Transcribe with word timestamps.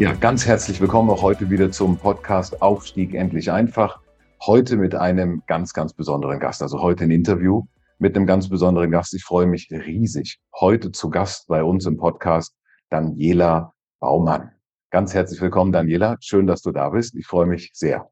Ja, 0.00 0.14
ganz 0.14 0.46
herzlich 0.46 0.80
willkommen 0.80 1.10
auch 1.10 1.20
heute 1.20 1.50
wieder 1.50 1.70
zum 1.70 1.98
Podcast 1.98 2.62
Aufstieg 2.62 3.12
endlich 3.12 3.52
einfach. 3.52 4.00
Heute 4.40 4.78
mit 4.78 4.94
einem 4.94 5.42
ganz, 5.46 5.74
ganz 5.74 5.92
besonderen 5.92 6.40
Gast. 6.40 6.62
Also 6.62 6.80
heute 6.80 7.04
ein 7.04 7.10
Interview 7.10 7.66
mit 7.98 8.16
einem 8.16 8.24
ganz 8.24 8.48
besonderen 8.48 8.90
Gast. 8.90 9.12
Ich 9.12 9.24
freue 9.24 9.44
mich 9.44 9.68
riesig. 9.70 10.40
Heute 10.58 10.90
zu 10.90 11.10
Gast 11.10 11.48
bei 11.48 11.62
uns 11.62 11.84
im 11.84 11.98
Podcast 11.98 12.56
Daniela 12.88 13.74
Baumann. 14.00 14.52
Ganz 14.88 15.12
herzlich 15.12 15.38
willkommen, 15.42 15.70
Daniela. 15.70 16.16
Schön, 16.22 16.46
dass 16.46 16.62
du 16.62 16.72
da 16.72 16.88
bist. 16.88 17.14
Ich 17.14 17.26
freue 17.26 17.44
mich 17.44 17.70
sehr. 17.74 18.10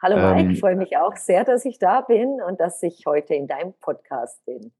Hallo 0.00 0.14
Mike, 0.14 0.40
ähm, 0.40 0.50
ich 0.50 0.60
freue 0.60 0.76
mich 0.76 0.96
auch 0.96 1.16
sehr, 1.16 1.42
dass 1.42 1.64
ich 1.64 1.80
da 1.80 2.02
bin 2.02 2.38
und 2.48 2.60
dass 2.60 2.80
ich 2.80 3.02
heute 3.06 3.34
in 3.34 3.48
deinem 3.48 3.74
Podcast 3.80 4.44
bin. 4.44 4.72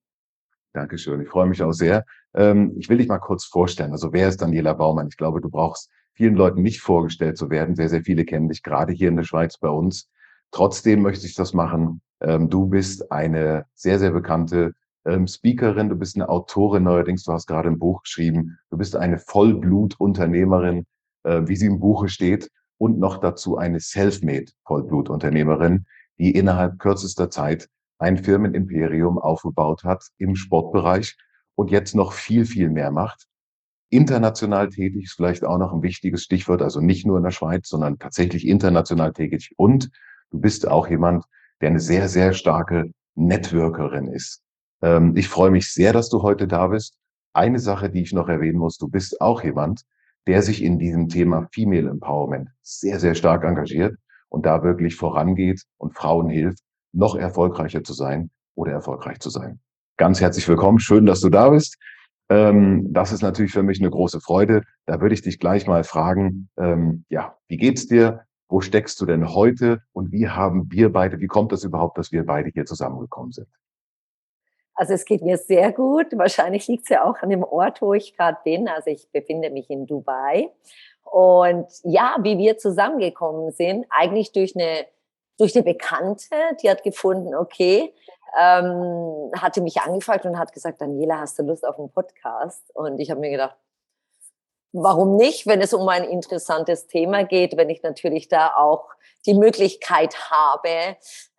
Dankeschön, 0.72 1.20
ich 1.20 1.28
freue 1.28 1.47
mich 1.47 1.62
auch 1.64 1.72
sehr. 1.72 2.04
Ähm, 2.32 2.77
ich 2.78 2.88
will 2.88 2.98
dich 2.98 3.08
mal 3.08 3.19
kurz 3.19 3.44
vorstellen. 3.44 3.91
Also 3.91 4.12
wer 4.12 4.28
ist 4.28 4.41
Daniela 4.41 4.72
Baumann? 4.72 5.08
Ich 5.08 5.16
glaube, 5.16 5.41
du 5.41 5.50
brauchst 5.50 5.91
vielen 6.14 6.34
Leuten 6.34 6.62
nicht 6.62 6.80
vorgestellt 6.80 7.36
zu 7.36 7.50
werden. 7.50 7.74
Sehr, 7.74 7.88
sehr 7.88 8.02
viele 8.02 8.24
kennen 8.24 8.48
dich, 8.48 8.62
gerade 8.62 8.92
hier 8.92 9.08
in 9.08 9.16
der 9.16 9.24
Schweiz 9.24 9.58
bei 9.58 9.68
uns. 9.68 10.10
Trotzdem 10.50 11.02
möchte 11.02 11.27
ich 11.27 11.34
das 11.34 11.54
machen. 11.54 12.02
Ähm, 12.20 12.48
du 12.50 12.66
bist 12.66 13.10
eine 13.10 13.66
sehr, 13.74 13.98
sehr 13.98 14.10
bekannte 14.10 14.74
ähm, 15.04 15.27
Speakerin, 15.27 15.88
du 15.88 15.96
bist 15.96 16.16
eine 16.16 16.28
Autorin 16.28 16.84
neuerdings, 16.84 17.24
du 17.24 17.32
hast 17.32 17.46
gerade 17.46 17.69
ein 17.69 17.78
Buch 17.78 18.02
geschrieben, 18.02 18.58
du 18.70 18.77
bist 18.77 18.94
eine 18.94 19.19
Vollblutunternehmerin, 19.19 20.84
äh, 21.24 21.42
wie 21.46 21.56
sie 21.56 21.66
im 21.66 21.80
Buche 21.80 22.08
steht, 22.08 22.50
und 22.78 22.98
noch 22.98 23.19
dazu 23.19 23.56
eine 23.56 23.80
Selfmade 23.80 24.47
Vollblutunternehmerin, 24.64 25.86
die 26.19 26.32
innerhalb 26.32 26.78
kürzester 26.78 27.30
Zeit 27.30 27.69
ein 27.98 28.19
Firmenimperium 28.19 29.19
aufgebaut 29.19 29.84
hat 29.84 30.04
im 30.19 30.34
Sportbereich 30.34 31.16
und 31.54 31.70
jetzt 31.70 31.94
noch 31.94 32.12
viel, 32.12 32.44
viel 32.44 32.70
mehr 32.70 32.91
macht 32.91 33.28
international 33.92 34.70
tätig 34.70 35.04
ist 35.04 35.12
vielleicht 35.12 35.44
auch 35.44 35.58
noch 35.58 35.72
ein 35.72 35.82
wichtiges 35.82 36.22
Stichwort, 36.22 36.62
also 36.62 36.80
nicht 36.80 37.06
nur 37.06 37.18
in 37.18 37.24
der 37.24 37.30
Schweiz, 37.30 37.68
sondern 37.68 37.98
tatsächlich 37.98 38.46
international 38.46 39.12
tätig. 39.12 39.52
Und 39.56 39.90
du 40.30 40.40
bist 40.40 40.66
auch 40.66 40.88
jemand, 40.88 41.24
der 41.60 41.70
eine 41.70 41.80
sehr, 41.80 42.08
sehr 42.08 42.32
starke 42.32 42.90
Networkerin 43.14 44.08
ist. 44.08 44.42
Ähm, 44.80 45.14
ich 45.16 45.28
freue 45.28 45.50
mich 45.50 45.70
sehr, 45.70 45.92
dass 45.92 46.08
du 46.08 46.22
heute 46.22 46.48
da 46.48 46.68
bist. 46.68 46.96
Eine 47.34 47.58
Sache, 47.58 47.90
die 47.90 48.02
ich 48.02 48.12
noch 48.12 48.28
erwähnen 48.28 48.58
muss, 48.58 48.78
du 48.78 48.88
bist 48.88 49.20
auch 49.20 49.44
jemand, 49.44 49.82
der 50.26 50.42
sich 50.42 50.62
in 50.62 50.78
diesem 50.78 51.08
Thema 51.08 51.48
Female 51.52 51.90
Empowerment 51.90 52.48
sehr, 52.62 52.98
sehr 52.98 53.14
stark 53.14 53.44
engagiert 53.44 53.96
und 54.28 54.46
da 54.46 54.62
wirklich 54.62 54.96
vorangeht 54.96 55.62
und 55.76 55.94
Frauen 55.94 56.30
hilft, 56.30 56.62
noch 56.92 57.14
erfolgreicher 57.14 57.84
zu 57.84 57.92
sein 57.92 58.30
oder 58.54 58.72
erfolgreich 58.72 59.18
zu 59.18 59.28
sein. 59.28 59.60
Ganz 59.98 60.20
herzlich 60.20 60.48
willkommen. 60.48 60.78
Schön, 60.78 61.04
dass 61.04 61.20
du 61.20 61.28
da 61.28 61.50
bist. 61.50 61.76
Ähm, 62.33 62.94
das 62.94 63.12
ist 63.12 63.20
natürlich 63.20 63.53
für 63.53 63.62
mich 63.62 63.78
eine 63.78 63.91
große 63.91 64.20
Freude. 64.20 64.62
Da 64.87 65.03
würde 65.03 65.15
ich 65.15 65.20
dich 65.20 65.38
gleich 65.38 65.66
mal 65.66 65.84
fragen, 65.84 66.48
ähm, 66.59 67.04
ja, 67.10 67.37
wie 67.48 67.59
geht's 67.59 67.88
dir? 67.88 68.25
Wo 68.48 68.62
steckst 68.62 68.98
du 69.03 69.06
denn 69.06 69.34
heute? 69.34 69.82
Und 69.93 70.12
wie 70.12 70.28
haben 70.28 70.70
wir 70.72 70.91
beide, 70.91 71.20
wie 71.20 71.26
kommt 71.26 71.53
das 71.53 71.62
überhaupt, 71.62 71.98
dass 71.98 72.10
wir 72.10 72.25
beide 72.25 72.48
hier 72.48 72.65
zusammengekommen 72.65 73.32
sind? 73.32 73.48
Also 74.75 74.94
es 74.94 75.04
geht 75.04 75.20
mir 75.20 75.37
sehr 75.37 75.72
gut. 75.72 76.06
Wahrscheinlich 76.12 76.66
liegt 76.69 76.84
es 76.84 76.88
ja 76.88 77.04
auch 77.04 77.20
an 77.20 77.28
dem 77.28 77.44
Ort, 77.44 77.82
wo 77.82 77.93
ich 77.93 78.16
gerade 78.16 78.38
bin. 78.44 78.66
Also 78.66 78.91
ich 78.91 79.10
befinde 79.12 79.50
mich 79.50 79.69
in 79.69 79.87
Dubai. 79.87 80.50
Und 81.04 81.66
ja, 81.84 82.16
wie 82.22 82.38
wir 82.38 82.56
zusammengekommen 82.56 83.53
sind, 83.53 83.84
eigentlich 83.91 84.32
durch 84.32 84.56
eine 84.56 84.87
durch 85.38 85.56
eine 85.56 85.64
Bekannte, 85.64 86.37
die 86.62 86.70
hat 86.70 86.84
gefunden, 86.84 87.34
okay, 87.34 87.93
ähm, 88.38 89.31
hatte 89.37 89.60
mich 89.60 89.81
angefragt 89.81 90.25
und 90.25 90.38
hat 90.38 90.53
gesagt, 90.53 90.81
Daniela, 90.81 91.20
hast 91.20 91.38
du 91.38 91.43
Lust 91.43 91.66
auf 91.66 91.78
einen 91.78 91.91
Podcast? 91.91 92.75
Und 92.75 92.98
ich 92.98 93.10
habe 93.10 93.20
mir 93.20 93.31
gedacht, 93.31 93.56
warum 94.72 95.16
nicht, 95.16 95.47
wenn 95.47 95.60
es 95.60 95.75
um 95.75 95.88
ein 95.88 96.04
interessantes 96.04 96.87
Thema 96.87 97.25
geht, 97.25 97.56
wenn 97.56 97.70
ich 97.70 97.82
natürlich 97.82 98.28
da 98.28 98.54
auch 98.56 98.88
die 99.26 99.34
Möglichkeit 99.34 100.31
habe, 100.31 100.97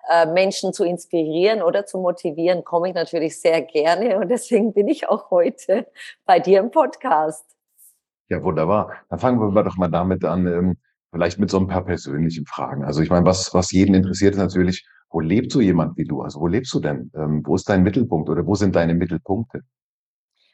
äh, 0.10 0.26
Menschen 0.28 0.74
zu 0.74 0.84
inspirieren 0.84 1.62
oder 1.62 1.86
zu 1.86 1.98
motivieren, 1.98 2.64
komme 2.64 2.90
ich 2.90 2.96
natürlich 2.96 3.40
sehr 3.40 3.62
gerne 3.62 4.20
und 4.20 4.30
deswegen 4.30 4.74
bin 4.74 4.88
ich 4.88 5.10
auch 5.10 5.32
heute 5.32 5.88
bei 6.26 6.40
dir 6.40 6.60
im 6.60 6.72
Podcast. 6.72 7.46
Ja, 8.30 8.42
wunderbar. 8.44 8.94
Dann 9.10 9.20
fangen 9.20 9.54
wir 9.54 9.64
doch 9.64 9.78
mal 9.78 9.90
damit 9.90 10.24
an, 10.24 10.48
ähm, 10.48 10.78
vielleicht 11.12 11.40
mit 11.40 11.50
so 11.50 11.60
ein 11.60 11.68
paar 11.68 11.86
persönlichen 11.86 12.46
Fragen. 12.46 12.84
Also 12.84 13.02
ich 13.02 13.10
meine, 13.10 13.26
was, 13.26 13.54
was 13.54 13.72
jeden 13.72 13.94
interessiert, 13.94 14.34
ist 14.34 14.40
natürlich, 14.40 14.88
wo 15.14 15.20
lebt 15.20 15.52
so 15.52 15.62
jemand 15.62 15.96
wie 15.98 16.06
du? 16.06 16.22
Also 16.22 16.42
wo 16.42 16.48
lebst 16.48 16.74
du 16.74 16.80
denn? 16.80 17.12
Ähm, 17.16 17.44
wo 17.46 17.56
ist 17.56 17.70
dein 17.70 17.84
Mittelpunkt 17.84 18.30
oder 18.30 18.46
wo 18.46 18.56
sind 18.56 18.76
deine 18.76 18.96
Mittelpunkte? 18.96 19.62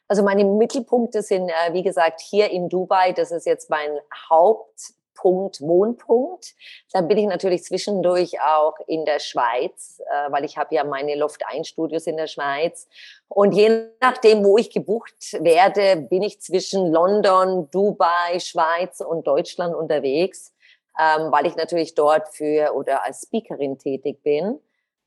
Also 0.07 0.21
meine 0.21 0.43
Mittelpunkte 0.43 1.21
sind, 1.21 1.49
äh, 1.49 1.73
wie 1.73 1.83
gesagt, 1.83 2.19
hier 2.19 2.51
in 2.51 2.67
Dubai. 2.67 3.13
Das 3.13 3.31
ist 3.31 3.45
jetzt 3.45 3.69
mein 3.69 3.89
Hauptpunkt, 4.29 5.61
Wohnpunkt. 5.61 6.55
Dann 6.91 7.07
bin 7.07 7.17
ich 7.17 7.27
natürlich 7.27 7.63
zwischendurch 7.63 8.41
auch 8.41 8.75
in 8.87 9.05
der 9.05 9.19
Schweiz, 9.19 10.01
äh, 10.01 10.31
weil 10.31 10.43
ich 10.43 10.57
habe 10.57 10.75
ja 10.75 10.83
meine 10.83 11.15
Loft-1-Studios 11.15 12.07
in 12.07 12.17
der 12.17 12.27
Schweiz. 12.27 12.89
Und 13.29 13.53
je 13.53 13.85
nachdem, 14.01 14.43
wo 14.43 14.57
ich 14.57 14.71
gebucht 14.71 15.37
werde, 15.39 16.01
bin 16.01 16.21
ich 16.21 16.41
zwischen 16.41 16.91
London, 16.91 17.69
Dubai, 17.71 18.39
Schweiz 18.39 18.99
und 18.99 19.25
Deutschland 19.25 19.73
unterwegs 19.73 20.53
ähm, 20.99 21.31
weil 21.31 21.45
ich 21.45 21.55
natürlich 21.55 21.95
dort 21.95 22.27
für 22.29 22.73
oder 22.75 23.05
als 23.05 23.23
Speakerin 23.23 23.77
tätig 23.77 24.21
bin. 24.21 24.59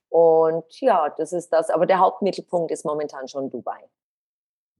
Und 0.08 0.64
ja, 0.80 1.12
das 1.16 1.32
ist 1.32 1.50
das. 1.50 1.70
Aber 1.70 1.86
der 1.86 1.98
Hauptmittelpunkt 1.98 2.70
ist 2.70 2.84
momentan 2.84 3.28
schon 3.28 3.50
Dubai. 3.50 3.80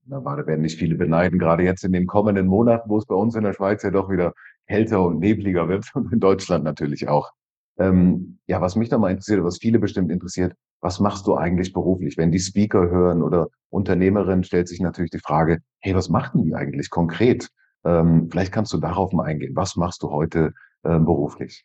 Na, 0.04 0.20
da 0.20 0.46
werden 0.46 0.62
nicht 0.62 0.78
viele 0.78 0.96
beneiden, 0.96 1.38
gerade 1.38 1.62
jetzt 1.62 1.84
in 1.84 1.92
den 1.92 2.06
kommenden 2.06 2.46
Monaten, 2.46 2.90
wo 2.90 2.98
es 2.98 3.06
bei 3.06 3.14
uns 3.14 3.36
in 3.36 3.44
der 3.44 3.52
Schweiz 3.52 3.82
ja 3.82 3.90
doch 3.90 4.10
wieder 4.10 4.32
kälter 4.66 5.02
und 5.02 5.20
nebliger 5.20 5.68
wird 5.68 5.84
und 5.94 6.12
in 6.12 6.20
Deutschland 6.20 6.64
natürlich 6.64 7.08
auch. 7.08 7.30
Ähm, 7.78 8.38
ja, 8.46 8.60
was 8.60 8.76
mich 8.76 8.88
da 8.88 8.98
mal 8.98 9.10
interessiert, 9.10 9.44
was 9.44 9.58
viele 9.58 9.78
bestimmt 9.78 10.10
interessiert, 10.10 10.54
was 10.80 10.98
machst 10.98 11.26
du 11.26 11.36
eigentlich 11.36 11.72
beruflich? 11.72 12.16
Wenn 12.18 12.32
die 12.32 12.40
Speaker 12.40 12.90
hören 12.90 13.22
oder 13.22 13.48
Unternehmerinnen, 13.70 14.44
stellt 14.44 14.68
sich 14.68 14.80
natürlich 14.80 15.10
die 15.10 15.20
Frage, 15.20 15.58
hey, 15.80 15.94
was 15.94 16.08
machen 16.08 16.44
die 16.44 16.54
eigentlich 16.54 16.90
konkret? 16.90 17.48
Ähm, 17.84 18.28
vielleicht 18.30 18.52
kannst 18.52 18.72
du 18.72 18.78
darauf 18.78 19.12
mal 19.12 19.24
eingehen. 19.24 19.54
Was 19.54 19.76
machst 19.76 20.02
du 20.02 20.10
heute 20.10 20.52
äh, 20.84 20.98
beruflich? 20.98 21.64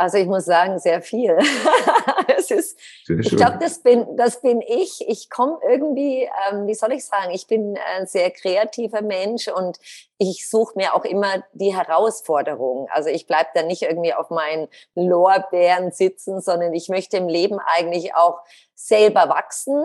Also 0.00 0.16
ich 0.16 0.26
muss 0.26 0.46
sagen, 0.46 0.78
sehr 0.78 1.02
viel. 1.02 1.36
es 2.38 2.50
ist, 2.50 2.78
ich 3.06 3.36
glaube, 3.36 3.58
das 3.60 3.82
bin, 3.82 4.16
das 4.16 4.40
bin 4.40 4.62
ich. 4.62 5.06
Ich 5.06 5.28
komme 5.28 5.58
irgendwie, 5.68 6.22
ähm, 6.50 6.66
wie 6.66 6.74
soll 6.74 6.92
ich 6.92 7.04
sagen, 7.04 7.30
ich 7.32 7.46
bin 7.46 7.78
ein 7.96 8.06
sehr 8.06 8.30
kreativer 8.30 9.02
Mensch 9.02 9.48
und 9.48 9.78
ich 10.16 10.48
suche 10.48 10.72
mir 10.76 10.94
auch 10.94 11.04
immer 11.04 11.44
die 11.52 11.76
Herausforderungen. 11.76 12.88
Also 12.90 13.10
ich 13.10 13.26
bleibe 13.26 13.50
da 13.52 13.62
nicht 13.62 13.82
irgendwie 13.82 14.14
auf 14.14 14.30
meinen 14.30 14.68
Lorbeeren 14.94 15.90
sitzen, 15.92 16.40
sondern 16.40 16.72
ich 16.72 16.88
möchte 16.88 17.18
im 17.18 17.28
Leben 17.28 17.58
eigentlich 17.58 18.14
auch 18.14 18.38
selber 18.74 19.28
wachsen. 19.28 19.84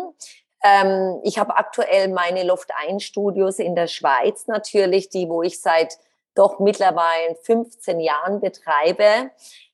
Ähm, 0.64 1.20
ich 1.24 1.40
habe 1.40 1.58
aktuell 1.58 2.08
meine 2.08 2.44
Loft 2.44 2.72
1 2.88 3.04
Studios 3.04 3.60
in 3.60 3.76
der 3.76 3.88
Schweiz 3.88 4.48
natürlich, 4.48 5.10
die, 5.10 5.28
wo 5.28 5.44
ich 5.44 5.62
seit 5.62 5.98
doch 6.36 6.60
mittlerweile 6.60 7.36
15 7.44 8.00
Jahren 8.00 8.40
betreibe. 8.40 9.32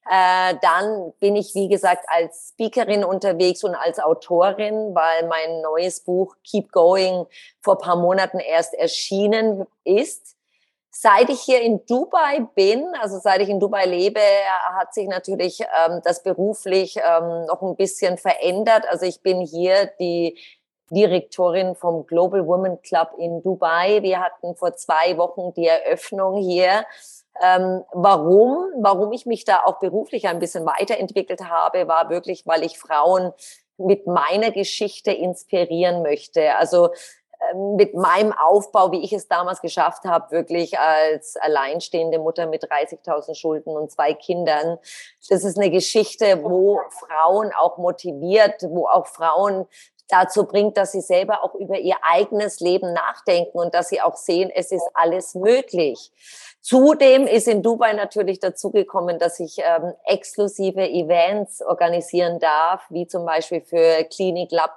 Äh, 0.10 0.56
dann 0.62 1.14
bin 1.20 1.36
ich, 1.36 1.54
wie 1.54 1.68
gesagt, 1.68 2.06
als 2.08 2.50
Speakerin 2.54 3.04
unterwegs 3.04 3.64
und 3.64 3.76
als 3.76 4.00
Autorin, 4.00 4.96
weil 4.96 5.28
mein 5.28 5.62
neues 5.62 6.00
Buch 6.02 6.36
Keep 6.44 6.72
Going 6.72 7.26
vor 7.62 7.78
paar 7.78 7.96
Monaten 7.96 8.40
erst 8.40 8.74
erschienen 8.74 9.68
ist. 9.84 10.36
Seit 10.90 11.30
ich 11.30 11.42
hier 11.42 11.62
in 11.62 11.86
Dubai 11.86 12.46
bin, 12.54 12.86
also 13.00 13.20
seit 13.20 13.42
ich 13.42 13.48
in 13.48 13.60
Dubai 13.60 13.86
lebe, 13.86 14.20
hat 14.78 14.94
sich 14.94 15.08
natürlich 15.08 15.62
ähm, 15.62 16.02
das 16.04 16.22
beruflich 16.22 16.98
ähm, 16.98 17.46
noch 17.46 17.62
ein 17.62 17.78
bisschen 17.78 18.18
verändert. 18.18 18.86
Also 18.90 19.06
ich 19.06 19.22
bin 19.22 19.40
hier 19.40 19.86
die 20.00 20.38
Direktorin 20.92 21.76
vom 21.76 22.06
Global 22.06 22.46
Women 22.46 22.82
Club 22.82 23.12
in 23.18 23.42
Dubai. 23.42 24.02
Wir 24.02 24.20
hatten 24.20 24.56
vor 24.56 24.76
zwei 24.76 25.18
Wochen 25.18 25.54
die 25.54 25.68
Eröffnung 25.68 26.38
hier. 26.38 26.86
Ähm, 27.42 27.84
warum? 27.94 28.66
Warum 28.82 29.12
ich 29.14 29.26
mich 29.26 29.46
da 29.46 29.64
auch 29.66 29.80
beruflich 29.80 30.28
ein 30.28 30.40
bisschen 30.40 30.66
weiterentwickelt 30.66 31.42
habe, 31.50 31.88
war 31.88 32.10
wirklich, 32.10 32.46
weil 32.46 32.64
ich 32.64 32.78
Frauen 32.78 33.34
mit 33.78 34.06
meiner 34.06 34.52
Geschichte 34.52 35.12
inspirieren 35.12 36.04
möchte. 36.04 36.56
Also 36.56 36.90
ähm, 37.52 37.76
mit 37.76 37.94
meinem 37.96 38.34
Aufbau, 38.34 38.92
wie 38.92 39.04
ich 39.04 39.14
es 39.14 39.28
damals 39.28 39.62
geschafft 39.62 40.04
habe, 40.06 40.32
wirklich 40.32 40.78
als 40.78 41.38
alleinstehende 41.38 42.20
Mutter 42.20 42.48
mit 42.48 42.64
30.000 42.64 43.34
Schulden 43.36 43.76
und 43.76 43.92
zwei 43.92 44.14
Kindern. 44.14 44.78
Das 45.30 45.44
ist 45.44 45.58
eine 45.58 45.72
Geschichte, 45.72 46.44
wo 46.44 46.80
Frauen 46.90 47.52
auch 47.58 47.78
motiviert, 47.78 48.64
wo 48.70 48.88
auch 48.88 49.08
Frauen 49.08 49.68
dazu 50.12 50.46
bringt, 50.46 50.78
dass 50.78 50.92
sie 50.92 51.02
selber 51.02 51.44
auch 51.44 51.56
über 51.56 51.78
ihr 51.80 51.96
eigenes 52.02 52.60
Leben 52.60 52.94
nachdenken 52.94 53.58
und 53.58 53.74
dass 53.74 53.90
sie 53.90 54.02
auch 54.02 54.16
sehen, 54.16 54.52
es 54.54 54.72
ist 54.72 54.88
alles 54.94 55.36
möglich. 55.36 56.12
Zudem 56.62 57.26
ist 57.26 57.48
in 57.48 57.64
Dubai 57.64 57.94
natürlich 57.94 58.40
dazugekommen, 58.40 59.18
dass 59.18 59.40
ich 59.40 59.58
ähm, 59.58 59.94
exklusive 60.06 60.88
Events 60.88 61.64
organisieren 61.64 62.40
darf, 62.40 62.84
wie 62.90 63.08
zum 63.08 63.26
Beispiel 63.26 63.62
für 63.62 64.04
Klinik 64.04 64.52
La 64.52 64.70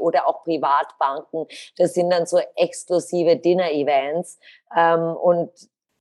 oder 0.00 0.26
auch 0.26 0.42
Privatbanken. 0.42 1.46
Das 1.78 1.94
sind 1.94 2.10
dann 2.10 2.26
so 2.26 2.40
exklusive 2.56 3.36
Dinner-Events. 3.36 4.38
Ähm, 4.76 5.16
und 5.16 5.50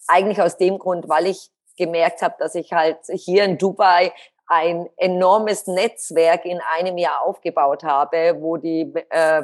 eigentlich 0.07 0.41
aus 0.41 0.57
dem 0.57 0.79
Grund, 0.79 1.07
weil 1.07 1.27
ich 1.27 1.51
gemerkt 1.77 2.23
habe, 2.23 2.35
dass 2.39 2.55
ich 2.55 2.73
halt 2.73 2.97
hier 3.11 3.43
in 3.43 3.59
Dubai 3.59 4.11
ein 4.49 4.89
enormes 4.97 5.67
Netzwerk 5.67 6.43
in 6.43 6.59
einem 6.75 6.97
Jahr 6.97 7.21
aufgebaut 7.23 7.83
habe, 7.83 8.37
wo 8.39 8.57
die 8.57 8.93
äh, 9.09 9.43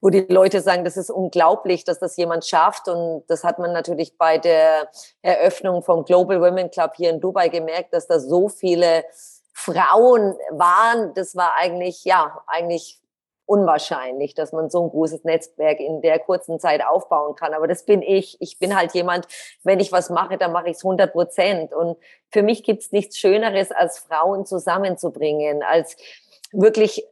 wo 0.00 0.10
die 0.10 0.26
Leute 0.28 0.60
sagen, 0.60 0.84
das 0.84 0.96
ist 0.96 1.10
unglaublich, 1.10 1.84
dass 1.84 1.98
das 1.98 2.16
jemand 2.16 2.44
schafft. 2.44 2.86
Und 2.86 3.24
das 3.28 3.44
hat 3.44 3.58
man 3.58 3.72
natürlich 3.72 4.16
bei 4.18 4.38
der 4.38 4.88
Eröffnung 5.22 5.82
vom 5.82 6.04
Global 6.04 6.40
Women 6.40 6.70
Club 6.70 6.92
hier 6.96 7.10
in 7.10 7.20
Dubai 7.20 7.48
gemerkt, 7.48 7.94
dass 7.94 8.06
da 8.06 8.20
so 8.20 8.48
viele 8.48 9.04
Frauen 9.52 10.36
waren. 10.50 11.14
Das 11.14 11.34
war 11.34 11.54
eigentlich, 11.56 12.04
ja, 12.04 12.42
eigentlich 12.46 13.00
unwahrscheinlich, 13.46 14.34
dass 14.34 14.52
man 14.52 14.68
so 14.68 14.82
ein 14.82 14.90
großes 14.90 15.24
Netzwerk 15.24 15.80
in 15.80 16.02
der 16.02 16.18
kurzen 16.18 16.58
Zeit 16.60 16.84
aufbauen 16.84 17.36
kann. 17.36 17.54
Aber 17.54 17.68
das 17.68 17.84
bin 17.84 18.02
ich. 18.02 18.36
Ich 18.40 18.58
bin 18.58 18.76
halt 18.76 18.92
jemand, 18.92 19.26
wenn 19.62 19.80
ich 19.80 19.92
was 19.92 20.10
mache, 20.10 20.36
dann 20.36 20.52
mache 20.52 20.68
ich 20.68 20.76
es 20.76 20.84
100 20.84 21.12
Prozent. 21.12 21.72
Und 21.72 21.96
für 22.30 22.42
mich 22.42 22.64
gibt 22.64 22.82
es 22.82 22.92
nichts 22.92 23.18
Schöneres, 23.18 23.70
als 23.70 24.00
Frauen 24.00 24.44
zusammenzubringen, 24.44 25.62
als 25.62 25.96
wirklich 26.52 27.06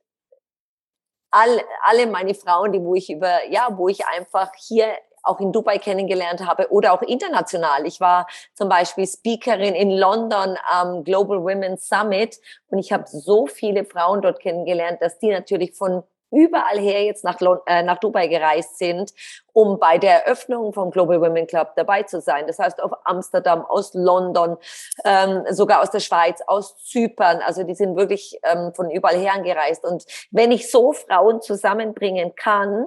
all, 1.31 1.61
alle 1.83 2.07
meine 2.07 2.35
Frauen, 2.35 2.73
die 2.73 2.83
wo 2.83 2.95
ich 2.95 3.11
über, 3.11 3.45
ja, 3.49 3.69
wo 3.77 3.89
ich 3.89 4.07
einfach 4.07 4.53
hier 4.57 4.89
auch 5.25 5.41
in 5.41 5.53
Dubai 5.53 5.79
kennengelernt 5.79 6.47
habe 6.47 6.71
oder 6.71 6.93
auch 6.93 7.03
international. 7.03 7.87
Ich 7.87 8.01
war 8.01 8.27
zum 8.55 8.69
Beispiel 8.69 9.07
Speakerin 9.07 9.75
in 9.75 9.91
London 9.91 10.59
am 10.71 11.03
Global 11.03 11.43
Women's 11.43 11.89
Summit 11.89 12.39
und 12.69 12.79
ich 12.79 12.93
habe 12.93 13.05
so 13.07 13.47
viele 13.47 13.85
Frauen 13.85 14.21
dort 14.21 14.41
kennengelernt, 14.41 15.01
dass 15.01 15.19
die 15.19 15.31
natürlich 15.31 15.75
von 15.75 16.03
überall 16.35 16.79
her 16.79 17.05
jetzt 17.05 17.25
nach, 17.25 17.41
äh, 17.67 17.83
nach 17.83 17.99
Dubai 17.99 18.27
gereist 18.27 18.79
sind, 18.79 19.13
um 19.53 19.79
bei 19.79 19.99
der 19.99 20.27
Eröffnung 20.27 20.73
vom 20.73 20.91
Global 20.91 21.21
Women 21.21 21.47
Club 21.47 21.73
dabei 21.77 22.03
zu 22.03 22.21
sein. 22.21 22.47
Das 22.47 22.59
heißt, 22.59 22.83
auf 22.83 22.93
Amsterdam, 23.05 23.65
aus 23.65 23.95
London, 23.95 24.57
ähm, 25.05 25.45
sogar 25.51 25.83
aus 25.83 25.91
der 25.91 26.01
Schweiz, 26.01 26.41
aus 26.47 26.77
Zypern. 26.85 27.41
Also 27.45 27.63
die 27.63 27.75
sind 27.75 27.97
wirklich 27.97 28.39
ähm, 28.43 28.73
von 28.75 28.91
überall 28.91 29.17
her 29.17 29.35
angereist. 29.35 29.85
Und 29.85 30.05
wenn 30.31 30.51
ich 30.51 30.71
so 30.71 30.93
Frauen 30.93 31.41
zusammenbringen 31.41 32.35
kann, 32.35 32.87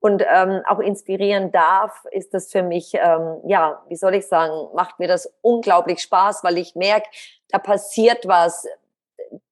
und 0.00 0.22
ähm, 0.32 0.62
auch 0.66 0.78
inspirieren 0.78 1.50
darf, 1.50 2.04
ist 2.12 2.32
das 2.32 2.50
für 2.52 2.62
mich, 2.62 2.94
ähm, 2.94 3.40
ja, 3.46 3.82
wie 3.88 3.96
soll 3.96 4.14
ich 4.14 4.28
sagen, 4.28 4.68
macht 4.74 4.98
mir 4.98 5.08
das 5.08 5.32
unglaublich 5.40 6.00
Spaß, 6.00 6.44
weil 6.44 6.58
ich 6.58 6.74
merke, 6.74 7.08
da 7.48 7.58
passiert 7.58 8.26
was. 8.28 8.66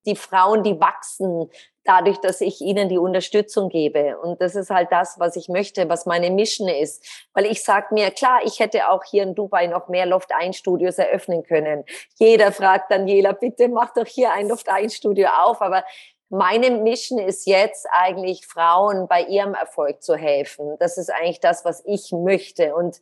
Die 0.06 0.17
Frauen, 0.17 0.62
die 0.62 0.81
wachsen, 0.81 1.50
dadurch, 1.87 2.19
dass 2.19 2.41
ich 2.41 2.61
ihnen 2.61 2.88
die 2.88 2.99
Unterstützung 2.99 3.69
gebe. 3.69 4.19
Und 4.19 4.41
das 4.41 4.55
ist 4.55 4.70
halt 4.70 4.91
das, 4.91 5.19
was 5.19 5.37
ich 5.37 5.49
möchte, 5.49 5.88
was 5.88 6.06
meine 6.06 6.31
Mission 6.31 6.69
ist. 6.69 7.05
Weil 7.32 7.47
ich 7.47 7.62
sage 7.62 7.88
mir, 7.93 8.11
klar, 8.11 8.41
ich 8.44 8.61
hätte 8.61 8.88
auch 8.91 9.05
hier 9.05 9.23
in 9.23 9.35
Dubai 9.35 9.67
noch 9.67 9.88
mehr 9.88 10.06
Loft-1-Studios 10.06 10.99
eröffnen 10.99 11.43
können. 11.43 11.85
Jeder 12.19 12.53
fragt 12.53 12.91
Daniela, 12.91 13.32
bitte 13.32 13.69
mach 13.69 13.93
doch 13.94 14.06
hier 14.06 14.32
ein 14.32 14.49
Loft-1-Studio 14.49 15.29
auf. 15.29 15.62
Aber 15.62 15.85
meine 16.29 16.70
Mission 16.70 17.19
ist 17.19 17.47
jetzt 17.47 17.87
eigentlich, 17.93 18.47
Frauen 18.47 19.06
bei 19.08 19.23
ihrem 19.23 19.55
Erfolg 19.55 20.03
zu 20.03 20.17
helfen. 20.17 20.76
Das 20.81 20.99
ist 20.99 21.11
eigentlich 21.11 21.41
das, 21.41 21.64
was 21.64 21.82
ich 21.87 22.11
möchte. 22.12 22.75
Und 22.75 23.00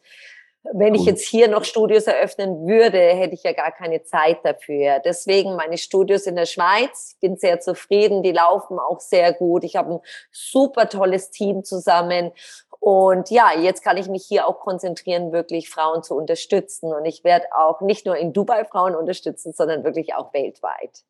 wenn 0.72 0.94
ich 0.94 1.04
jetzt 1.04 1.26
hier 1.26 1.48
noch 1.48 1.64
Studios 1.64 2.04
eröffnen 2.04 2.66
würde, 2.66 2.98
hätte 2.98 3.34
ich 3.34 3.42
ja 3.42 3.52
gar 3.52 3.70
keine 3.70 4.02
Zeit 4.02 4.38
dafür. 4.44 5.00
Deswegen 5.04 5.56
meine 5.56 5.76
Studios 5.76 6.22
in 6.22 6.36
der 6.36 6.46
Schweiz. 6.46 7.12
Ich 7.12 7.20
bin 7.20 7.36
sehr 7.36 7.60
zufrieden. 7.60 8.22
Die 8.22 8.32
laufen 8.32 8.78
auch 8.78 9.00
sehr 9.00 9.34
gut. 9.34 9.62
Ich 9.64 9.76
habe 9.76 9.96
ein 9.96 10.00
super 10.32 10.88
tolles 10.88 11.30
Team 11.30 11.64
zusammen. 11.64 12.32
Und 12.80 13.30
ja, 13.30 13.52
jetzt 13.58 13.84
kann 13.84 13.98
ich 13.98 14.08
mich 14.08 14.24
hier 14.26 14.46
auch 14.46 14.60
konzentrieren, 14.60 15.32
wirklich 15.32 15.68
Frauen 15.68 16.02
zu 16.02 16.14
unterstützen. 16.14 16.94
Und 16.94 17.04
ich 17.04 17.24
werde 17.24 17.46
auch 17.56 17.82
nicht 17.82 18.06
nur 18.06 18.16
in 18.16 18.32
Dubai 18.32 18.64
Frauen 18.64 18.94
unterstützen, 18.94 19.52
sondern 19.52 19.84
wirklich 19.84 20.14
auch 20.14 20.32
weltweit, 20.32 21.04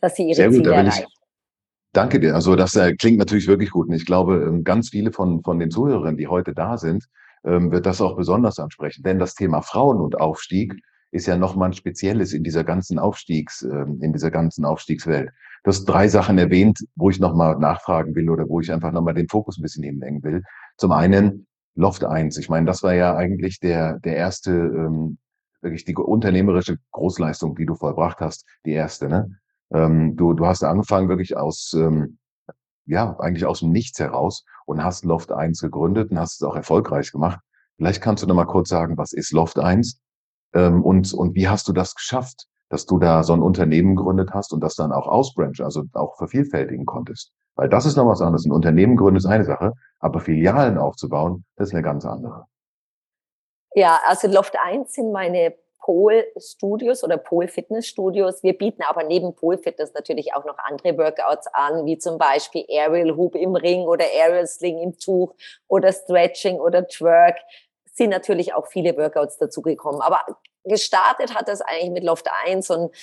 dass 0.00 0.14
sie 0.14 0.24
ihre 0.28 0.36
sehr 0.36 0.50
Ziele 0.52 0.74
erreichen. 0.74 1.06
Danke 1.92 2.20
dir. 2.20 2.34
Also 2.34 2.56
das 2.56 2.74
äh, 2.76 2.94
klingt 2.94 3.18
natürlich 3.18 3.48
wirklich 3.48 3.70
gut. 3.70 3.88
Und 3.88 3.94
ich 3.94 4.06
glaube, 4.06 4.36
ähm, 4.36 4.64
ganz 4.64 4.90
viele 4.90 5.12
von, 5.12 5.42
von 5.42 5.58
den 5.58 5.70
Zuhörern, 5.70 6.16
die 6.16 6.28
heute 6.28 6.54
da 6.54 6.78
sind, 6.78 7.04
wird 7.42 7.86
das 7.86 8.00
auch 8.00 8.16
besonders 8.16 8.58
ansprechen. 8.58 9.02
Denn 9.02 9.18
das 9.18 9.34
Thema 9.34 9.62
Frauen 9.62 10.00
und 10.00 10.20
Aufstieg 10.20 10.74
ist 11.12 11.26
ja 11.26 11.36
nochmal 11.36 11.70
ein 11.70 11.74
spezielles 11.74 12.32
in 12.32 12.42
dieser 12.42 12.64
ganzen 12.64 12.98
Aufstiegs, 12.98 13.62
ähm, 13.62 13.98
in 14.00 14.12
dieser 14.12 14.30
ganzen 14.30 14.64
Aufstiegswelt. 14.64 15.30
Du 15.62 15.68
hast 15.68 15.84
drei 15.84 16.08
Sachen 16.08 16.38
erwähnt, 16.38 16.80
wo 16.96 17.10
ich 17.10 17.20
nochmal 17.20 17.56
nachfragen 17.58 18.14
will 18.14 18.30
oder 18.30 18.48
wo 18.48 18.60
ich 18.60 18.72
einfach 18.72 18.90
nochmal 18.90 19.14
den 19.14 19.28
Fokus 19.28 19.58
ein 19.58 19.62
bisschen 19.62 19.84
hinlenken 19.84 20.22
will. 20.24 20.42
Zum 20.76 20.90
einen 20.90 21.46
Loft 21.74 22.04
1. 22.04 22.36
Ich 22.38 22.48
meine, 22.48 22.66
das 22.66 22.82
war 22.82 22.94
ja 22.94 23.14
eigentlich 23.14 23.60
der, 23.60 23.98
der 24.00 24.16
erste, 24.16 24.52
ähm, 24.52 25.18
wirklich 25.60 25.84
die 25.84 25.94
unternehmerische 25.94 26.78
Großleistung, 26.90 27.54
die 27.54 27.66
du 27.66 27.74
vollbracht 27.74 28.20
hast, 28.20 28.46
die 28.64 28.72
erste. 28.72 29.08
Ne? 29.08 29.38
Ähm, 29.72 30.16
du, 30.16 30.32
du 30.32 30.46
hast 30.46 30.64
angefangen 30.64 31.08
wirklich 31.08 31.36
aus, 31.36 31.72
ähm, 31.74 32.18
ja, 32.92 33.16
eigentlich 33.18 33.46
aus 33.46 33.60
dem 33.60 33.72
Nichts 33.72 33.98
heraus 33.98 34.44
und 34.66 34.84
hast 34.84 35.04
Loft 35.04 35.32
1 35.32 35.60
gegründet 35.60 36.10
und 36.10 36.18
hast 36.18 36.40
es 36.40 36.42
auch 36.46 36.54
erfolgreich 36.54 37.10
gemacht. 37.10 37.40
Vielleicht 37.76 38.02
kannst 38.02 38.22
du 38.22 38.26
noch 38.26 38.34
mal 38.34 38.44
kurz 38.44 38.68
sagen, 38.68 38.96
was 38.98 39.12
ist 39.12 39.32
Loft 39.32 39.58
1 39.58 40.00
ähm, 40.54 40.82
und, 40.82 41.12
und 41.14 41.34
wie 41.34 41.48
hast 41.48 41.66
du 41.68 41.72
das 41.72 41.94
geschafft, 41.94 42.46
dass 42.68 42.86
du 42.86 42.98
da 42.98 43.22
so 43.22 43.32
ein 43.32 43.42
Unternehmen 43.42 43.96
gegründet 43.96 44.30
hast 44.32 44.52
und 44.52 44.60
das 44.60 44.76
dann 44.76 44.92
auch 44.92 45.06
ausbranchen, 45.06 45.64
also 45.64 45.84
auch 45.94 46.16
vervielfältigen 46.16 46.86
konntest. 46.86 47.32
Weil 47.54 47.68
das 47.68 47.86
ist 47.86 47.96
noch 47.96 48.06
was 48.06 48.20
anderes. 48.20 48.46
Ein 48.46 48.52
Unternehmen 48.52 48.96
gründen 48.96 49.16
ist 49.16 49.26
eine 49.26 49.44
Sache, 49.44 49.72
aber 49.98 50.20
Filialen 50.20 50.78
aufzubauen, 50.78 51.44
das 51.56 51.68
ist 51.68 51.74
eine 51.74 51.82
ganz 51.82 52.04
andere. 52.04 52.46
Ja, 53.74 54.00
also 54.06 54.28
Loft 54.28 54.54
1 54.62 54.92
sind 54.92 55.12
meine 55.12 55.54
Pole 55.82 56.26
Studios 56.38 57.02
oder 57.02 57.16
Pole 57.16 57.48
Fitness 57.48 57.86
Studios. 57.88 58.42
Wir 58.42 58.56
bieten 58.56 58.82
aber 58.82 59.02
neben 59.02 59.34
Pole 59.34 59.58
Fitness 59.58 59.92
natürlich 59.94 60.32
auch 60.34 60.44
noch 60.44 60.56
andere 60.58 60.96
Workouts 60.96 61.48
an, 61.52 61.84
wie 61.86 61.98
zum 61.98 62.18
Beispiel 62.18 62.64
Aerial 62.68 63.16
Hoop 63.16 63.34
im 63.34 63.56
Ring 63.56 63.80
oder 63.80 64.04
Aerial 64.04 64.46
Sling 64.46 64.78
im 64.78 64.96
Tuch 64.96 65.34
oder 65.66 65.92
Stretching 65.92 66.60
oder 66.60 66.86
Twerk. 66.86 67.38
Sind 67.92 68.10
natürlich 68.10 68.54
auch 68.54 68.68
viele 68.68 68.96
Workouts 68.96 69.38
dazugekommen. 69.38 70.00
Aber 70.00 70.20
gestartet 70.64 71.34
hat 71.34 71.48
das 71.48 71.60
eigentlich 71.60 71.90
mit 71.90 72.04
Loft 72.04 72.28
1 72.46 72.70
und 72.70 72.94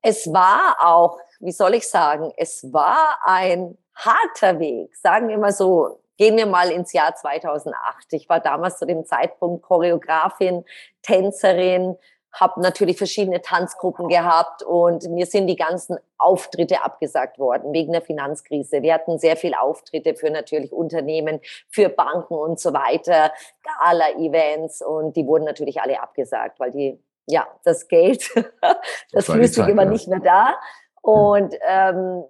es 0.00 0.32
war 0.32 0.76
auch, 0.80 1.18
wie 1.40 1.52
soll 1.52 1.74
ich 1.74 1.88
sagen, 1.88 2.32
es 2.36 2.72
war 2.72 3.18
ein 3.24 3.76
harter 3.94 4.60
Weg, 4.60 4.94
sagen 4.96 5.28
wir 5.28 5.38
mal 5.38 5.52
so. 5.52 6.00
Gehen 6.18 6.36
wir 6.36 6.46
mal 6.46 6.70
ins 6.70 6.92
Jahr 6.92 7.14
2008. 7.14 8.12
Ich 8.12 8.28
war 8.28 8.40
damals 8.40 8.78
zu 8.78 8.86
dem 8.86 9.04
Zeitpunkt 9.04 9.62
Choreografin, 9.62 10.64
Tänzerin, 11.00 11.96
habe 12.32 12.60
natürlich 12.60 12.98
verschiedene 12.98 13.40
Tanzgruppen 13.40 14.08
gehabt 14.08 14.62
und 14.62 15.08
mir 15.10 15.26
sind 15.26 15.46
die 15.46 15.56
ganzen 15.56 15.98
Auftritte 16.18 16.84
abgesagt 16.84 17.38
worden 17.38 17.72
wegen 17.72 17.92
der 17.92 18.02
Finanzkrise. 18.02 18.82
Wir 18.82 18.94
hatten 18.94 19.18
sehr 19.18 19.36
viel 19.36 19.54
Auftritte 19.54 20.14
für 20.14 20.30
natürlich 20.30 20.72
Unternehmen, 20.72 21.40
für 21.68 21.88
Banken 21.88 22.34
und 22.34 22.60
so 22.60 22.72
weiter, 22.72 23.32
Gala-Events 23.62 24.82
und 24.82 25.16
die 25.16 25.26
wurden 25.26 25.44
natürlich 25.44 25.80
alle 25.80 26.00
abgesagt, 26.00 26.60
weil 26.60 26.72
die 26.72 27.00
ja 27.26 27.46
das 27.64 27.88
Geld, 27.88 28.28
das, 28.60 28.76
das 29.12 29.26
Flüssige 29.26 29.76
war 29.76 29.84
nicht 29.84 30.08
mehr 30.08 30.20
da 30.20 30.56
und 31.02 31.54
ähm, 31.66 32.24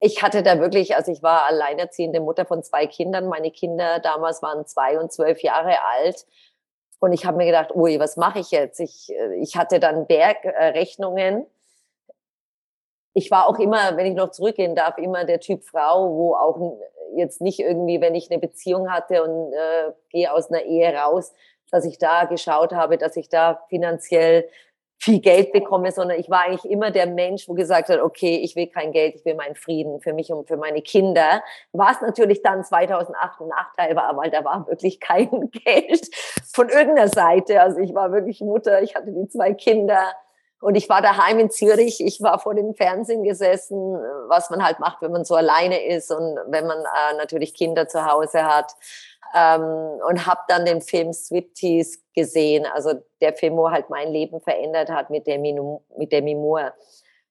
ich 0.00 0.22
hatte 0.22 0.42
da 0.42 0.60
wirklich, 0.60 0.94
also 0.94 1.10
ich 1.10 1.22
war 1.22 1.44
alleinerziehende 1.46 2.20
Mutter 2.20 2.44
von 2.46 2.62
zwei 2.62 2.86
Kindern. 2.86 3.26
Meine 3.26 3.50
Kinder 3.50 3.98
damals 3.98 4.42
waren 4.42 4.66
zwei 4.66 4.98
und 4.98 5.12
zwölf 5.12 5.42
Jahre 5.42 5.82
alt. 5.82 6.26
Und 7.00 7.12
ich 7.12 7.24
habe 7.24 7.36
mir 7.36 7.46
gedacht, 7.46 7.74
ui, 7.74 7.98
was 7.98 8.16
mache 8.16 8.40
ich 8.40 8.50
jetzt? 8.50 8.80
Ich, 8.80 9.10
äh, 9.10 9.34
ich 9.36 9.56
hatte 9.56 9.80
dann 9.80 10.06
Bergrechnungen. 10.06 11.46
Ich 13.14 13.30
war 13.30 13.48
auch 13.48 13.58
immer, 13.58 13.96
wenn 13.96 14.06
ich 14.06 14.14
noch 14.14 14.30
zurückgehen 14.30 14.76
darf, 14.76 14.98
immer 14.98 15.24
der 15.24 15.40
Typ 15.40 15.64
Frau, 15.64 16.10
wo 16.10 16.34
auch 16.34 16.78
jetzt 17.16 17.40
nicht 17.40 17.58
irgendwie, 17.58 18.00
wenn 18.00 18.14
ich 18.14 18.30
eine 18.30 18.40
Beziehung 18.40 18.92
hatte 18.92 19.22
und 19.24 19.52
äh, 19.52 19.92
gehe 20.10 20.32
aus 20.32 20.50
einer 20.50 20.62
Ehe 20.62 20.92
raus, 20.94 21.32
dass 21.70 21.84
ich 21.84 21.98
da 21.98 22.24
geschaut 22.24 22.72
habe, 22.72 22.98
dass 22.98 23.16
ich 23.16 23.28
da 23.28 23.64
finanziell 23.68 24.48
viel 25.00 25.20
Geld 25.20 25.52
bekomme, 25.52 25.92
sondern 25.92 26.18
ich 26.18 26.28
war 26.28 26.42
eigentlich 26.42 26.70
immer 26.70 26.90
der 26.90 27.06
Mensch, 27.06 27.48
wo 27.48 27.54
gesagt 27.54 27.88
hat, 27.88 28.00
okay, 28.00 28.40
ich 28.42 28.56
will 28.56 28.66
kein 28.66 28.90
Geld, 28.90 29.14
ich 29.14 29.24
will 29.24 29.34
meinen 29.34 29.54
Frieden 29.54 30.00
für 30.00 30.12
mich 30.12 30.32
und 30.32 30.48
für 30.48 30.56
meine 30.56 30.82
Kinder. 30.82 31.42
Was 31.72 32.00
natürlich 32.00 32.42
dann 32.42 32.64
2008 32.64 33.40
ein 33.40 33.48
Nachteil 33.48 33.96
war, 33.96 34.16
weil 34.16 34.30
da 34.30 34.44
war 34.44 34.66
wirklich 34.66 34.98
kein 34.98 35.50
Geld 35.64 36.08
von 36.52 36.68
irgendeiner 36.68 37.08
Seite. 37.08 37.60
Also 37.60 37.78
ich 37.78 37.94
war 37.94 38.12
wirklich 38.12 38.40
Mutter, 38.40 38.82
ich 38.82 38.96
hatte 38.96 39.12
die 39.12 39.28
zwei 39.28 39.54
Kinder 39.54 40.02
und 40.60 40.74
ich 40.74 40.88
war 40.88 41.00
daheim 41.00 41.38
in 41.38 41.50
Zürich, 41.50 42.04
ich 42.04 42.20
war 42.20 42.40
vor 42.40 42.54
dem 42.54 42.74
Fernsehen 42.74 43.22
gesessen, 43.22 43.78
was 44.26 44.50
man 44.50 44.64
halt 44.64 44.80
macht, 44.80 45.00
wenn 45.00 45.12
man 45.12 45.24
so 45.24 45.36
alleine 45.36 45.86
ist 45.86 46.10
und 46.10 46.36
wenn 46.48 46.66
man 46.66 46.78
äh, 46.78 47.16
natürlich 47.16 47.54
Kinder 47.54 47.86
zu 47.86 48.04
Hause 48.04 48.44
hat. 48.44 48.72
Ähm, 49.34 50.00
und 50.08 50.26
habe 50.26 50.40
dann 50.48 50.64
den 50.64 50.80
Film 50.80 51.12
Swifties 51.12 52.02
gesehen, 52.14 52.66
also 52.66 52.94
der 53.20 53.34
Film, 53.34 53.56
wo 53.56 53.70
halt 53.70 53.90
mein 53.90 54.10
Leben 54.10 54.40
verändert 54.40 54.90
hat 54.90 55.10
mit 55.10 55.26
Demi, 55.26 55.58
mit 55.96 56.12
Demi 56.12 56.34
Moore. 56.34 56.72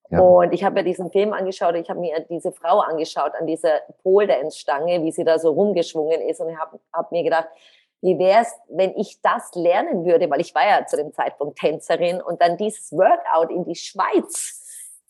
Ja. 0.10 0.20
Und 0.20 0.54
ich 0.54 0.63
habe 0.63 0.75
mir 0.75 0.84
diesen 0.84 1.12
Film 1.12 1.34
angeschaut, 1.34 1.75
ich 1.75 1.89
habe 1.89 2.00
mir 2.00 2.25
diese 2.30 2.51
Frau 2.51 2.80
angeschaut 2.80 3.34
an 3.38 3.46
dieser 3.46 3.82
Pole 4.04 4.27
Dance 4.27 4.58
Stange, 4.58 5.04
wie 5.04 5.12
sie 5.12 5.24
da 5.24 5.38
so 5.38 5.51
rumgeschwungen 5.51 6.22
ist 6.22 6.39
und 6.39 6.58
habe 6.58 6.80
hab 6.94 7.12
mir 7.12 7.24
gedacht, 7.24 7.50
wie 8.01 8.18
wäre 8.20 8.42
es, 8.44 8.54
wenn 8.70 8.96
ich 8.96 9.22
das 9.22 9.54
lernen 9.56 10.06
würde, 10.06 10.30
weil 10.30 10.39
ich 10.39 10.54
war 10.54 10.66
ja 10.66 10.86
zu 10.86 10.98
dem 10.98 11.13
Zeitpunkt 11.13 11.60
Tänzerin 11.60 12.22
und 12.22 12.42
dann 12.42 12.58
dieses 12.58 12.92
Workout 12.92 13.50
in 13.50 13.66
die 13.66 13.75
Schweiz 13.75 14.63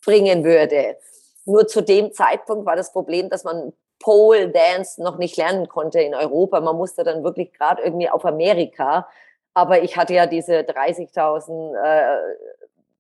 bringen 0.04 0.44
würde. 0.44 0.98
Nur 1.46 1.68
zu 1.68 1.82
dem 1.82 2.12
Zeitpunkt 2.14 2.66
war 2.66 2.76
das 2.76 2.92
Problem, 2.92 3.30
dass 3.30 3.44
man 3.44 3.74
Pole 4.00 4.50
Dance 4.50 5.02
noch 5.02 5.18
nicht 5.18 5.38
lernen 5.38 5.68
konnte 5.68 6.02
in 6.02 6.16
Europa. 6.16 6.60
Man 6.62 6.78
musste 6.78 7.04
dann 7.04 7.24
wirklich 7.24 7.54
gerade 7.54 7.82
irgendwie 7.84 8.10
auf 8.10 8.26
Amerika. 8.26 9.08
Aber 9.54 9.82
ich 9.82 9.98
hatte 9.98 10.14
ja 10.14 10.28
diese 10.28 10.60
30.000, 10.60 11.76
äh, 11.76 12.18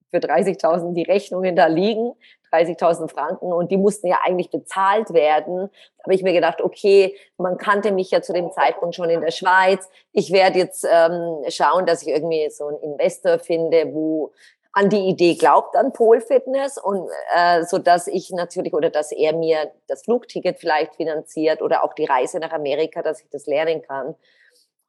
für 0.09 0.17
30.000 0.17 0.93
die 0.93 1.03
Rechnungen 1.03 1.55
da 1.55 1.67
liegen. 1.67 2.13
30.000 2.51 3.09
Franken 3.09 3.51
und 3.51 3.71
die 3.71 3.77
mussten 3.77 4.07
ja 4.07 4.19
eigentlich 4.23 4.49
bezahlt 4.49 5.13
werden. 5.13 5.69
Da 5.97 6.03
habe 6.03 6.15
ich 6.15 6.23
mir 6.23 6.33
gedacht, 6.33 6.61
okay, 6.61 7.15
man 7.37 7.57
kannte 7.57 7.91
mich 7.91 8.11
ja 8.11 8.21
zu 8.21 8.33
dem 8.33 8.51
Zeitpunkt 8.51 8.95
schon 8.95 9.09
in 9.09 9.21
der 9.21 9.31
Schweiz. 9.31 9.89
Ich 10.13 10.31
werde 10.31 10.59
jetzt 10.59 10.87
ähm, 10.89 11.43
schauen, 11.49 11.85
dass 11.85 12.03
ich 12.03 12.07
irgendwie 12.07 12.49
so 12.49 12.67
einen 12.67 12.79
Investor 12.79 13.39
finde, 13.39 13.93
wo 13.93 14.31
an 14.77 14.89
die 14.89 15.07
Idee 15.07 15.33
glaubt 15.33 15.75
an 15.75 15.91
Pole 15.91 16.21
Fitness 16.21 16.77
und 16.77 17.09
äh, 17.35 17.63
so 17.63 17.79
dass 17.79 18.05
ich 18.05 18.29
natürlich 18.29 18.75
oder 18.75 18.91
dass 18.91 19.11
er 19.11 19.33
mir 19.33 19.71
das 19.87 20.03
Flugticket 20.03 20.59
vielleicht 20.59 20.93
finanziert 20.95 21.63
oder 21.63 21.83
auch 21.83 21.93
die 21.93 22.05
Reise 22.05 22.39
nach 22.39 22.51
Amerika, 22.51 23.01
dass 23.01 23.19
ich 23.19 23.29
das 23.31 23.47
lernen 23.47 23.81
kann. 23.81 24.13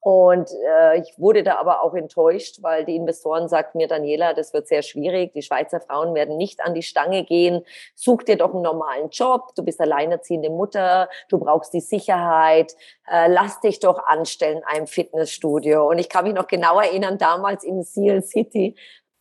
Und 0.00 0.50
äh, 0.68 1.00
ich 1.00 1.18
wurde 1.18 1.42
da 1.42 1.56
aber 1.56 1.82
auch 1.82 1.94
enttäuscht, 1.94 2.58
weil 2.60 2.84
die 2.84 2.96
Investoren 2.96 3.48
sagten 3.48 3.78
mir, 3.78 3.88
Daniela, 3.88 4.34
das 4.34 4.52
wird 4.52 4.68
sehr 4.68 4.82
schwierig. 4.82 5.32
Die 5.32 5.42
Schweizer 5.42 5.80
Frauen 5.80 6.14
werden 6.14 6.36
nicht 6.36 6.60
an 6.60 6.74
die 6.74 6.82
Stange 6.82 7.24
gehen. 7.24 7.64
Such 7.94 8.22
dir 8.24 8.36
doch 8.36 8.52
einen 8.52 8.62
normalen 8.62 9.08
Job. 9.08 9.54
Du 9.56 9.64
bist 9.64 9.80
alleinerziehende 9.80 10.50
Mutter. 10.50 11.08
Du 11.30 11.38
brauchst 11.38 11.72
die 11.72 11.80
Sicherheit. 11.80 12.76
Äh, 13.10 13.28
lass 13.28 13.60
dich 13.60 13.80
doch 13.80 14.04
anstellen 14.06 14.58
in 14.58 14.64
einem 14.64 14.86
Fitnessstudio. 14.86 15.88
Und 15.88 15.98
ich 15.98 16.10
kann 16.10 16.24
mich 16.24 16.34
noch 16.34 16.46
genau 16.46 16.78
erinnern, 16.78 17.18
damals 17.18 17.64
in 17.64 17.82
Seal 17.82 18.22
City 18.22 18.76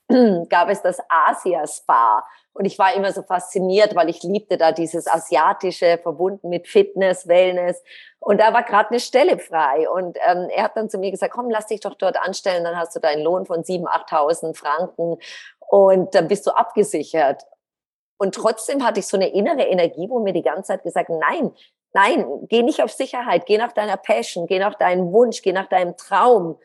gab 0.50 0.70
es 0.70 0.82
das 0.82 1.00
Asia 1.10 1.66
Spa. 1.68 2.26
Und 2.54 2.66
ich 2.66 2.80
war 2.80 2.96
immer 2.96 3.12
so 3.12 3.22
fasziniert, 3.22 3.96
weil 3.96 4.10
ich 4.10 4.24
liebte 4.24 4.58
da 4.58 4.72
dieses 4.72 5.08
Asiatische, 5.08 6.00
verbunden 6.02 6.50
mit 6.50 6.68
Fitness, 6.68 7.28
Wellness. 7.28 7.84
Und 8.20 8.40
da 8.40 8.54
war 8.54 8.64
gerade 8.64 8.90
eine 8.90 9.00
Stelle 9.00 9.38
frei. 9.38 9.88
Und 9.90 10.18
ähm, 10.28 10.50
er 10.50 10.64
hat 10.64 10.76
dann 10.76 10.90
zu 10.90 10.98
mir 10.98 11.12
gesagt, 11.12 11.34
komm, 11.34 11.50
lass 11.50 11.68
dich 11.68 11.82
doch 11.82 11.94
dort 11.94 12.18
anstellen, 12.18 12.64
dann 12.64 12.76
hast 12.76 12.96
du 12.96 13.00
deinen 13.00 13.24
Lohn 13.24 13.46
von 13.46 13.62
7.000, 13.64 13.86
8.000 14.10 14.58
Franken 14.58 15.18
und 15.68 16.16
dann 16.16 16.28
bist 16.28 16.48
du 16.48 16.52
abgesichert. 16.52 17.44
Und 18.18 18.34
trotzdem 18.34 18.84
hatte 18.84 19.00
ich 19.00 19.08
so 19.08 19.18
eine 19.18 19.30
innere 19.30 19.64
Energie, 19.64 20.10
wo 20.10 20.20
mir 20.20 20.34
die 20.34 20.42
ganze 20.42 20.70
Zeit 20.70 20.84
gesagt, 20.84 21.10
nein, 21.10 21.52
nein, 21.94 22.26
geh 22.50 22.64
nicht 22.64 22.82
auf 22.82 22.92
Sicherheit, 22.92 23.46
geh 23.46 23.58
nach 23.58 23.74
deiner 23.74 23.98
Passion, 23.98 24.48
geh 24.48 24.60
nach 24.60 24.76
deinem 24.76 25.12
Wunsch, 25.12 25.42
geh 25.42 25.52
nach 25.52 25.68
deinem 25.68 25.96
Traum. 25.98 26.58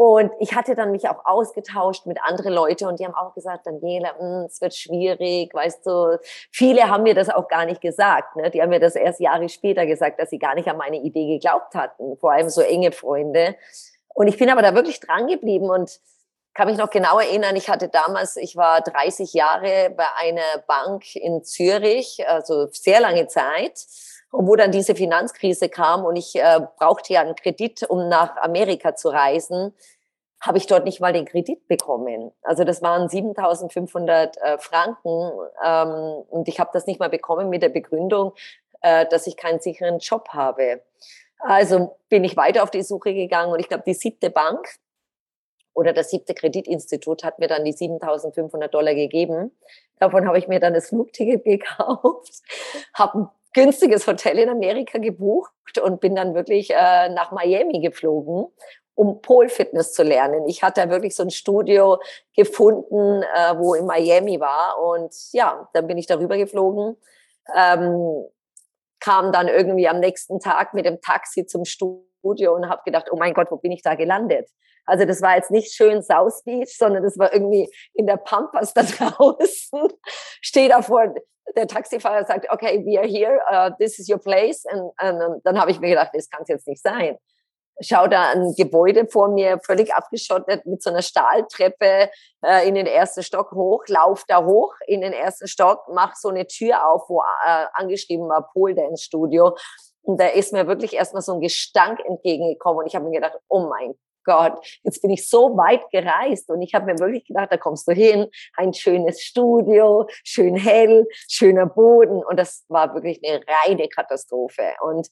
Und 0.00 0.30
ich 0.38 0.54
hatte 0.54 0.76
dann 0.76 0.92
mich 0.92 1.08
auch 1.08 1.24
ausgetauscht 1.24 2.06
mit 2.06 2.22
anderen 2.22 2.52
Leuten 2.52 2.86
und 2.86 3.00
die 3.00 3.04
haben 3.04 3.16
auch 3.16 3.34
gesagt, 3.34 3.66
Daniela, 3.66 4.16
hm, 4.16 4.44
es 4.46 4.60
wird 4.60 4.72
schwierig, 4.72 5.52
weißt 5.52 5.84
du. 5.84 6.20
Viele 6.52 6.88
haben 6.88 7.02
mir 7.02 7.16
das 7.16 7.28
auch 7.28 7.48
gar 7.48 7.64
nicht 7.64 7.80
gesagt. 7.80 8.36
Ne? 8.36 8.48
Die 8.48 8.62
haben 8.62 8.68
mir 8.68 8.78
das 8.78 8.94
erst 8.94 9.18
Jahre 9.18 9.48
später 9.48 9.86
gesagt, 9.86 10.20
dass 10.20 10.30
sie 10.30 10.38
gar 10.38 10.54
nicht 10.54 10.68
an 10.68 10.76
meine 10.76 10.98
Idee 10.98 11.26
geglaubt 11.26 11.74
hatten. 11.74 12.16
Vor 12.18 12.30
allem 12.30 12.48
so 12.48 12.60
enge 12.60 12.92
Freunde. 12.92 13.56
Und 14.14 14.28
ich 14.28 14.38
bin 14.38 14.48
aber 14.50 14.62
da 14.62 14.72
wirklich 14.72 15.00
dran 15.00 15.26
geblieben 15.26 15.68
und 15.68 15.98
kann 16.54 16.68
mich 16.68 16.78
noch 16.78 16.90
genau 16.90 17.18
erinnern, 17.18 17.56
ich 17.56 17.68
hatte 17.68 17.88
damals, 17.88 18.36
ich 18.36 18.54
war 18.54 18.82
30 18.82 19.32
Jahre 19.32 19.92
bei 19.96 20.06
einer 20.16 20.62
Bank 20.68 21.16
in 21.16 21.42
Zürich, 21.42 22.22
also 22.28 22.68
sehr 22.70 23.00
lange 23.00 23.26
Zeit. 23.26 23.80
Und 24.30 24.46
wo 24.46 24.56
dann 24.56 24.72
diese 24.72 24.94
Finanzkrise 24.94 25.68
kam 25.68 26.04
und 26.04 26.16
ich 26.16 26.36
äh, 26.36 26.60
brauchte 26.78 27.12
ja 27.12 27.22
einen 27.22 27.34
Kredit, 27.34 27.84
um 27.88 28.08
nach 28.08 28.36
Amerika 28.36 28.94
zu 28.94 29.08
reisen, 29.08 29.74
habe 30.40 30.58
ich 30.58 30.66
dort 30.66 30.84
nicht 30.84 31.00
mal 31.00 31.12
den 31.12 31.24
Kredit 31.24 31.66
bekommen. 31.66 32.30
Also 32.42 32.64
das 32.64 32.82
waren 32.82 33.08
7.500 33.08 34.38
äh, 34.38 34.58
Franken 34.58 35.32
ähm, 35.64 36.24
und 36.28 36.46
ich 36.48 36.60
habe 36.60 36.70
das 36.72 36.86
nicht 36.86 37.00
mal 37.00 37.08
bekommen 37.08 37.48
mit 37.48 37.62
der 37.62 37.70
Begründung, 37.70 38.32
äh, 38.82 39.06
dass 39.06 39.26
ich 39.26 39.36
keinen 39.36 39.60
sicheren 39.60 39.98
Job 39.98 40.28
habe. 40.30 40.82
Also 41.40 41.96
bin 42.08 42.24
ich 42.24 42.36
weiter 42.36 42.62
auf 42.62 42.70
die 42.70 42.82
Suche 42.82 43.14
gegangen 43.14 43.52
und 43.52 43.60
ich 43.60 43.68
glaube, 43.68 43.84
die 43.86 43.94
siebte 43.94 44.30
Bank 44.30 44.68
oder 45.74 45.92
das 45.92 46.10
siebte 46.10 46.34
Kreditinstitut 46.34 47.22
hat 47.22 47.38
mir 47.38 47.46
dann 47.46 47.64
die 47.64 47.74
7.500 47.74 48.68
Dollar 48.68 48.94
gegeben. 48.94 49.52
Davon 49.98 50.26
habe 50.26 50.38
ich 50.38 50.48
mir 50.48 50.60
dann 50.60 50.74
das 50.74 50.88
Flugticket 50.88 51.44
gekauft, 51.44 52.42
habe 52.94 53.30
günstiges 53.52 54.06
Hotel 54.06 54.38
in 54.38 54.48
Amerika 54.48 54.98
gebucht 54.98 55.52
und 55.82 56.00
bin 56.00 56.14
dann 56.14 56.34
wirklich 56.34 56.70
äh, 56.70 57.08
nach 57.08 57.32
Miami 57.32 57.80
geflogen, 57.80 58.46
um 58.94 59.20
Pole 59.22 59.48
Fitness 59.48 59.92
zu 59.92 60.02
lernen. 60.02 60.46
Ich 60.46 60.62
hatte 60.62 60.88
wirklich 60.90 61.14
so 61.14 61.22
ein 61.22 61.30
Studio 61.30 61.98
gefunden, 62.36 63.22
äh, 63.22 63.56
wo 63.56 63.74
in 63.74 63.86
Miami 63.86 64.40
war 64.40 64.80
und 64.80 65.14
ja, 65.32 65.68
dann 65.72 65.86
bin 65.86 65.98
ich 65.98 66.06
darüber 66.06 66.36
geflogen. 66.36 66.96
Ähm, 67.56 68.24
kam 69.08 69.32
dann 69.32 69.48
irgendwie 69.48 69.88
am 69.88 70.00
nächsten 70.00 70.38
Tag 70.38 70.74
mit 70.74 70.84
dem 70.84 71.00
Taxi 71.00 71.46
zum 71.46 71.64
Studio 71.64 72.54
und 72.54 72.68
habe 72.68 72.82
gedacht, 72.84 73.06
oh 73.10 73.16
mein 73.16 73.32
Gott, 73.32 73.50
wo 73.50 73.56
bin 73.56 73.72
ich 73.72 73.80
da 73.80 73.94
gelandet? 73.94 74.50
Also 74.84 75.06
das 75.06 75.22
war 75.22 75.36
jetzt 75.36 75.50
nicht 75.50 75.72
schön 75.72 76.02
South 76.02 76.44
Beach, 76.44 76.76
sondern 76.76 77.02
das 77.02 77.18
war 77.18 77.32
irgendwie 77.32 77.70
in 77.94 78.06
der 78.06 78.18
Pampas 78.18 78.74
da 78.74 78.82
draußen. 78.98 79.88
Stehe 80.42 80.68
davor, 80.68 81.14
der 81.56 81.66
Taxifahrer 81.66 82.26
sagt, 82.26 82.50
okay, 82.50 82.84
we 82.84 82.98
are 82.98 83.08
here, 83.08 83.40
uh, 83.50 83.70
this 83.78 83.98
is 83.98 84.10
your 84.10 84.18
place. 84.18 84.64
Und, 84.70 84.92
und 85.00 85.40
dann 85.44 85.58
habe 85.58 85.70
ich 85.70 85.80
mir 85.80 85.88
gedacht, 85.88 86.10
das 86.12 86.28
kann 86.28 86.42
es 86.42 86.48
jetzt 86.48 86.68
nicht 86.68 86.82
sein. 86.82 87.16
Schau 87.80 88.06
da 88.08 88.30
ein 88.30 88.54
Gebäude 88.56 89.06
vor 89.06 89.28
mir, 89.28 89.60
völlig 89.64 89.94
abgeschottet, 89.94 90.66
mit 90.66 90.82
so 90.82 90.90
einer 90.90 91.02
Stahltreppe 91.02 92.10
äh, 92.44 92.68
in 92.68 92.74
den 92.74 92.86
ersten 92.86 93.22
Stock 93.22 93.52
hoch, 93.52 93.84
lauf 93.86 94.24
da 94.26 94.44
hoch 94.44 94.74
in 94.86 95.00
den 95.00 95.12
ersten 95.12 95.46
Stock, 95.46 95.84
mach 95.92 96.14
so 96.16 96.28
eine 96.28 96.46
Tür 96.46 96.86
auf, 96.88 97.08
wo 97.08 97.20
äh, 97.20 97.66
angeschrieben 97.74 98.28
war 98.28 98.50
Pole 98.52 98.74
Dance 98.74 99.04
Studio. 99.04 99.56
Und 100.02 100.20
da 100.20 100.26
ist 100.26 100.52
mir 100.52 100.66
wirklich 100.66 100.94
erstmal 100.94 101.22
so 101.22 101.34
ein 101.34 101.40
Gestank 101.40 102.00
entgegengekommen. 102.04 102.80
Und 102.80 102.86
ich 102.86 102.94
habe 102.94 103.04
mir 103.04 103.12
gedacht, 103.12 103.38
oh 103.48 103.68
mein 103.68 103.94
Gott, 104.28 104.58
jetzt 104.84 105.00
bin 105.00 105.10
ich 105.10 105.28
so 105.30 105.56
weit 105.56 105.90
gereist 105.90 106.50
und 106.50 106.60
ich 106.60 106.74
habe 106.74 106.84
mir 106.84 106.98
wirklich 106.98 107.24
gedacht, 107.24 107.48
da 107.50 107.56
kommst 107.56 107.88
du 107.88 107.92
hin, 107.92 108.26
ein 108.58 108.74
schönes 108.74 109.22
Studio, 109.22 110.06
schön 110.22 110.54
hell, 110.54 111.06
schöner 111.30 111.64
Boden 111.64 112.22
und 112.22 112.38
das 112.38 112.66
war 112.68 112.92
wirklich 112.92 113.20
eine 113.24 113.40
reine 113.64 113.88
Katastrophe. 113.88 114.74
Und 114.82 115.08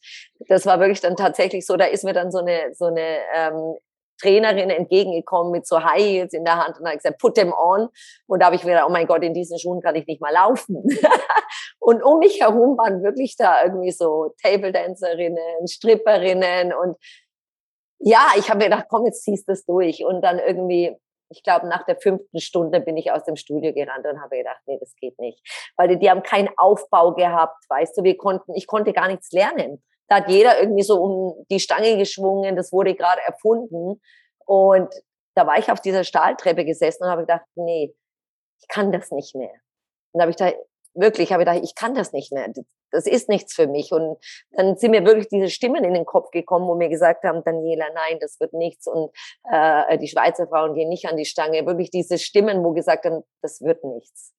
das 0.48 0.66
war 0.66 0.80
wirklich 0.80 1.00
dann 1.00 1.16
tatsächlich 1.16 1.64
so, 1.64 1.78
da 1.78 1.86
ist 1.86 2.04
mir 2.04 2.12
dann 2.12 2.30
so 2.30 2.40
eine, 2.40 2.74
so 2.74 2.84
eine 2.84 3.18
ähm, 3.34 3.76
Trainerin 4.20 4.68
entgegengekommen 4.68 5.50
mit 5.50 5.66
so 5.66 5.82
High 5.82 6.02
Heels 6.02 6.32
in 6.34 6.44
der 6.44 6.62
Hand 6.62 6.78
und 6.78 6.86
hat 6.86 6.96
gesagt, 6.96 7.18
put 7.18 7.36
them 7.36 7.54
on. 7.54 7.88
Und 8.26 8.40
da 8.40 8.46
habe 8.46 8.56
ich 8.56 8.62
gedacht, 8.62 8.84
oh 8.86 8.92
mein 8.92 9.06
Gott, 9.06 9.22
in 9.22 9.32
diesen 9.32 9.58
Schuhen 9.58 9.80
kann 9.80 9.94
ich 9.94 10.06
nicht 10.06 10.20
mal 10.20 10.32
laufen. 10.32 10.84
und 11.78 12.02
um 12.02 12.18
mich 12.18 12.40
herum 12.40 12.76
waren 12.76 13.02
wirklich 13.02 13.36
da 13.36 13.62
irgendwie 13.64 13.92
so 13.92 14.34
Table 14.42 14.72
Dancerinnen, 14.72 15.66
Stripperinnen 15.66 16.74
und 16.74 16.96
ja, 17.98 18.28
ich 18.36 18.48
habe 18.48 18.58
mir 18.58 18.64
gedacht, 18.64 18.86
komm, 18.88 19.06
jetzt 19.06 19.22
ziehst 19.22 19.48
du 19.48 19.52
es 19.52 19.64
durch. 19.64 20.04
Und 20.04 20.22
dann 20.22 20.38
irgendwie, 20.38 20.96
ich 21.30 21.42
glaube, 21.42 21.66
nach 21.66 21.84
der 21.84 21.96
fünften 21.96 22.40
Stunde 22.40 22.80
bin 22.80 22.96
ich 22.96 23.10
aus 23.10 23.24
dem 23.24 23.36
Studio 23.36 23.72
gerannt 23.72 24.06
und 24.06 24.20
habe 24.20 24.36
gedacht, 24.36 24.60
nee, 24.66 24.78
das 24.78 24.94
geht 24.96 25.18
nicht. 25.18 25.40
Weil 25.76 25.88
die, 25.88 25.98
die 25.98 26.10
haben 26.10 26.22
keinen 26.22 26.50
Aufbau 26.56 27.14
gehabt, 27.14 27.64
weißt 27.68 27.98
du, 27.98 28.02
wir 28.04 28.16
konnten, 28.16 28.54
ich 28.54 28.66
konnte 28.66 28.92
gar 28.92 29.08
nichts 29.08 29.32
lernen. 29.32 29.82
Da 30.08 30.16
hat 30.16 30.28
jeder 30.28 30.60
irgendwie 30.60 30.84
so 30.84 31.02
um 31.02 31.46
die 31.50 31.60
Stange 31.60 31.96
geschwungen, 31.96 32.54
das 32.54 32.72
wurde 32.72 32.94
gerade 32.94 33.20
erfunden. 33.26 34.00
Und 34.44 34.94
da 35.34 35.46
war 35.46 35.58
ich 35.58 35.70
auf 35.70 35.80
dieser 35.80 36.04
Stahltreppe 36.04 36.64
gesessen 36.64 37.04
und 37.04 37.10
habe 37.10 37.22
gedacht, 37.22 37.44
nee, 37.56 37.94
ich 38.60 38.68
kann 38.68 38.92
das 38.92 39.10
nicht 39.10 39.34
mehr. 39.34 39.52
Und 40.12 40.18
da 40.18 40.22
habe 40.22 40.30
ich 40.30 40.36
da 40.36 40.52
wirklich, 40.94 41.32
habe 41.32 41.42
ich 41.42 41.48
gedacht, 41.48 41.64
ich 41.64 41.74
kann 41.74 41.94
das 41.94 42.12
nicht 42.12 42.32
mehr. 42.32 42.48
Das 42.96 43.06
ist 43.06 43.28
nichts 43.28 43.54
für 43.54 43.66
mich. 43.66 43.92
Und 43.92 44.18
dann 44.52 44.76
sind 44.76 44.90
mir 44.90 45.04
wirklich 45.04 45.28
diese 45.28 45.50
Stimmen 45.50 45.84
in 45.84 45.94
den 45.94 46.06
Kopf 46.06 46.30
gekommen, 46.30 46.66
wo 46.66 46.74
mir 46.74 46.88
gesagt 46.88 47.24
haben, 47.24 47.44
Daniela, 47.44 47.86
nein, 47.94 48.18
das 48.20 48.40
wird 48.40 48.54
nichts. 48.54 48.86
Und 48.86 49.10
äh, 49.50 49.98
die 49.98 50.08
Schweizer 50.08 50.46
Frauen 50.48 50.74
gehen 50.74 50.88
nicht 50.88 51.06
an 51.06 51.16
die 51.16 51.26
Stange. 51.26 51.66
Wirklich 51.66 51.90
diese 51.90 52.18
Stimmen, 52.18 52.64
wo 52.64 52.72
gesagt 52.72 53.04
haben, 53.04 53.22
das 53.42 53.60
wird 53.60 53.84
nichts. 53.84 54.32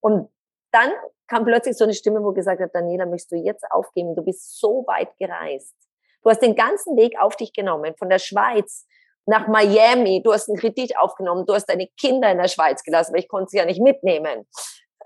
Und 0.00 0.30
dann 0.72 0.90
kam 1.28 1.44
plötzlich 1.44 1.76
so 1.76 1.84
eine 1.84 1.94
Stimme, 1.94 2.22
wo 2.22 2.32
gesagt 2.32 2.60
hat, 2.60 2.74
Daniela, 2.74 3.06
möchtest 3.06 3.32
du 3.32 3.36
jetzt 3.36 3.64
aufgeben? 3.70 4.14
Du 4.14 4.22
bist 4.22 4.58
so 4.58 4.84
weit 4.86 5.16
gereist. 5.18 5.74
Du 6.22 6.30
hast 6.30 6.40
den 6.40 6.54
ganzen 6.54 6.96
Weg 6.96 7.20
auf 7.20 7.36
dich 7.36 7.52
genommen, 7.52 7.94
von 7.98 8.08
der 8.08 8.18
Schweiz 8.18 8.86
nach 9.26 9.48
Miami. 9.48 10.22
Du 10.24 10.32
hast 10.32 10.48
einen 10.48 10.58
Kredit 10.58 10.96
aufgenommen. 10.98 11.44
Du 11.46 11.54
hast 11.54 11.66
deine 11.66 11.88
Kinder 11.98 12.30
in 12.30 12.38
der 12.38 12.48
Schweiz 12.48 12.82
gelassen, 12.82 13.12
weil 13.12 13.20
ich 13.20 13.28
konnte 13.28 13.50
sie 13.50 13.58
ja 13.58 13.64
nicht 13.64 13.82
mitnehmen. 13.82 14.46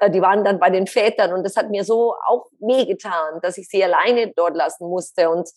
Äh, 0.01 0.11
die 0.11 0.21
waren 0.21 0.43
dann 0.43 0.59
bei 0.59 0.71
den 0.71 0.87
Vätern 0.87 1.33
und 1.33 1.45
das 1.45 1.57
hat 1.57 1.71
mir 1.71 1.85
so 1.85 2.15
auch 2.27 2.47
wehgetan, 2.59 3.41
dass 3.43 3.59
ich 3.59 3.69
sie 3.69 3.85
alleine 3.85 4.33
dort 4.35 4.57
lassen 4.57 4.89
musste. 4.89 5.31
Und 5.31 5.49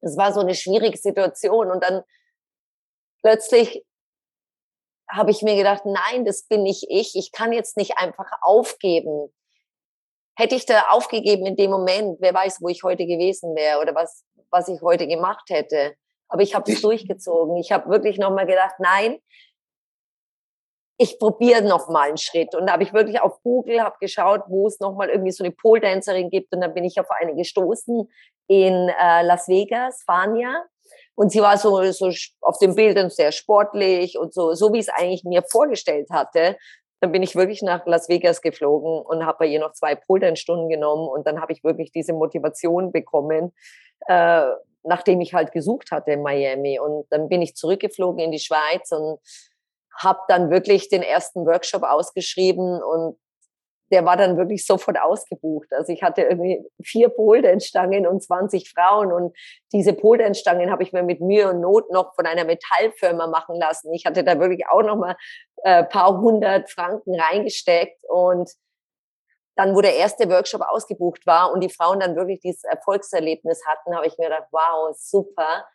es 0.00 0.16
war 0.16 0.32
so 0.32 0.40
eine 0.40 0.54
schwierige 0.54 0.96
Situation. 0.96 1.70
Und 1.70 1.82
dann 1.84 2.02
plötzlich 3.22 3.84
habe 5.10 5.30
ich 5.30 5.42
mir 5.42 5.56
gedacht, 5.56 5.82
nein, 5.84 6.24
das 6.24 6.44
bin 6.44 6.62
nicht 6.62 6.86
ich. 6.88 7.14
Ich 7.14 7.32
kann 7.32 7.52
jetzt 7.52 7.76
nicht 7.76 7.98
einfach 7.98 8.30
aufgeben. 8.42 9.32
Hätte 10.36 10.54
ich 10.54 10.66
da 10.66 10.90
aufgegeben 10.90 11.46
in 11.46 11.56
dem 11.56 11.70
Moment, 11.70 12.18
wer 12.20 12.32
weiß, 12.32 12.58
wo 12.60 12.68
ich 12.68 12.84
heute 12.84 13.06
gewesen 13.06 13.56
wäre 13.56 13.80
oder 13.80 13.94
was, 13.94 14.24
was 14.50 14.68
ich 14.68 14.80
heute 14.82 15.08
gemacht 15.08 15.50
hätte. 15.50 15.96
Aber 16.28 16.42
ich 16.42 16.54
habe 16.54 16.70
es 16.70 16.80
durchgezogen. 16.80 17.56
Ich 17.56 17.72
habe 17.72 17.90
wirklich 17.90 18.18
nochmal 18.18 18.46
gedacht, 18.46 18.74
nein, 18.78 19.18
ich 21.00 21.18
probiere 21.20 21.62
noch 21.62 21.88
mal 21.88 22.08
einen 22.08 22.16
Schritt. 22.16 22.56
Und 22.56 22.66
da 22.66 22.72
habe 22.72 22.82
ich 22.82 22.92
wirklich 22.92 23.20
auf 23.20 23.40
Google 23.42 23.80
hab 23.80 24.00
geschaut, 24.00 24.42
wo 24.48 24.66
es 24.66 24.80
noch 24.80 24.96
mal 24.96 25.08
irgendwie 25.08 25.30
so 25.30 25.44
eine 25.44 25.52
Pole-Dancerin 25.52 26.28
gibt. 26.28 26.52
Und 26.52 26.60
dann 26.60 26.74
bin 26.74 26.84
ich 26.84 26.98
auf 26.98 27.06
eine 27.10 27.36
gestoßen 27.36 28.10
in 28.48 28.88
äh, 28.88 29.22
Las 29.22 29.46
Vegas, 29.48 30.02
Fania. 30.04 30.64
Und 31.14 31.30
sie 31.30 31.40
war 31.40 31.56
so, 31.56 31.82
so 31.92 32.10
auf 32.40 32.58
den 32.58 32.74
Bildern 32.74 33.10
sehr 33.10 33.30
sportlich 33.30 34.18
und 34.18 34.34
so, 34.34 34.54
so 34.54 34.72
wie 34.72 34.78
ich 34.78 34.88
es 34.88 34.94
eigentlich 34.94 35.22
mir 35.24 35.42
vorgestellt 35.42 36.08
hatte. 36.10 36.56
Dann 37.00 37.12
bin 37.12 37.22
ich 37.22 37.36
wirklich 37.36 37.62
nach 37.62 37.86
Las 37.86 38.08
Vegas 38.08 38.42
geflogen 38.42 39.00
und 39.00 39.24
habe 39.24 39.38
bei 39.40 39.46
ihr 39.46 39.60
noch 39.60 39.74
zwei 39.74 39.94
Pole-Dance-Stunden 39.94 40.68
genommen. 40.68 41.08
Und 41.08 41.28
dann 41.28 41.40
habe 41.40 41.52
ich 41.52 41.62
wirklich 41.62 41.92
diese 41.92 42.12
Motivation 42.12 42.90
bekommen, 42.90 43.52
äh, 44.08 44.46
nachdem 44.82 45.20
ich 45.20 45.32
halt 45.32 45.52
gesucht 45.52 45.92
hatte 45.92 46.10
in 46.10 46.22
Miami. 46.22 46.80
Und 46.80 47.06
dann 47.10 47.28
bin 47.28 47.40
ich 47.40 47.54
zurückgeflogen 47.54 48.18
in 48.18 48.32
die 48.32 48.40
Schweiz 48.40 48.90
und 48.90 49.20
habe 49.98 50.20
dann 50.28 50.50
wirklich 50.50 50.88
den 50.88 51.02
ersten 51.02 51.46
Workshop 51.46 51.82
ausgeschrieben 51.82 52.82
und 52.82 53.18
der 53.90 54.04
war 54.04 54.16
dann 54.16 54.36
wirklich 54.36 54.66
sofort 54.66 55.00
ausgebucht. 55.00 55.68
Also 55.72 55.92
ich 55.92 56.02
hatte 56.02 56.22
irgendwie 56.22 56.62
vier 56.82 57.08
Poldernstangen 57.08 58.06
und 58.06 58.22
20 58.22 58.70
Frauen 58.70 59.12
und 59.12 59.36
diese 59.72 59.94
Poldernstangen 59.94 60.70
habe 60.70 60.82
ich 60.82 60.92
mir 60.92 61.02
mit 61.02 61.20
Mühe 61.20 61.48
und 61.48 61.60
Not 61.60 61.90
noch 61.90 62.14
von 62.14 62.26
einer 62.26 62.44
Metallfirma 62.44 63.26
machen 63.28 63.56
lassen. 63.56 63.92
Ich 63.94 64.04
hatte 64.04 64.24
da 64.24 64.38
wirklich 64.38 64.66
auch 64.68 64.82
noch 64.82 64.96
mal 64.96 65.16
äh, 65.64 65.84
paar 65.84 66.20
hundert 66.20 66.70
Franken 66.70 67.18
reingesteckt 67.18 67.98
und 68.08 68.50
dann, 69.56 69.74
wo 69.74 69.80
der 69.80 69.96
erste 69.96 70.28
Workshop 70.30 70.60
ausgebucht 70.60 71.26
war 71.26 71.52
und 71.52 71.60
die 71.60 71.68
Frauen 71.70 71.98
dann 71.98 72.14
wirklich 72.14 72.40
dieses 72.40 72.62
Erfolgserlebnis 72.62 73.66
hatten, 73.66 73.96
habe 73.96 74.06
ich 74.06 74.16
mir 74.16 74.28
gedacht, 74.28 74.46
wow, 74.52 74.94
super. 74.96 75.66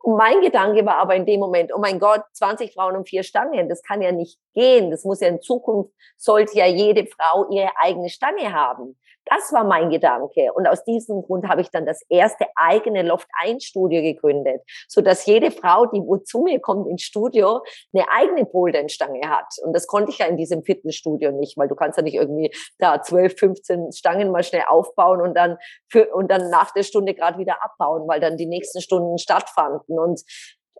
Und 0.00 0.16
mein 0.16 0.40
Gedanke 0.40 0.86
war 0.86 0.96
aber 0.96 1.16
in 1.16 1.26
dem 1.26 1.40
Moment, 1.40 1.72
oh 1.74 1.78
mein 1.78 1.98
Gott, 1.98 2.22
20 2.32 2.72
Frauen 2.72 2.96
und 2.96 3.08
vier 3.08 3.22
Stangen, 3.22 3.68
das 3.68 3.82
kann 3.82 4.00
ja 4.00 4.12
nicht 4.12 4.38
gehen. 4.54 4.90
Das 4.90 5.04
muss 5.04 5.20
ja 5.20 5.28
in 5.28 5.42
Zukunft, 5.42 5.92
sollte 6.16 6.56
ja 6.56 6.66
jede 6.66 7.06
Frau 7.06 7.48
ihre 7.50 7.70
eigene 7.76 8.08
Stange 8.08 8.52
haben. 8.52 8.98
Das 9.30 9.52
war 9.52 9.64
mein 9.64 9.90
Gedanke. 9.90 10.52
Und 10.54 10.66
aus 10.66 10.84
diesem 10.84 11.22
Grund 11.22 11.48
habe 11.48 11.60
ich 11.60 11.70
dann 11.70 11.86
das 11.86 12.02
erste 12.08 12.46
eigene 12.54 13.02
Loft-1-Studio 13.02 14.02
gegründet, 14.02 14.62
so 14.88 15.00
dass 15.00 15.26
jede 15.26 15.50
Frau, 15.50 15.86
die 15.86 16.00
wo 16.00 16.16
zu 16.16 16.40
mir 16.40 16.60
kommt 16.60 16.88
ins 16.88 17.02
Studio, 17.02 17.62
eine 17.92 18.08
eigene 18.10 18.46
Pole-Stange 18.46 19.28
hat. 19.28 19.46
Und 19.62 19.74
das 19.74 19.86
konnte 19.86 20.10
ich 20.10 20.18
ja 20.18 20.26
in 20.26 20.36
diesem 20.36 20.62
Fitnessstudio 20.62 21.32
nicht, 21.32 21.56
weil 21.56 21.68
du 21.68 21.74
kannst 21.74 21.96
ja 21.96 22.02
nicht 22.02 22.14
irgendwie 22.14 22.50
da 22.78 23.02
12, 23.02 23.38
15 23.38 23.92
Stangen 23.92 24.30
mal 24.30 24.42
schnell 24.42 24.64
aufbauen 24.68 25.20
und 25.20 25.34
dann 25.34 25.58
für, 25.88 26.08
und 26.14 26.30
dann 26.30 26.50
nach 26.50 26.70
der 26.72 26.82
Stunde 26.82 27.14
gerade 27.14 27.38
wieder 27.38 27.62
abbauen, 27.62 28.08
weil 28.08 28.20
dann 28.20 28.36
die 28.36 28.46
nächsten 28.46 28.80
Stunden 28.80 29.18
stattfanden. 29.18 29.98
Und 29.98 30.22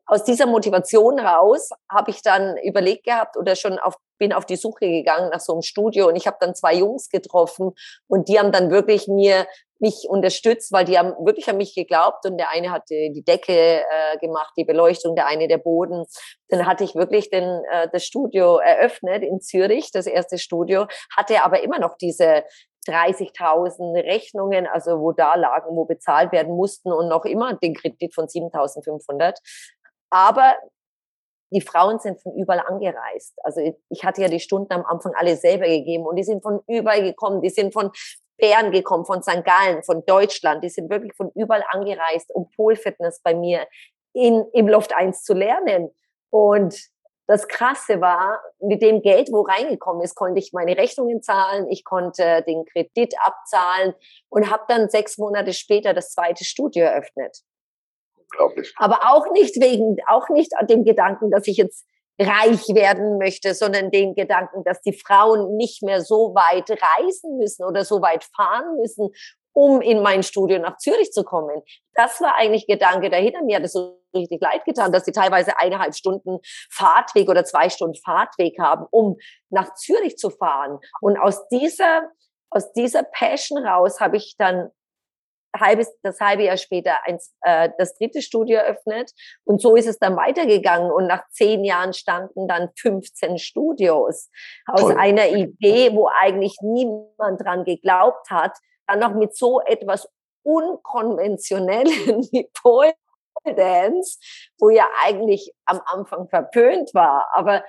aus 0.09 0.25
dieser 0.25 0.47
Motivation 0.47 1.21
raus 1.21 1.71
habe 1.90 2.11
ich 2.11 2.23
dann 2.23 2.57
überlegt 2.57 3.05
gehabt 3.05 3.37
oder 3.37 3.55
schon 3.55 3.79
auf, 3.79 3.94
bin 4.18 4.33
auf 4.33 4.47
die 4.47 4.57
Suche 4.57 4.87
gegangen 4.88 5.31
nach 5.31 5.40
so 5.40 5.53
einem 5.53 5.62
Studio 5.62 6.09
und 6.09 6.16
ich 6.16 6.27
habe 6.27 6.38
dann 6.40 6.55
zwei 6.55 6.75
Jungs 6.75 7.11
getroffen 7.11 7.73
und 8.09 8.29
die 8.29 8.38
haben 8.38 8.51
dann 8.51 8.71
wirklich 8.71 9.07
mir 9.07 9.47
mich 9.81 10.07
unterstützt, 10.09 10.73
weil 10.73 10.87
die 10.87 10.99
haben 10.99 11.14
wirklich 11.25 11.49
an 11.49 11.57
mich 11.57 11.75
geglaubt 11.75 12.27
und 12.27 12.37
der 12.38 12.51
eine 12.51 12.73
hatte 12.73 12.94
die 12.94 13.23
Decke 13.23 13.53
äh, 13.53 14.18
gemacht, 14.18 14.53
die 14.57 14.64
Beleuchtung, 14.64 15.14
der 15.14 15.27
eine 15.27 15.47
der 15.47 15.59
Boden. 15.59 16.05
Dann 16.49 16.66
hatte 16.66 16.83
ich 16.83 16.97
wirklich 16.97 17.31
den, 17.31 17.62
äh, 17.71 17.88
das 17.92 18.05
Studio 18.05 18.57
eröffnet 18.57 19.23
in 19.23 19.40
Zürich, 19.40 19.92
das 19.92 20.07
erste 20.07 20.38
Studio, 20.38 20.87
hatte 21.16 21.44
aber 21.44 21.62
immer 21.62 21.79
noch 21.79 21.97
diese 21.97 22.42
30.000 22.88 24.03
Rechnungen, 24.03 24.66
also 24.66 25.01
wo 25.01 25.12
da 25.12 25.35
lagen, 25.35 25.77
wo 25.77 25.85
bezahlt 25.85 26.33
werden 26.33 26.55
mussten 26.57 26.90
und 26.90 27.09
noch 27.09 27.25
immer 27.25 27.55
den 27.55 27.75
Kredit 27.75 28.14
von 28.14 28.27
7.500. 28.27 29.35
Aber 30.11 30.55
die 31.51 31.61
Frauen 31.61 31.99
sind 31.99 32.21
von 32.21 32.35
überall 32.35 32.61
angereist. 32.61 33.35
Also 33.42 33.61
ich 33.88 34.05
hatte 34.05 34.21
ja 34.21 34.29
die 34.29 34.40
Stunden 34.40 34.73
am 34.73 34.85
Anfang 34.85 35.12
alle 35.16 35.37
selber 35.37 35.66
gegeben 35.66 36.07
und 36.07 36.16
die 36.16 36.25
sind 36.25 36.42
von 36.42 36.61
überall 36.66 37.03
gekommen. 37.03 37.40
Die 37.40 37.51
sind 37.51 37.73
von 37.73 37.90
Bern 38.37 38.71
gekommen, 38.71 39.05
von 39.05 39.23
St. 39.23 39.44
Gallen, 39.44 39.83
von 39.83 40.05
Deutschland. 40.07 40.62
Die 40.62 40.68
sind 40.68 40.90
wirklich 40.90 41.14
von 41.16 41.31
überall 41.35 41.64
angereist, 41.71 42.31
um 42.35 42.51
Polfitness 42.55 43.21
bei 43.23 43.35
mir 43.35 43.66
in, 44.12 44.44
im 44.53 44.68
Loft 44.68 44.94
1 44.94 45.25
zu 45.25 45.35
lernen. 45.35 45.90
Und 46.31 46.79
das 47.27 47.47
Krasse 47.47 48.01
war, 48.01 48.40
mit 48.59 48.81
dem 48.81 49.03
Geld, 49.03 49.29
wo 49.31 49.42
reingekommen 49.42 50.03
ist, 50.03 50.14
konnte 50.14 50.38
ich 50.38 50.53
meine 50.53 50.77
Rechnungen 50.77 51.23
zahlen, 51.23 51.68
ich 51.68 51.85
konnte 51.85 52.42
den 52.47 52.64
Kredit 52.64 53.14
abzahlen 53.23 53.94
und 54.31 54.51
habe 54.51 54.64
dann 54.68 54.88
sechs 54.88 55.18
Monate 55.18 55.53
später 55.53 55.92
das 55.92 56.12
zweite 56.12 56.44
Studio 56.44 56.85
eröffnet. 56.85 57.42
Unglaublich. 58.33 58.75
Aber 58.77 59.01
auch 59.11 59.31
nicht 59.33 59.57
wegen, 59.61 59.97
auch 60.07 60.29
nicht 60.29 60.57
an 60.57 60.67
dem 60.67 60.85
Gedanken, 60.85 61.31
dass 61.31 61.47
ich 61.47 61.57
jetzt 61.57 61.87
reich 62.21 62.69
werden 62.75 63.19
möchte, 63.19 63.55
sondern 63.55 63.91
den 63.91 64.14
Gedanken, 64.14 64.64
dass 64.64 64.81
die 64.81 64.93
Frauen 64.93 65.57
nicht 65.57 65.83
mehr 65.83 66.01
so 66.01 66.35
weit 66.35 66.71
reisen 66.71 67.38
müssen 67.38 67.64
oder 67.64 67.85
so 67.85 68.03
weit 68.03 68.25
fahren 68.35 68.77
müssen, 68.77 69.11
um 69.53 69.81
in 69.81 70.03
mein 70.03 70.23
Studio 70.23 70.59
nach 70.59 70.77
Zürich 70.79 71.12
zu 71.12 71.25
kommen. 71.25 71.62
Das 71.95 72.21
war 72.21 72.37
eigentlich 72.37 72.67
Gedanke 72.67 73.11
dahinter. 73.11 73.43
Mir 73.43 73.57
hat 73.57 73.64
es 73.64 73.73
so 73.73 74.01
richtig 74.14 74.41
leid 74.41 74.64
getan, 74.64 74.93
dass 74.93 75.05
sie 75.05 75.12
teilweise 75.12 75.59
eineinhalb 75.59 75.95
Stunden 75.95 76.38
Fahrtweg 76.71 77.29
oder 77.29 77.45
zwei 77.45 77.69
Stunden 77.69 77.97
Fahrtweg 77.97 78.59
haben, 78.61 78.87
um 78.91 79.17
nach 79.51 79.75
Zürich 79.75 80.17
zu 80.17 80.31
fahren. 80.31 80.79
Und 81.01 81.19
aus 81.19 81.47
dieser, 81.49 82.03
aus 82.51 82.73
dieser 82.73 83.05
Passion 83.05 83.64
raus 83.64 84.01
habe 84.01 84.17
ich 84.17 84.35
dann 84.38 84.71
halbes, 85.61 85.92
das 86.03 86.21
halbe 86.21 86.44
Jahr 86.44 86.57
später 86.57 86.92
eins, 87.05 87.35
äh, 87.42 87.71
das 87.79 87.97
dritte 87.97 88.23
Studio 88.23 88.59
eröffnet. 88.59 89.12
Und 89.44 89.61
so 89.61 89.77
ist 89.77 89.87
es 89.87 89.99
dann 89.99 90.16
weitergegangen. 90.16 90.90
Und 90.90 91.07
nach 91.07 91.29
zehn 91.31 91.64
Jahren 91.64 91.92
standen 91.92 92.49
dann 92.49 92.71
15 92.79 93.38
Studios 93.38 94.31
aus 94.66 94.81
Toll. 94.81 94.97
einer 94.99 95.29
Idee, 95.29 95.94
wo 95.94 96.09
eigentlich 96.21 96.57
niemand 96.62 97.42
dran 97.42 97.64
geglaubt 97.64 98.31
hat, 98.31 98.57
dann 98.87 99.01
noch 99.01 99.14
mit 99.14 99.37
so 99.37 99.61
etwas 99.61 100.09
Unkonventionellen 100.42 102.23
wie 102.33 102.49
Pole 102.62 102.94
Dance, 103.44 104.18
wo 104.59 104.71
ja 104.71 104.87
eigentlich 105.05 105.53
am 105.64 105.81
Anfang 105.85 106.29
verpönt 106.29 106.92
war. 106.94 107.29
Aber 107.35 107.64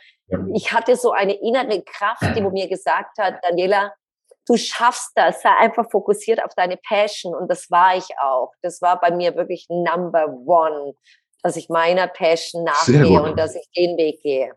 ich 0.53 0.73
hatte 0.73 0.95
so 0.95 1.11
eine 1.11 1.33
innere 1.33 1.81
Kraft, 1.83 2.35
die 2.35 2.41
mir 2.51 2.67
gesagt 2.67 3.17
hat, 3.17 3.35
Daniela, 3.43 3.93
du 4.49 4.57
schaffst 4.57 5.11
das, 5.15 5.41
sei 5.43 5.49
einfach 5.59 5.89
fokussiert 5.91 6.43
auf 6.43 6.53
deine 6.55 6.77
Passion 6.77 7.35
und 7.35 7.49
das 7.49 7.69
war 7.69 7.95
ich 7.95 8.07
auch. 8.21 8.51
Das 8.61 8.81
war 8.81 8.99
bei 8.99 9.15
mir 9.15 9.35
wirklich 9.35 9.67
Number 9.69 10.27
One, 10.45 10.93
dass 11.43 11.55
ich 11.55 11.69
meiner 11.69 12.07
Passion 12.07 12.63
nachgehe 12.63 13.21
und 13.21 13.37
dass 13.37 13.55
ich 13.55 13.69
den 13.77 13.95
Weg 13.97 14.21
gehe. 14.23 14.51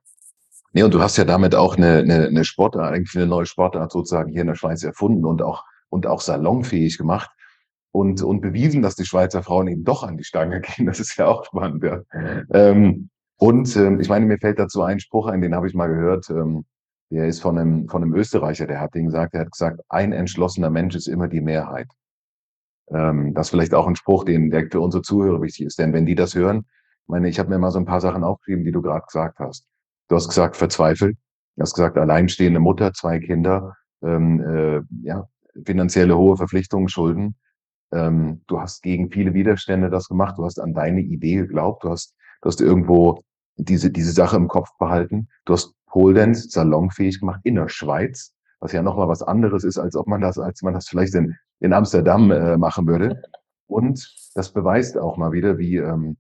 Nee, 0.73 0.83
und 0.83 0.95
du 0.95 1.03
hast 1.03 1.19
ja 1.19 1.25
damit 1.25 1.55
auch 1.55 1.77
eine, 1.77 1.99
eine, 1.99 2.27
eine 2.27 2.45
Sportart, 2.45 2.95
eigentlich 2.95 3.15
eine 3.15 3.27
neue 3.27 3.45
Sportart 3.45 3.93
sozusagen 3.93 4.33
hier 4.33 4.41
in 4.41 4.47
der 4.47 4.55
Schweiz 4.55 4.83
erfunden 4.83 5.27
und 5.27 5.43
auch, 5.43 5.65
und 5.91 6.07
auch 6.07 6.23
salonfähig 6.23 6.97
gemacht 6.97 7.31
und, 7.91 8.23
und 8.23 8.41
bewiesen, 8.41 8.81
dass 8.81 8.97
die 8.97 9.05
Schweizer 9.05 9.43
Frauen 9.43 9.69
eben 9.69 9.85
doch 9.85 10.03
an 10.03 10.17
die 10.17 10.25
Stange 10.25 10.61
gehen. 10.77 10.87
Das 10.87 10.99
ist 10.99 11.19
ja 11.19 11.27
auch 11.27 11.45
spannend. 11.45 11.85
Ja. 11.85 12.01
Ähm, 12.55 13.11
und 13.37 13.77
ähm, 13.77 14.01
ich 14.01 14.09
meine, 14.09 14.25
mir 14.25 14.39
fällt 14.39 14.59
dazu 14.59 14.83
ein 14.83 15.01
Spruch 15.01 15.27
ein, 15.27 15.43
den 15.43 15.55
habe 15.55 15.69
ich 15.69 15.75
mal 15.75 15.89
gehört. 15.89 16.31
Ähm, 16.31 16.65
der 17.13 17.27
ist 17.27 17.41
von 17.41 17.59
einem, 17.59 17.89
von 17.89 18.03
einem 18.03 18.15
Österreicher, 18.15 18.67
der 18.67 18.81
hat 18.81 18.95
den 18.95 19.07
gesagt, 19.07 19.35
der 19.35 19.43
hat 19.43 19.53
gesagt, 19.53 19.81
ein 19.89 20.13
entschlossener 20.13 20.71
Mensch 20.71 20.95
ist 20.95 21.09
immer 21.09 21.29
die 21.29 21.41
Mehrheit. 21.41 21.89
Ähm, 22.91 23.35
das 23.35 23.47
ist 23.47 23.51
vielleicht 23.51 23.75
auch 23.75 23.87
ein 23.87 23.97
Spruch, 23.97 24.25
den, 24.25 24.51
der 24.51 24.69
für 24.71 24.81
unsere 24.81 25.03
Zuhörer 25.03 25.43
wichtig 25.43 25.67
ist. 25.67 25.79
Denn 25.79 25.93
wenn 25.93 26.07
die 26.07 26.15
das 26.15 26.35
hören, 26.35 26.65
meine, 27.13 27.29
ich 27.29 27.39
habe 27.39 27.51
mir 27.51 27.59
mal 27.59 27.71
so 27.71 27.79
ein 27.79 27.85
paar 27.85 28.01
Sachen 28.01 28.25
aufgeschrieben, 28.25 28.65
die 28.65 28.73
du 28.73 28.83
gerade 28.83 29.05
gesagt 29.07 29.39
hast. 29.39 29.67
Du 30.09 30.17
hast 30.17 30.29
gesagt, 30.29 30.57
verzweifelt. 30.57 31.17
Du 31.57 31.63
hast 31.63 31.75
gesagt, 31.75 31.99
alleinstehende 31.99 32.59
Mutter, 32.59 32.93
zwei 32.95 33.19
Kinder, 33.19 33.77
ähm, 34.03 34.41
äh, 34.41 34.81
ja, 35.07 35.27
finanzielle 35.67 36.17
hohe 36.17 36.37
Verpflichtungen, 36.37 36.89
Schulden. 36.89 37.37
Ähm, 37.93 38.43
du 38.47 38.61
hast 38.61 38.83
gegen 38.83 39.11
viele 39.11 39.35
Widerstände 39.35 39.91
das 39.91 40.09
gemacht. 40.09 40.39
Du 40.39 40.45
hast 40.45 40.59
an 40.59 40.73
deine 40.73 41.03
Idee 41.03 41.37
geglaubt. 41.37 41.85
Du 41.85 41.91
hast, 41.91 42.15
du 42.41 42.49
hast 42.49 42.63
irgendwo 42.63 43.23
diese, 43.57 43.91
diese 43.91 44.13
Sache 44.13 44.37
im 44.37 44.49
Kopf 44.49 44.71
behalten. 44.79 45.29
Du 45.45 45.53
hast 45.53 45.75
Pole 45.93 46.15
Dance 46.15 46.49
salonfähig 46.49 47.21
gemacht 47.21 47.41
in 47.45 47.55
der 47.55 47.69
Schweiz, 47.69 48.35
was 48.61 48.73
ja 48.73 48.83
nochmal 48.83 49.09
was 49.09 49.23
anderes 49.23 49.63
ist, 49.63 49.79
als 49.79 49.95
ob 49.95 50.07
man 50.07 50.23
das, 50.23 50.39
als 50.39 50.63
man 50.63 50.73
das 50.73 50.89
vielleicht 50.89 51.15
in, 51.15 51.37
in 51.61 51.75
Amsterdam 51.75 52.31
äh, 52.31 52.57
machen 52.57 52.87
würde. 52.87 53.23
Und 53.67 54.11
das 54.35 54.55
beweist 54.55 54.97
auch 54.97 55.19
mal 55.19 55.33
wieder, 55.33 55.59
wie, 55.59 55.77
ähm, 55.77 56.17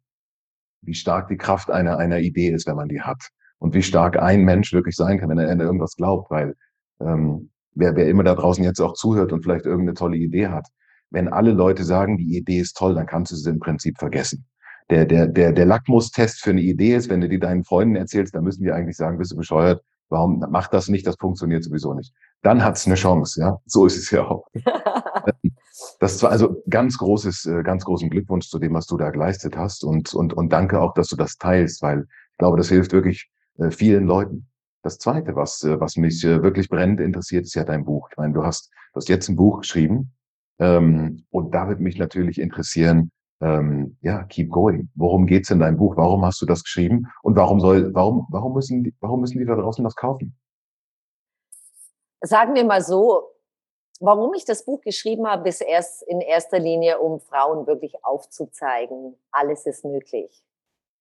wie 0.83 0.93
stark 0.93 1.29
die 1.29 1.39
Kraft 1.39 1.71
einer, 1.71 1.97
einer 1.97 2.19
Idee 2.19 2.51
ist, 2.51 2.67
wenn 2.67 2.77
man 2.77 2.89
die 2.89 3.01
hat. 3.01 3.31
Und 3.59 3.75
wie 3.75 3.83
stark 3.83 4.19
ein 4.19 4.45
Mensch 4.45 4.75
wirklich 4.75 4.97
sein 4.97 5.19
kann, 5.19 5.31
wenn 5.31 5.39
er 5.39 5.51
an 5.51 5.61
irgendwas 5.61 5.97
glaubt. 5.97 6.31
Weil 6.31 6.55
ähm, 7.01 7.51
wer, 7.75 7.97
wer 7.97 8.09
immer 8.09 8.25
da 8.25 8.35
draußen 8.35 8.63
jetzt 8.65 8.81
auch 8.81 8.93
zuhört 8.93 9.33
und 9.33 9.43
vielleicht 9.43 9.65
irgendeine 9.65 9.95
tolle 9.95 10.19
Idee 10.19 10.49
hat, 10.49 10.67
wenn 11.11 11.29
alle 11.29 11.53
Leute 11.53 11.85
sagen, 11.85 12.19
die 12.19 12.37
Idee 12.37 12.59
ist 12.59 12.77
toll, 12.77 12.95
dann 12.95 13.07
kannst 13.07 13.33
du 13.33 13.37
sie 13.37 13.49
im 13.49 13.61
Prinzip 13.61 13.99
vergessen. 13.99 14.45
Der, 14.93 15.07
der, 15.07 15.27
der, 15.27 15.53
der 15.53 15.65
Lackmustest 15.65 16.43
für 16.43 16.51
eine 16.51 16.61
Idee 16.61 16.95
ist, 16.95 17.09
wenn 17.09 17.23
du 17.23 17.29
die 17.31 17.39
deinen 17.39 17.65
Freunden 17.65 17.97
erzählst, 17.97 18.35
dann 18.35 18.45
müssen 18.45 18.63
die 18.63 18.73
eigentlich 18.73 18.99
sagen, 18.99 19.17
bist 19.17 19.33
du 19.33 19.37
bescheuert, 19.37 19.83
warum 20.11 20.45
mach 20.51 20.69
das 20.69 20.89
nicht, 20.89 21.07
das 21.07 21.17
funktioniert 21.19 21.65
sowieso 21.65 21.95
nicht. 21.95 22.13
Dann 22.43 22.63
hat's 22.63 22.85
eine 22.85 22.97
Chance, 22.97 23.41
ja. 23.41 23.59
So 23.65 23.87
ist 23.87 23.97
es 23.97 24.11
ja 24.11 24.27
auch. 24.27 24.47
das 25.99 26.23
war 26.23 26.31
also 26.31 26.63
ganz 26.69 26.99
großes, 26.99 27.47
äh, 27.47 27.63
ganz 27.63 27.87
großen 27.87 28.11
Glückwunsch 28.11 28.51
zu 28.51 28.59
dem, 28.59 28.75
was 28.75 28.87
du 28.87 28.99
da 28.99 29.09
geleistet 29.09 29.57
hast 29.57 29.83
und, 29.83 30.13
und, 30.13 30.35
und 30.35 30.53
danke 30.53 30.79
auch, 30.79 30.93
dass 30.93 31.09
du 31.09 31.17
das 31.17 31.39
teilst, 31.39 31.81
weil 31.81 32.07
ich 32.33 32.37
glaube, 32.37 32.59
das 32.59 32.69
hilft 32.69 32.93
wirklich 32.93 33.31
äh, 33.57 33.71
vielen 33.71 34.05
Leuten. 34.05 34.47
Das 34.83 34.99
zweite, 34.99 35.35
was, 35.37 35.65
äh, 35.65 35.81
was 35.81 35.97
mich 35.97 36.23
wirklich 36.23 36.69
brennend 36.69 37.01
interessiert, 37.01 37.47
ist 37.47 37.55
ja 37.55 37.65
dein 37.65 37.87
Buch. 37.87 38.09
Ich 38.11 38.19
meine, 38.19 38.35
du 38.35 38.45
hast, 38.45 38.69
du 38.93 38.97
hast 38.97 39.09
jetzt 39.09 39.31
ein 39.31 39.37
Buch 39.37 39.61
geschrieben, 39.61 40.13
ähm, 40.59 41.25
und 41.31 41.55
da 41.55 41.69
wird 41.69 41.81
mich 41.81 41.97
natürlich 41.97 42.39
interessieren, 42.39 43.11
ähm, 43.43 43.99
ja, 44.03 44.23
keep 44.25 44.51
going. 44.51 44.89
Worum 44.95 45.27
geht's 45.27 45.51
in 45.51 45.59
deinem 45.59 45.77
Buch? 45.77 45.97
Warum 45.97 46.25
hast 46.25 46.41
du 46.41 46.47
das 46.47 46.63
geschrieben? 46.63 47.09
Und 47.23 47.37
warum 47.37 47.61
soll, 47.61 47.93
warum, 47.93 48.27
warum 48.31 48.55
müssen 48.55 48.85
die, 48.85 48.95
warum 49.01 49.21
müssen 49.21 49.39
die 49.39 49.45
da 49.45 49.57
draußen 49.57 49.83
das 49.83 49.97
kaufen? 49.97 50.39
Sagen 52.21 52.55
wir 52.55 52.65
mal 52.65 52.83
so, 52.83 53.31
warum 53.99 54.33
ich 54.35 54.45
das 54.45 54.65
Buch 54.65 54.81
geschrieben 54.81 55.27
habe, 55.27 55.49
ist 55.49 55.61
erst 55.61 56.03
in 56.05 56.21
erster 56.21 56.61
Linie, 56.61 57.01
um 57.01 57.19
Frauen 57.19 57.67
wirklich 57.67 58.05
aufzuzeigen, 58.05 59.17
alles 59.33 59.67
ist 59.67 59.85
möglich. 59.85 60.43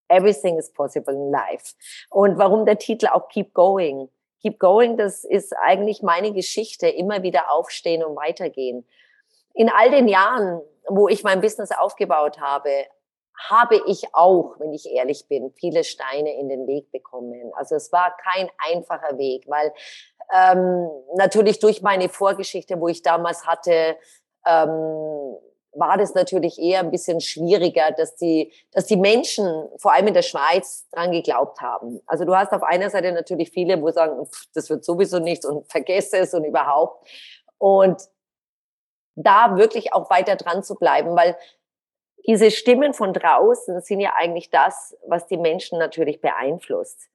Everything 0.07 0.57
is 0.57 0.73
possible 0.73 1.13
in 1.13 1.31
life. 1.31 1.75
Und 2.09 2.39
warum 2.39 2.65
der 2.65 2.79
Titel 2.79 3.07
auch 3.07 3.29
Keep 3.29 3.53
Going. 3.53 4.09
Keep 4.41 4.59
Going, 4.59 4.97
das 4.97 5.23
ist 5.23 5.55
eigentlich 5.55 6.01
meine 6.01 6.33
Geschichte, 6.33 6.87
immer 6.87 7.21
wieder 7.21 7.51
aufstehen 7.51 8.03
und 8.03 8.15
weitergehen 8.15 8.83
in 9.53 9.69
all 9.69 9.91
den 9.91 10.07
Jahren, 10.07 10.61
wo 10.91 11.07
ich 11.07 11.23
mein 11.23 11.41
Business 11.41 11.71
aufgebaut 11.71 12.39
habe, 12.39 12.85
habe 13.49 13.81
ich 13.87 14.03
auch, 14.13 14.55
wenn 14.59 14.73
ich 14.73 14.85
ehrlich 14.85 15.27
bin, 15.27 15.51
viele 15.51 15.83
Steine 15.83 16.37
in 16.37 16.49
den 16.49 16.67
Weg 16.67 16.91
bekommen. 16.91 17.51
Also 17.55 17.75
es 17.75 17.91
war 17.91 18.15
kein 18.17 18.49
einfacher 18.69 19.17
Weg, 19.17 19.45
weil 19.47 19.73
ähm, 20.33 20.89
natürlich 21.15 21.59
durch 21.59 21.81
meine 21.81 22.09
Vorgeschichte, 22.09 22.79
wo 22.79 22.87
ich 22.87 23.01
damals 23.01 23.47
hatte, 23.47 23.97
ähm, 24.45 25.37
war 25.73 25.97
das 25.97 26.13
natürlich 26.13 26.59
eher 26.59 26.81
ein 26.81 26.91
bisschen 26.91 27.21
schwieriger, 27.21 27.91
dass 27.91 28.15
die, 28.15 28.51
dass 28.71 28.85
die 28.85 28.97
Menschen, 28.97 29.69
vor 29.77 29.93
allem 29.93 30.07
in 30.07 30.13
der 30.13 30.21
Schweiz, 30.21 30.87
dran 30.91 31.11
geglaubt 31.11 31.61
haben. 31.61 32.01
Also 32.05 32.25
du 32.25 32.35
hast 32.35 32.51
auf 32.51 32.63
einer 32.63 32.89
Seite 32.89 33.13
natürlich 33.13 33.51
viele, 33.51 33.81
wo 33.81 33.89
sagen, 33.89 34.25
pff, 34.25 34.47
das 34.53 34.69
wird 34.69 34.83
sowieso 34.83 35.19
nichts 35.19 35.45
und 35.45 35.71
vergesse 35.71 36.17
es 36.17 36.33
und 36.33 36.43
überhaupt. 36.43 37.07
Und 37.57 38.01
da 39.15 39.57
wirklich 39.57 39.93
auch 39.93 40.09
weiter 40.09 40.35
dran 40.35 40.63
zu 40.63 40.75
bleiben, 40.75 41.15
weil 41.15 41.37
diese 42.27 42.51
Stimmen 42.51 42.93
von 42.93 43.13
draußen 43.13 43.81
sind 43.81 43.99
ja 43.99 44.13
eigentlich 44.15 44.49
das, 44.49 44.95
was 45.07 45.27
die 45.27 45.37
Menschen 45.37 45.79
natürlich 45.79 46.21
beeinflusst. 46.21 47.09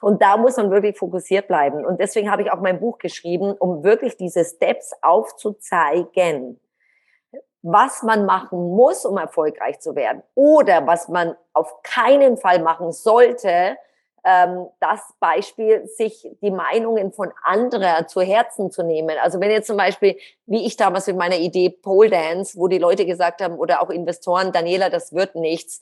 Und 0.00 0.22
da 0.22 0.36
muss 0.36 0.56
man 0.56 0.70
wirklich 0.70 0.98
fokussiert 0.98 1.46
bleiben. 1.46 1.86
Und 1.86 2.00
deswegen 2.00 2.30
habe 2.30 2.42
ich 2.42 2.50
auch 2.50 2.60
mein 2.60 2.80
Buch 2.80 2.98
geschrieben, 2.98 3.52
um 3.52 3.84
wirklich 3.84 4.16
diese 4.16 4.44
Steps 4.44 4.92
aufzuzeigen, 5.02 6.60
was 7.62 8.02
man 8.02 8.24
machen 8.24 8.58
muss, 8.74 9.04
um 9.04 9.18
erfolgreich 9.18 9.80
zu 9.80 9.94
werden 9.94 10.22
oder 10.34 10.86
was 10.86 11.08
man 11.08 11.36
auf 11.52 11.82
keinen 11.82 12.36
Fall 12.36 12.60
machen 12.60 12.92
sollte, 12.92 13.76
das 14.80 15.00
Beispiel, 15.20 15.86
sich 15.86 16.28
die 16.42 16.50
Meinungen 16.50 17.12
von 17.12 17.32
anderen 17.42 18.08
zu 18.08 18.20
Herzen 18.20 18.70
zu 18.70 18.82
nehmen. 18.82 19.16
Also 19.22 19.40
wenn 19.40 19.50
jetzt 19.50 19.66
zum 19.66 19.76
Beispiel, 19.76 20.16
wie 20.46 20.66
ich 20.66 20.76
damals 20.76 21.06
mit 21.06 21.16
meiner 21.16 21.38
Idee 21.38 21.70
Pole 21.70 22.10
Dance, 22.10 22.58
wo 22.58 22.68
die 22.68 22.78
Leute 22.78 23.06
gesagt 23.06 23.40
haben, 23.40 23.58
oder 23.58 23.82
auch 23.82 23.90
Investoren, 23.90 24.52
Daniela, 24.52 24.90
das 24.90 25.12
wird 25.12 25.34
nichts. 25.34 25.80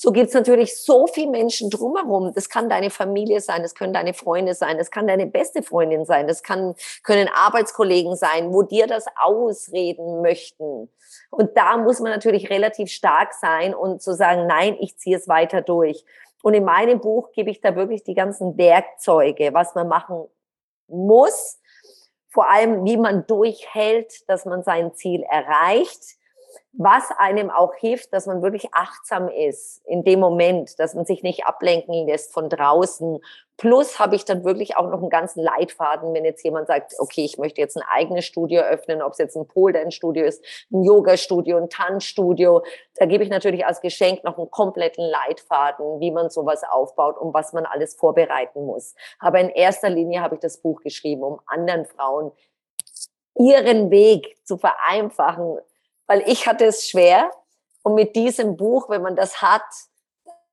So 0.00 0.12
gibt's 0.12 0.32
natürlich 0.32 0.80
so 0.80 1.08
viele 1.08 1.30
Menschen 1.30 1.70
drumherum. 1.70 2.32
Das 2.32 2.48
kann 2.48 2.68
deine 2.68 2.90
Familie 2.90 3.40
sein, 3.40 3.62
das 3.62 3.74
können 3.74 3.92
deine 3.92 4.14
Freunde 4.14 4.54
sein, 4.54 4.78
das 4.78 4.92
kann 4.92 5.08
deine 5.08 5.26
beste 5.26 5.60
Freundin 5.64 6.04
sein, 6.04 6.28
das 6.28 6.44
kann, 6.44 6.76
können 7.02 7.28
Arbeitskollegen 7.34 8.14
sein, 8.14 8.52
wo 8.52 8.62
dir 8.62 8.86
das 8.86 9.06
ausreden 9.16 10.22
möchten. 10.22 10.88
Und 11.30 11.56
da 11.56 11.76
muss 11.78 11.98
man 11.98 12.12
natürlich 12.12 12.48
relativ 12.48 12.90
stark 12.90 13.34
sein 13.34 13.74
und 13.74 14.00
zu 14.00 14.14
sagen, 14.14 14.46
nein, 14.46 14.76
ich 14.78 14.96
ziehe 14.98 15.16
es 15.16 15.26
weiter 15.26 15.62
durch. 15.62 16.04
Und 16.42 16.54
in 16.54 16.64
meinem 16.64 17.00
Buch 17.00 17.32
gebe 17.32 17.50
ich 17.50 17.60
da 17.60 17.74
wirklich 17.74 18.04
die 18.04 18.14
ganzen 18.14 18.56
Werkzeuge, 18.56 19.52
was 19.52 19.74
man 19.74 19.88
machen 19.88 20.24
muss, 20.86 21.60
vor 22.30 22.50
allem 22.50 22.84
wie 22.84 22.96
man 22.96 23.26
durchhält, 23.26 24.28
dass 24.28 24.44
man 24.44 24.62
sein 24.62 24.94
Ziel 24.94 25.22
erreicht 25.22 26.18
was 26.72 27.10
einem 27.16 27.50
auch 27.50 27.74
hilft, 27.74 28.12
dass 28.12 28.26
man 28.26 28.42
wirklich 28.42 28.72
achtsam 28.72 29.28
ist 29.28 29.82
in 29.86 30.04
dem 30.04 30.20
Moment, 30.20 30.78
dass 30.78 30.94
man 30.94 31.04
sich 31.04 31.22
nicht 31.22 31.44
ablenken 31.44 32.06
lässt 32.06 32.32
von 32.32 32.48
draußen. 32.48 33.18
Plus 33.58 33.98
habe 33.98 34.14
ich 34.14 34.24
dann 34.24 34.44
wirklich 34.44 34.76
auch 34.76 34.88
noch 34.88 35.00
einen 35.00 35.10
ganzen 35.10 35.42
Leitfaden, 35.42 36.14
wenn 36.14 36.24
jetzt 36.24 36.44
jemand 36.44 36.68
sagt, 36.68 36.94
okay, 37.00 37.24
ich 37.24 37.38
möchte 37.38 37.60
jetzt 37.60 37.76
ein 37.76 37.82
eigenes 37.92 38.24
Studio 38.24 38.62
öffnen, 38.62 39.02
ob 39.02 39.12
es 39.12 39.18
jetzt 39.18 39.36
ein 39.36 39.48
Pole 39.48 39.72
Dance 39.72 39.96
Studio 39.96 40.24
ist, 40.24 40.44
ein 40.70 40.84
Yoga 40.84 41.16
Studio, 41.16 41.56
ein 41.56 41.68
Tanzstudio, 41.68 42.62
da 42.94 43.06
gebe 43.06 43.24
ich 43.24 43.30
natürlich 43.30 43.66
als 43.66 43.80
Geschenk 43.80 44.22
noch 44.22 44.38
einen 44.38 44.48
kompletten 44.48 45.04
Leitfaden, 45.04 45.98
wie 45.98 46.12
man 46.12 46.30
sowas 46.30 46.62
aufbaut 46.62 47.18
und 47.18 47.34
was 47.34 47.52
man 47.52 47.66
alles 47.66 47.96
vorbereiten 47.96 48.64
muss. 48.64 48.94
Aber 49.18 49.40
in 49.40 49.48
erster 49.48 49.90
Linie 49.90 50.20
habe 50.20 50.36
ich 50.36 50.40
das 50.40 50.58
Buch 50.58 50.80
geschrieben, 50.80 51.24
um 51.24 51.40
anderen 51.46 51.84
Frauen 51.84 52.30
ihren 53.36 53.90
Weg 53.90 54.36
zu 54.44 54.56
vereinfachen, 54.56 55.58
weil 56.06 56.22
ich 56.26 56.46
hatte 56.46 56.64
es 56.66 56.88
schwer. 56.88 57.28
Und 57.82 57.96
mit 57.96 58.14
diesem 58.14 58.56
Buch, 58.56 58.88
wenn 58.88 59.02
man 59.02 59.16
das 59.16 59.42
hat, 59.42 59.62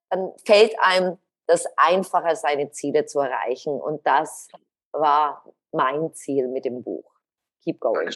dann 0.09 0.31
fällt 0.43 0.73
einem 0.79 1.19
das 1.47 1.65
einfacher, 1.77 2.35
seine 2.35 2.71
Ziele 2.71 3.05
zu 3.05 3.19
erreichen. 3.19 3.73
Und 3.73 4.05
das 4.05 4.47
war 4.91 5.43
mein 5.71 6.13
Ziel 6.13 6.47
mit 6.47 6.65
dem 6.65 6.83
Buch. 6.83 7.11
Keep 7.63 7.79
going. 7.79 8.09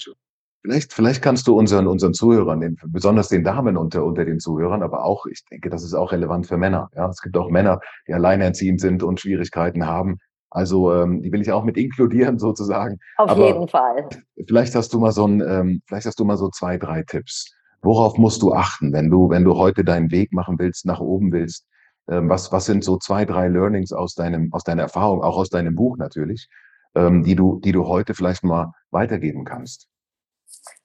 Vielleicht, 0.62 0.94
vielleicht 0.94 1.22
kannst 1.22 1.48
du 1.48 1.58
unseren, 1.58 1.88
unseren 1.88 2.14
Zuhörern, 2.14 2.76
besonders 2.88 3.30
den 3.30 3.46
Damen 3.46 3.78
unter, 3.78 4.04
unter 4.04 4.26
den 4.26 4.40
Zuhörern, 4.40 4.84
aber 4.84 5.06
auch, 5.06 5.26
ich 5.26 5.46
denke, 5.46 5.70
das 5.70 5.84
ist 5.84 5.94
auch 5.94 6.12
relevant 6.12 6.48
für 6.48 6.58
Männer. 6.58 6.90
Ja, 6.96 7.08
es 7.10 7.22
gibt 7.22 7.38
auch 7.38 7.50
Männer, 7.50 7.80
die 8.08 8.14
alleinerziehend 8.14 8.82
sind 8.82 9.02
und 9.02 9.22
Schwierigkeiten 9.22 9.86
haben. 9.86 10.18
Also 10.50 10.94
ähm, 10.94 11.22
die 11.22 11.32
will 11.32 11.42
ich 11.42 11.52
auch 11.52 11.64
mit 11.64 11.78
inkludieren 11.78 12.40
sozusagen. 12.40 13.00
Auf 13.18 13.30
Aber 13.30 13.46
jeden 13.46 13.68
Fall. 13.70 14.10
Vielleicht 14.48 14.76
hast 14.76 14.94
du 14.94 15.00
mal 15.00 15.12
so 15.12 15.26
ein, 15.26 15.42
ähm, 15.42 15.82
vielleicht 15.88 16.08
hast 16.08 16.20
du 16.20 16.26
mal 16.26 16.38
so 16.38 16.50
zwei, 16.50 16.78
drei 16.78 17.04
Tipps. 17.04 17.56
Worauf 17.82 18.18
musst 18.18 18.42
du 18.42 18.54
achten, 18.54 18.92
wenn 18.92 19.10
du, 19.10 19.30
wenn 19.30 19.46
du 19.46 19.56
heute 19.56 19.86
deinen 19.86 20.12
Weg 20.12 20.34
machen 20.34 20.60
willst, 20.60 20.86
nach 20.86 21.00
oben 21.00 21.32
willst? 21.32 21.66
Ähm, 22.10 22.30
was, 22.30 22.52
was 22.52 22.66
sind 22.66 22.84
so 22.84 22.98
zwei, 22.98 23.26
drei 23.26 23.48
Learnings 23.48 23.94
aus 23.94 24.16
deinem, 24.16 24.52
aus 24.54 24.64
deiner 24.64 24.84
Erfahrung, 24.84 25.24
auch 25.24 25.38
aus 25.38 25.50
deinem 25.50 25.76
Buch 25.76 25.98
natürlich, 25.98 26.50
ähm, 26.96 27.24
die 27.24 27.36
du, 27.36 27.60
die 27.60 27.72
du 27.72 27.88
heute 27.88 28.16
vielleicht 28.16 28.44
mal 28.44 28.74
weitergeben 28.92 29.46
kannst? 29.46 29.88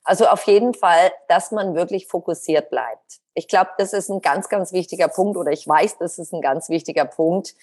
Also 0.04 0.26
auf 0.26 0.42
jeden 0.42 0.74
Fall, 0.74 1.12
dass 1.28 1.50
man 1.50 1.74
wirklich 1.74 2.06
fokussiert 2.08 2.68
bleibt. 2.68 3.20
Ich 3.32 3.48
glaube, 3.48 3.70
das 3.78 3.94
ist 3.94 4.10
ein 4.10 4.20
ganz, 4.20 4.50
ganz 4.50 4.72
wichtiger 4.72 5.08
Punkt 5.08 5.38
oder 5.38 5.50
ich 5.50 5.66
weiß, 5.66 5.98
das 5.98 6.18
ist 6.18 6.34
ein 6.34 6.42
ganz 6.42 6.68
wichtiger 6.68 7.06
Punkt, 7.06 7.54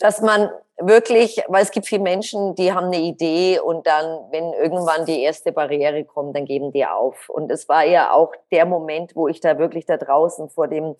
dass 0.00 0.22
man 0.22 0.48
wirklich, 0.78 1.44
weil 1.48 1.62
es 1.62 1.70
gibt 1.70 1.86
viele 1.86 2.02
Menschen, 2.02 2.54
die 2.54 2.72
haben 2.72 2.86
eine 2.86 3.00
Idee 3.00 3.60
und 3.60 3.86
dann, 3.86 4.06
wenn 4.30 4.54
irgendwann 4.54 5.04
die 5.04 5.22
erste 5.22 5.52
Barriere 5.52 6.04
kommt, 6.04 6.34
dann 6.34 6.46
geben 6.46 6.72
die 6.72 6.86
auf. 6.86 7.28
Und 7.28 7.52
es 7.52 7.68
war 7.68 7.84
ja 7.84 8.12
auch 8.12 8.32
der 8.50 8.64
Moment, 8.64 9.14
wo 9.14 9.28
ich 9.28 9.40
da 9.40 9.58
wirklich 9.58 9.84
da 9.84 9.98
draußen 9.98 10.48
vor 10.48 10.68
dem 10.68 10.96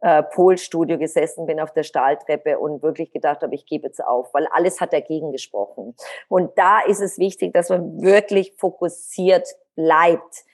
äh, 0.00 0.22
Polstudio 0.22 0.98
gesessen 0.98 1.46
bin 1.46 1.60
auf 1.60 1.72
der 1.72 1.82
Stahltreppe 1.82 2.58
und 2.58 2.82
wirklich 2.82 3.12
gedacht 3.12 3.42
habe, 3.42 3.54
ich 3.54 3.66
gebe 3.66 3.86
jetzt 3.86 4.02
auf, 4.02 4.32
weil 4.32 4.46
alles 4.48 4.80
hat 4.80 4.92
dagegen 4.92 5.32
gesprochen. 5.32 5.94
Und 6.28 6.56
da 6.56 6.80
ist 6.80 7.00
es 7.00 7.18
wichtig, 7.18 7.52
dass 7.52 7.68
man 7.68 8.00
wirklich 8.00 8.54
fokussiert 8.56 9.48
bleibt 9.74 10.44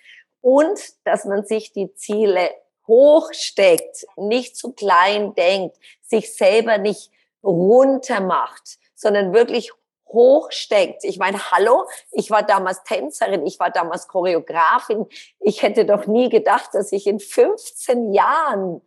und 0.40 0.79
dass 1.05 1.25
man 1.25 1.44
sich 1.44 1.72
die 1.72 1.92
Ziele 1.94 2.51
hochsteckt, 2.87 4.07
nicht 4.16 4.57
zu 4.57 4.72
klein 4.72 5.35
denkt, 5.35 5.77
sich 6.03 6.35
selber 6.35 6.79
nicht 6.79 7.11
runter 7.42 8.20
macht, 8.20 8.79
sondern 8.94 9.33
wirklich 9.33 9.72
hochsteckt. 10.09 11.05
Ich 11.05 11.18
meine, 11.18 11.51
hallo, 11.51 11.85
ich 12.12 12.31
war 12.31 12.42
damals 12.42 12.85
Tänzerin, 12.85 13.44
ich 13.44 13.59
war 13.59 13.70
damals 13.70 14.09
Choreografin. 14.09 15.07
Ich 15.40 15.62
hätte 15.62 15.85
doch 15.85 16.07
nie 16.07 16.29
gedacht, 16.29 16.70
dass 16.75 16.92
ich 16.92 17.07
in 17.07 17.18
15 17.18 18.12
Jahren 18.12 18.83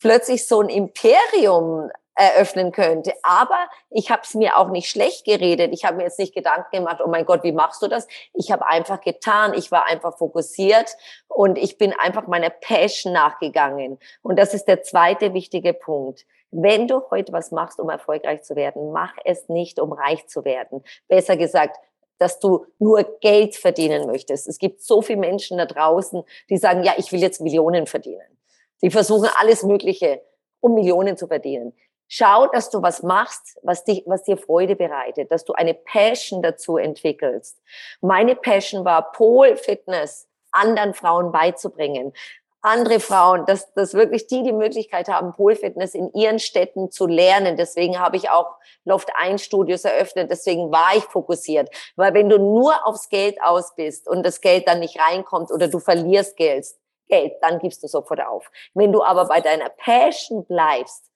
plötzlich 0.00 0.46
so 0.46 0.60
ein 0.60 0.68
Imperium 0.68 1.90
eröffnen 2.16 2.72
könnte. 2.72 3.12
Aber 3.22 3.68
ich 3.90 4.10
habe 4.10 4.22
es 4.24 4.34
mir 4.34 4.56
auch 4.58 4.68
nicht 4.68 4.88
schlecht 4.88 5.24
geredet. 5.24 5.72
Ich 5.72 5.84
habe 5.84 5.96
mir 5.96 6.04
jetzt 6.04 6.18
nicht 6.18 6.34
Gedanken 6.34 6.70
gemacht, 6.70 7.00
oh 7.04 7.08
mein 7.08 7.24
Gott, 7.24 7.42
wie 7.42 7.52
machst 7.52 7.82
du 7.82 7.88
das? 7.88 8.06
Ich 8.32 8.52
habe 8.52 8.66
einfach 8.66 9.00
getan. 9.00 9.54
Ich 9.54 9.70
war 9.72 9.86
einfach 9.86 10.16
fokussiert 10.16 10.96
und 11.28 11.58
ich 11.58 11.78
bin 11.78 11.92
einfach 11.92 12.26
meiner 12.26 12.50
Passion 12.50 13.12
nachgegangen. 13.12 13.98
Und 14.22 14.38
das 14.38 14.54
ist 14.54 14.66
der 14.66 14.82
zweite 14.82 15.34
wichtige 15.34 15.74
Punkt. 15.74 16.24
Wenn 16.50 16.86
du 16.86 17.02
heute 17.10 17.32
was 17.32 17.50
machst, 17.50 17.80
um 17.80 17.90
erfolgreich 17.90 18.44
zu 18.44 18.54
werden, 18.54 18.92
mach 18.92 19.14
es 19.24 19.48
nicht, 19.48 19.80
um 19.80 19.92
reich 19.92 20.28
zu 20.28 20.44
werden. 20.44 20.84
Besser 21.08 21.36
gesagt, 21.36 21.76
dass 22.18 22.38
du 22.38 22.64
nur 22.78 23.02
Geld 23.20 23.56
verdienen 23.56 24.06
möchtest. 24.06 24.46
Es 24.46 24.58
gibt 24.58 24.80
so 24.82 25.02
viele 25.02 25.18
Menschen 25.18 25.58
da 25.58 25.66
draußen, 25.66 26.22
die 26.48 26.56
sagen, 26.58 26.84
ja, 26.84 26.94
ich 26.96 27.10
will 27.10 27.20
jetzt 27.20 27.40
Millionen 27.40 27.88
verdienen. 27.88 28.38
Die 28.82 28.90
versuchen 28.90 29.28
alles 29.38 29.62
Mögliche, 29.62 30.22
um 30.60 30.74
Millionen 30.74 31.16
zu 31.16 31.26
verdienen. 31.26 31.74
Schau, 32.06 32.46
dass 32.48 32.70
du 32.70 32.82
was 32.82 33.02
machst, 33.02 33.58
was, 33.62 33.84
dich, 33.84 34.02
was 34.06 34.22
dir 34.24 34.36
Freude 34.36 34.76
bereitet, 34.76 35.32
dass 35.32 35.44
du 35.44 35.52
eine 35.54 35.74
Passion 35.74 36.42
dazu 36.42 36.76
entwickelst. 36.76 37.60
Meine 38.00 38.36
Passion 38.36 38.84
war 38.84 39.10
Pole 39.12 39.56
Fitness 39.56 40.28
anderen 40.52 40.94
Frauen 40.94 41.32
beizubringen. 41.32 42.12
Andere 42.60 42.98
Frauen, 42.98 43.44
dass, 43.44 43.74
dass 43.74 43.92
wirklich 43.92 44.26
die 44.26 44.42
die 44.42 44.52
Möglichkeit 44.52 45.08
haben, 45.08 45.32
Pole 45.32 45.54
Fitness 45.54 45.94
in 45.94 46.10
ihren 46.14 46.38
Städten 46.38 46.90
zu 46.90 47.06
lernen. 47.06 47.58
Deswegen 47.58 47.98
habe 47.98 48.16
ich 48.16 48.30
auch 48.30 48.56
Loft 48.84 49.10
1 49.14 49.42
Studios 49.42 49.84
eröffnet. 49.84 50.30
Deswegen 50.30 50.72
war 50.72 50.96
ich 50.96 51.04
fokussiert. 51.04 51.68
Weil 51.96 52.14
wenn 52.14 52.30
du 52.30 52.38
nur 52.38 52.86
aufs 52.86 53.10
Geld 53.10 53.36
aus 53.42 53.74
bist 53.74 54.08
und 54.08 54.24
das 54.24 54.40
Geld 54.40 54.66
dann 54.66 54.80
nicht 54.80 54.98
reinkommt 54.98 55.50
oder 55.50 55.68
du 55.68 55.78
verlierst 55.78 56.38
Geld, 56.38 56.66
Geld, 57.08 57.34
dann 57.42 57.58
gibst 57.58 57.82
du 57.82 57.88
sofort 57.88 58.20
auf. 58.20 58.50
Wenn 58.74 58.92
du 58.92 59.02
aber 59.02 59.26
bei 59.26 59.40
deiner 59.40 59.68
Passion 59.68 60.44
bleibst, 60.44 61.10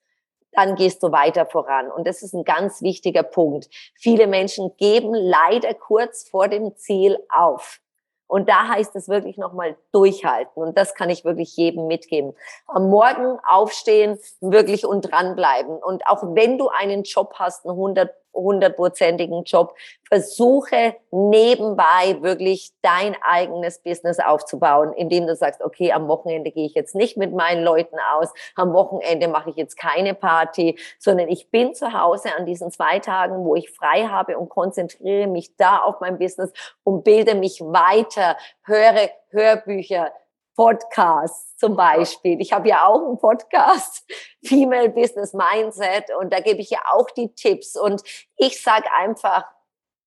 dann 0.53 0.75
gehst 0.75 1.03
du 1.03 1.13
weiter 1.13 1.47
voran. 1.47 1.91
Und 1.91 2.07
das 2.07 2.23
ist 2.23 2.35
ein 2.35 2.45
ganz 2.45 2.83
wichtiger 2.83 3.23
Punkt. 3.23 3.69
Viele 3.95 4.27
Menschen 4.27 4.77
geben 4.77 5.15
leider 5.15 5.75
kurz 5.75 6.29
vor 6.29 6.49
dem 6.49 6.77
Ziel 6.77 7.19
auf. 7.29 7.81
Und 8.27 8.49
da 8.49 8.69
heißt 8.69 8.95
es 8.95 9.09
wirklich 9.09 9.39
nochmal 9.39 9.77
durchhalten. 9.91 10.63
Und 10.63 10.77
das 10.77 10.95
kann 10.95 11.09
ich 11.09 11.25
wirklich 11.25 11.57
jedem 11.57 11.87
mitgeben. 11.87 12.35
Am 12.67 12.91
Morgen 12.91 13.39
aufstehen, 13.49 14.19
wirklich 14.41 14.85
und 14.85 15.01
dranbleiben. 15.01 15.79
Und 15.83 16.07
auch 16.07 16.23
wenn 16.35 16.59
du 16.59 16.69
einen 16.69 17.05
Job 17.05 17.35
hast, 17.37 17.65
einen 17.65 17.77
100 17.77 18.15
hundertprozentigen 18.33 19.45
Job. 19.45 19.75
Versuche 20.07 20.97
nebenbei 21.11 22.19
wirklich 22.21 22.73
dein 22.83 23.17
eigenes 23.23 23.83
Business 23.83 24.19
aufzubauen, 24.21 24.93
indem 24.95 25.27
du 25.27 25.35
sagst, 25.35 25.63
okay, 25.63 25.93
am 25.93 26.09
Wochenende 26.09 26.51
gehe 26.51 26.67
ich 26.67 26.75
jetzt 26.75 26.95
nicht 26.95 27.17
mit 27.17 27.35
meinen 27.35 27.65
Leuten 27.65 27.97
aus, 28.15 28.33
am 28.55 28.73
Wochenende 28.73 29.29
mache 29.29 29.51
ich 29.51 29.57
jetzt 29.57 29.77
keine 29.77 30.15
Party, 30.15 30.79
sondern 30.99 31.29
ich 31.29 31.51
bin 31.51 31.75
zu 31.75 31.93
Hause 31.93 32.35
an 32.37 32.47
diesen 32.47 32.71
zwei 32.71 32.99
Tagen, 32.99 33.45
wo 33.45 33.55
ich 33.55 33.71
frei 33.71 34.07
habe 34.07 34.39
und 34.39 34.49
konzentriere 34.49 35.27
mich 35.27 35.57
da 35.57 35.79
auf 35.79 36.01
mein 36.01 36.19
Business 36.19 36.53
und 36.85 37.05
bilde 37.05 37.35
mich 37.35 37.61
weiter, 37.61 38.37
höre 38.65 39.11
Hörbücher, 39.31 40.13
Podcasts 40.59 41.57
zum 41.57 41.77
Beispiel. 41.77 42.41
Ich 42.41 42.53
habe 42.53 42.69
ja 42.69 42.85
auch 42.85 43.07
einen 43.07 43.19
Podcast, 43.19 44.05
Female 44.45 44.89
Business 44.89 45.33
Mindset, 45.33 46.13
und 46.19 46.33
da 46.33 46.41
gebe 46.41 46.61
ich 46.61 46.71
ja 46.71 46.81
auch 46.91 47.09
die 47.11 47.33
Tipps. 47.33 47.77
Und 47.77 48.03
ich 48.37 48.61
sage 48.61 48.89
einfach 48.93 49.45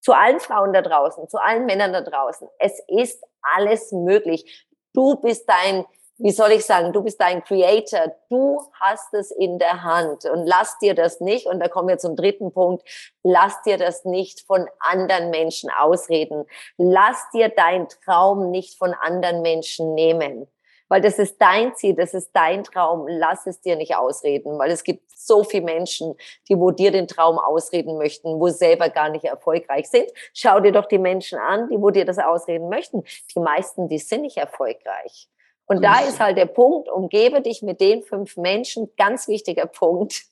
zu 0.02 0.12
allen 0.12 0.42
Frauen 0.42 0.74
da 0.74 0.82
draußen, 0.82 1.30
zu 1.30 1.38
allen 1.38 1.66
Männern 1.66 1.94
da 1.94 2.02
draußen, 2.02 2.50
es 2.60 2.84
ist 2.90 3.24
alles 3.42 3.94
möglich. 3.94 4.68
Du 4.94 5.16
bist 5.22 5.48
dein 5.48 5.86
wie 6.24 6.32
soll 6.32 6.52
ich 6.52 6.66
sagen, 6.66 6.94
du 6.94 7.02
bist 7.02 7.20
dein 7.20 7.44
Creator, 7.44 8.14
du 8.30 8.62
hast 8.80 9.14
es 9.14 9.32
in 9.32 9.58
der 9.58 9.84
Hand 9.84 10.26
und 10.26 10.46
lass 10.46 10.78
dir 10.78 10.94
das 10.94 11.20
nicht, 11.20 11.48
und 11.48 11.60
da 11.60 11.68
kommen 11.68 11.88
wir 11.88 11.98
zum 11.98 12.16
dritten 12.16 12.52
Punkt, 12.52 12.84
lass 13.24 13.62
dir 13.64 13.78
das 13.78 14.06
nicht 14.06 14.42
von 14.42 14.68
anderen 14.80 15.32
Menschen 15.32 15.72
ausreden. 15.72 16.46
Lass 16.78 17.30
dir 17.34 17.50
dein 17.50 17.88
Traum 17.90 18.52
nicht 18.52 18.78
von 18.78 18.94
anderen 18.94 19.42
Menschen 19.42 19.96
nehmen. 19.96 20.48
Weil 20.90 21.02
das 21.02 21.18
ist 21.20 21.42
dein 21.42 21.74
Ziel, 21.74 21.96
das 21.96 22.14
ist 22.14 22.32
dein 22.34 22.66
Traum. 22.66 23.08
Lass 23.08 23.48
es 23.48 23.62
dir 23.62 23.78
nicht 23.78 23.96
ausreden, 23.96 24.60
weil 24.60 24.72
es 24.72 24.84
gibt 24.84 25.10
so 25.18 25.44
viele 25.44 25.64
Menschen, 25.64 26.16
die 26.50 26.60
wo 26.60 26.72
dir 26.72 26.92
den 26.92 27.08
Traum 27.08 27.40
ausreden 27.40 27.98
möchten, 27.98 28.40
wo 28.40 28.50
selber 28.50 28.90
gar 28.90 29.10
nicht 29.10 29.24
erfolgreich 29.24 29.90
sind. 29.90 30.12
Schau 30.34 30.60
dir 30.60 30.74
doch 30.74 30.86
die 30.86 31.00
Menschen 31.00 31.40
an, 31.40 31.70
die 31.70 31.82
wo 31.82 31.90
dir 31.92 32.04
das 32.04 32.20
ausreden 32.20 32.68
möchten. 32.68 33.04
Die 33.34 33.40
meisten, 33.40 33.88
die 33.88 34.00
sind 34.00 34.24
nicht 34.24 34.38
erfolgreich. 34.38 35.30
Und 35.72 35.82
da 35.84 36.02
ist 36.02 36.20
halt 36.20 36.38
der 36.38 36.48
Punkt, 36.48 36.90
umgebe 36.90 37.42
dich 37.42 37.62
mit 37.62 37.80
den 37.80 38.04
fünf 38.04 38.36
Menschen, 38.36 38.92
ganz 38.98 39.30
wichtiger 39.30 39.68
Punkt, 39.68 40.26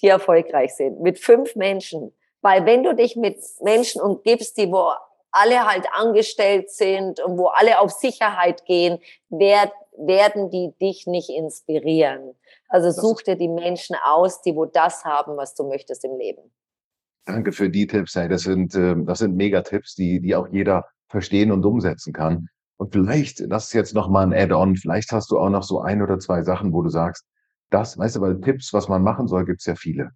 die 0.00 0.06
erfolgreich 0.06 0.76
sind. 0.76 1.00
Mit 1.00 1.18
fünf 1.18 1.56
Menschen. 1.56 2.14
Weil 2.40 2.66
wenn 2.66 2.84
du 2.84 2.94
dich 2.94 3.16
mit 3.16 3.36
Menschen 3.60 4.00
umgibst, 4.00 4.56
die 4.56 4.70
wo 4.70 4.92
alle 5.32 5.66
halt 5.66 5.88
angestellt 5.92 6.70
sind 6.70 7.18
und 7.18 7.36
wo 7.36 7.48
alle 7.48 7.80
auf 7.80 7.90
Sicherheit 7.90 8.64
gehen, 8.64 9.00
werd, 9.28 9.72
werden 9.96 10.50
die 10.50 10.72
dich 10.80 11.08
nicht 11.08 11.28
inspirieren. 11.28 12.36
Also 12.68 12.92
such 12.92 13.22
dir 13.22 13.34
die 13.34 13.48
Menschen 13.48 13.96
aus, 14.04 14.40
die 14.42 14.54
wo 14.54 14.66
das 14.66 15.04
haben, 15.04 15.36
was 15.36 15.56
du 15.56 15.68
möchtest 15.68 16.04
im 16.04 16.16
Leben. 16.16 16.52
Danke 17.24 17.50
für 17.50 17.68
die 17.68 17.88
Tipps. 17.88 18.12
Das 18.12 18.42
sind, 18.42 18.76
ähm, 18.76 19.04
das 19.04 19.18
sind 19.18 19.34
Megatipps, 19.34 19.96
die, 19.96 20.20
die 20.20 20.36
auch 20.36 20.46
jeder 20.46 20.86
verstehen 21.08 21.50
und 21.50 21.64
umsetzen 21.64 22.12
kann. 22.12 22.48
Und 22.80 22.94
vielleicht, 22.94 23.44
das 23.52 23.66
ist 23.66 23.74
jetzt 23.74 23.94
nochmal 23.94 24.24
ein 24.24 24.32
Add-on, 24.32 24.74
vielleicht 24.74 25.12
hast 25.12 25.30
du 25.30 25.38
auch 25.38 25.50
noch 25.50 25.62
so 25.62 25.82
ein 25.82 26.00
oder 26.00 26.18
zwei 26.18 26.42
Sachen, 26.42 26.72
wo 26.72 26.80
du 26.80 26.88
sagst, 26.88 27.26
das, 27.68 27.98
weißt 27.98 28.16
du, 28.16 28.22
weil 28.22 28.40
Tipps, 28.40 28.72
was 28.72 28.88
man 28.88 29.02
machen 29.02 29.28
soll, 29.28 29.44
gibt's 29.44 29.66
ja 29.66 29.74
viele. 29.74 30.12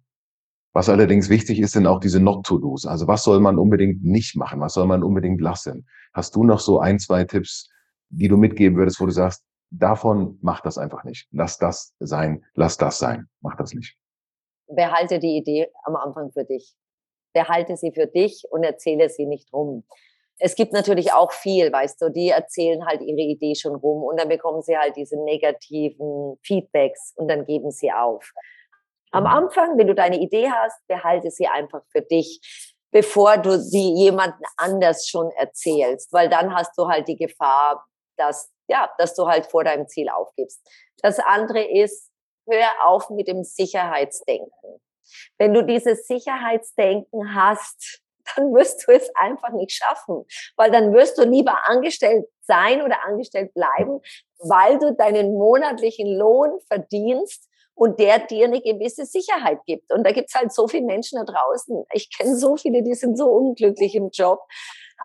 Was 0.73 0.89
allerdings 0.89 1.29
wichtig 1.29 1.59
ist, 1.59 1.73
sind 1.73 1.85
auch 1.85 1.99
diese 1.99 2.19
Not-to-Dos. 2.19 2.87
Also 2.87 3.07
was 3.07 3.23
soll 3.23 3.39
man 3.39 3.59
unbedingt 3.59 4.03
nicht 4.03 4.35
machen? 4.35 4.61
Was 4.61 4.73
soll 4.73 4.87
man 4.87 5.03
unbedingt 5.03 5.41
lassen? 5.41 5.87
Hast 6.11 6.35
du 6.35 6.43
noch 6.43 6.59
so 6.59 6.79
ein, 6.79 6.97
zwei 6.97 7.23
Tipps, 7.23 7.69
die 8.09 8.29
du 8.29 8.35
mitgeben 8.35 8.79
würdest, 8.79 8.99
wo 8.99 9.05
du 9.05 9.11
sagst, 9.11 9.43
davon 9.69 10.39
mach 10.41 10.61
das 10.61 10.79
einfach 10.79 11.03
nicht. 11.03 11.27
Lass 11.31 11.59
das 11.59 11.93
sein, 11.99 12.43
lass 12.55 12.77
das 12.77 12.97
sein. 12.97 13.27
Mach 13.41 13.55
das 13.57 13.75
nicht. 13.75 13.95
Behalte 14.65 15.19
die 15.19 15.37
Idee 15.37 15.67
am 15.83 15.95
Anfang 15.95 16.31
für 16.31 16.45
dich. 16.45 16.73
Behalte 17.31 17.77
sie 17.77 17.91
für 17.91 18.07
dich 18.07 18.43
und 18.49 18.63
erzähle 18.63 19.09
sie 19.09 19.27
nicht 19.27 19.53
rum 19.53 19.83
es 20.39 20.55
gibt 20.55 20.73
natürlich 20.73 21.13
auch 21.13 21.31
viel, 21.31 21.71
weißt 21.71 22.01
du, 22.01 22.09
die 22.09 22.29
erzählen 22.29 22.85
halt 22.85 23.01
ihre 23.01 23.21
Idee 23.21 23.55
schon 23.55 23.75
rum 23.75 24.03
und 24.03 24.19
dann 24.19 24.27
bekommen 24.27 24.61
sie 24.61 24.77
halt 24.77 24.95
diese 24.95 25.17
negativen 25.23 26.37
Feedbacks 26.43 27.13
und 27.15 27.29
dann 27.29 27.45
geben 27.45 27.71
sie 27.71 27.91
auf. 27.91 28.31
Am 29.11 29.23
mhm. 29.23 29.29
Anfang, 29.29 29.77
wenn 29.77 29.87
du 29.87 29.95
deine 29.95 30.19
Idee 30.19 30.49
hast, 30.49 30.85
behalte 30.87 31.31
sie 31.31 31.47
einfach 31.47 31.81
für 31.89 32.01
dich, 32.01 32.41
bevor 32.91 33.37
du 33.37 33.59
sie 33.59 33.93
jemanden 33.93 34.43
anders 34.57 35.07
schon 35.07 35.31
erzählst, 35.31 36.11
weil 36.11 36.29
dann 36.29 36.53
hast 36.53 36.77
du 36.77 36.87
halt 36.87 37.07
die 37.07 37.17
Gefahr, 37.17 37.85
dass, 38.17 38.51
ja, 38.67 38.89
dass 38.97 39.15
du 39.15 39.27
halt 39.27 39.45
vor 39.45 39.63
deinem 39.63 39.87
Ziel 39.87 40.09
aufgibst. 40.09 40.61
Das 41.01 41.19
andere 41.19 41.63
ist, 41.63 42.11
hör 42.49 42.67
auf 42.85 43.09
mit 43.09 43.27
dem 43.27 43.43
Sicherheitsdenken. 43.43 44.81
Wenn 45.37 45.53
du 45.53 45.63
dieses 45.63 46.07
Sicherheitsdenken 46.07 47.35
hast, 47.35 48.01
dann 48.35 48.53
wirst 48.53 48.87
du 48.87 48.91
es 48.91 49.09
einfach 49.15 49.51
nicht 49.51 49.71
schaffen, 49.71 50.25
weil 50.55 50.71
dann 50.71 50.93
wirst 50.93 51.17
du 51.17 51.23
lieber 51.23 51.67
angestellt 51.67 52.25
sein 52.41 52.81
oder 52.81 53.03
angestellt 53.05 53.53
bleiben, 53.53 53.99
weil 54.39 54.77
du 54.79 54.93
deinen 54.93 55.33
monatlichen 55.33 56.17
Lohn 56.17 56.59
verdienst 56.67 57.49
und 57.75 57.99
der 57.99 58.19
dir 58.19 58.45
eine 58.45 58.61
gewisse 58.61 59.05
Sicherheit 59.05 59.59
gibt. 59.65 59.91
Und 59.91 60.05
da 60.05 60.11
gibt's 60.11 60.33
halt 60.33 60.53
so 60.53 60.67
viele 60.67 60.85
Menschen 60.85 61.19
da 61.19 61.31
draußen. 61.31 61.85
Ich 61.93 62.15
kenne 62.15 62.35
so 62.35 62.55
viele, 62.55 62.81
die 62.83 62.95
sind 62.95 63.17
so 63.17 63.27
unglücklich 63.27 63.95
im 63.95 64.09
Job. 64.11 64.39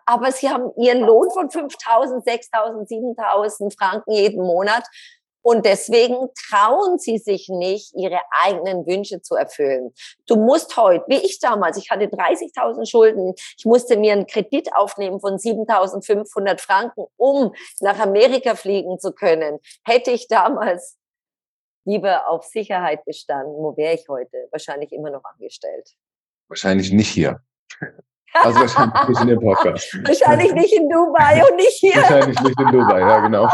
Aber 0.05 0.31
sie 0.31 0.49
haben 0.49 0.71
ihren 0.77 1.01
Lohn 1.01 1.29
von 1.31 1.49
5.000, 1.49 2.25
6.000, 2.25 2.87
7.000 2.87 3.77
Franken 3.77 4.11
jeden 4.11 4.41
Monat 4.41 4.83
und 5.41 5.65
deswegen 5.65 6.29
trauen 6.49 6.99
sie 6.99 7.17
sich 7.17 7.49
nicht, 7.49 7.93
ihre 7.95 8.19
eigenen 8.43 8.85
Wünsche 8.85 9.21
zu 9.21 9.35
erfüllen. 9.35 9.93
Du 10.27 10.35
musst 10.35 10.77
heute, 10.77 11.03
wie 11.07 11.17
ich 11.17 11.39
damals, 11.39 11.77
ich 11.77 11.89
hatte 11.89 12.05
30.000 12.05 12.89
Schulden, 12.89 13.33
ich 13.57 13.65
musste 13.65 13.97
mir 13.97 14.13
einen 14.13 14.27
Kredit 14.27 14.73
aufnehmen 14.75 15.19
von 15.19 15.37
7.500 15.37 16.59
Franken, 16.59 17.05
um 17.17 17.53
nach 17.79 17.99
Amerika 17.99 18.55
fliegen 18.55 18.99
zu 18.99 19.13
können. 19.13 19.59
Hätte 19.83 20.11
ich 20.11 20.27
damals 20.27 20.97
lieber 21.85 22.29
auf 22.29 22.45
Sicherheit 22.45 23.03
bestanden, 23.05 23.53
wo 23.53 23.75
wäre 23.75 23.95
ich 23.95 24.07
heute? 24.07 24.47
Wahrscheinlich 24.51 24.91
immer 24.91 25.09
noch 25.09 25.23
angestellt. 25.23 25.95
Wahrscheinlich 26.47 26.91
nicht 26.91 27.09
hier. 27.09 27.41
Also 28.33 28.59
wahrscheinlich 28.59 29.09
nicht 29.09 29.21
in 29.21 29.27
dem 29.27 29.39
Podcast. 29.39 29.99
Wahrscheinlich 30.05 30.53
nicht 30.53 30.73
in 30.73 30.89
Dubai 30.89 31.43
und 31.49 31.55
nicht 31.57 31.77
hier. 31.79 31.95
Wahrscheinlich 31.95 32.41
nicht 32.41 32.59
in 32.59 32.67
Dubai, 32.71 32.99
ja 32.99 33.19
genau. 33.19 33.49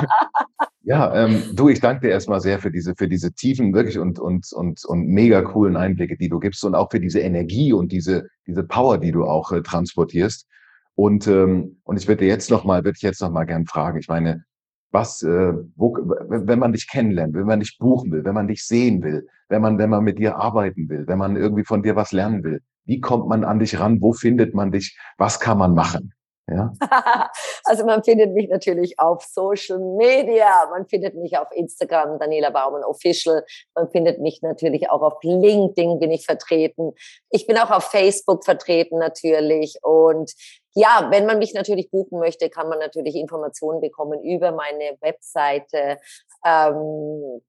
Ja, 0.84 1.13
ähm, 1.16 1.44
du, 1.54 1.70
ich 1.70 1.80
danke 1.80 2.08
dir 2.08 2.12
erstmal 2.12 2.40
sehr 2.40 2.60
für 2.60 2.72
diese, 2.72 2.96
für 2.96 3.08
diese 3.08 3.34
tiefen, 3.34 3.74
wirklich 3.74 4.00
und, 4.00 4.20
und, 4.20 4.52
und, 4.54 4.86
und 4.86 5.08
mega 5.08 5.42
coolen 5.42 5.76
Einblicke, 5.76 6.16
die 6.16 6.30
du 6.30 6.40
gibst 6.40 6.63
und 6.63 6.76
auch 6.76 6.92
für 6.92 7.00
diese 7.00 7.20
Energie 7.20 7.74
und 7.74 7.92
diese, 7.92 8.28
diese 8.46 8.63
Power, 8.63 8.98
die 8.98 9.12
du 9.12 9.26
auch 9.26 9.52
äh, 9.52 9.62
transportierst. 9.62 10.48
Und, 10.96 11.28
ähm, 11.28 11.82
und 11.84 12.00
ich 12.00 12.08
würde 12.08 12.26
jetzt 12.26 12.50
nochmal, 12.50 12.84
würde 12.84 12.96
ich 12.96 13.02
jetzt 13.02 13.22
nochmal 13.22 13.46
gern 13.46 13.66
fragen. 13.66 14.00
Ich 14.00 14.08
meine, 14.08 14.46
was, 14.92 15.22
äh, 15.24 15.54
wo, 15.76 15.94
wenn 15.96 16.60
man 16.60 16.72
dich 16.72 16.90
kennenlernt, 16.90 17.34
wenn 17.34 17.46
man 17.46 17.60
dich 17.60 17.78
buchen 17.78 18.12
will, 18.12 18.24
wenn 18.24 18.34
man 18.34 18.48
dich 18.48 18.66
sehen 18.66 19.04
will, 19.04 19.28
wenn 19.50 19.62
man, 19.62 19.78
wenn 19.78 19.90
man 19.90 20.04
mit 20.04 20.20
dir 20.20 20.38
arbeiten 20.38 20.88
will, 20.90 21.06
wenn 21.08 21.18
man 21.18 21.36
irgendwie 21.36 21.66
von 21.66 21.84
dir 21.84 21.96
was 21.96 22.12
lernen 22.12 22.44
will, 22.44 22.62
wie 22.88 23.02
kommt 23.02 23.28
man 23.28 23.43
an 23.43 23.60
dich 23.60 23.80
ran? 23.80 24.02
Wo 24.02 24.13
findet 24.13 24.54
man 24.56 24.71
dich? 24.71 24.97
Was 25.17 25.39
kann 25.39 25.58
man 25.58 25.73
machen? 25.73 26.13
Ja. 26.50 26.71
also 27.65 27.86
man 27.86 28.04
findet 28.06 28.34
mich 28.34 28.47
natürlich 28.47 28.97
auf 29.00 29.21
Social 29.23 29.80
Media, 29.80 30.65
man 30.71 30.88
findet 30.88 31.15
mich 31.15 31.38
auf 31.38 31.50
Instagram, 31.52 32.19
Daniela 32.19 32.52
Baumann 32.52 32.86
Official, 32.86 33.43
man 33.76 33.89
findet 33.89 34.21
mich 34.21 34.41
natürlich 34.41 34.89
auch 34.89 35.02
auf 35.02 35.21
LinkedIn 35.23 36.00
bin 36.00 36.12
ich 36.12 36.26
vertreten. 36.26 36.93
Ich 37.32 37.47
bin 37.47 37.58
auch 37.58 37.69
auf 37.69 37.84
Facebook 37.84 38.45
vertreten 38.45 38.97
natürlich 38.97 39.78
und 39.82 40.32
ja, 40.73 41.08
wenn 41.12 41.26
man 41.26 41.39
mich 41.39 41.54
natürlich 41.54 41.91
buchen 41.91 42.19
möchte, 42.19 42.50
kann 42.50 42.69
man 42.69 42.80
natürlich 42.80 43.15
Informationen 43.15 43.82
bekommen 43.82 44.23
über 44.23 44.52
meine 44.54 44.95
Webseite. 45.02 45.97
Ähm, 46.45 47.41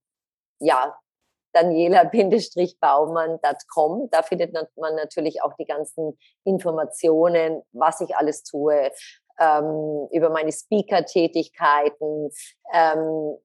ja, 0.61 0.97
daniela-baumann.com. 1.53 4.09
Da 4.11 4.23
findet 4.23 4.53
man 4.53 4.95
natürlich 4.95 5.43
auch 5.43 5.53
die 5.59 5.67
ganzen 5.67 6.19
Informationen, 6.45 7.63
was 7.73 8.01
ich 8.01 8.17
alles 8.17 8.43
tue, 8.43 8.91
ähm, 9.41 10.09
über 10.13 10.31
meine 10.31 10.53
Speaker-Tätigkeiten. 10.53 12.31
Ähm, 12.73 13.37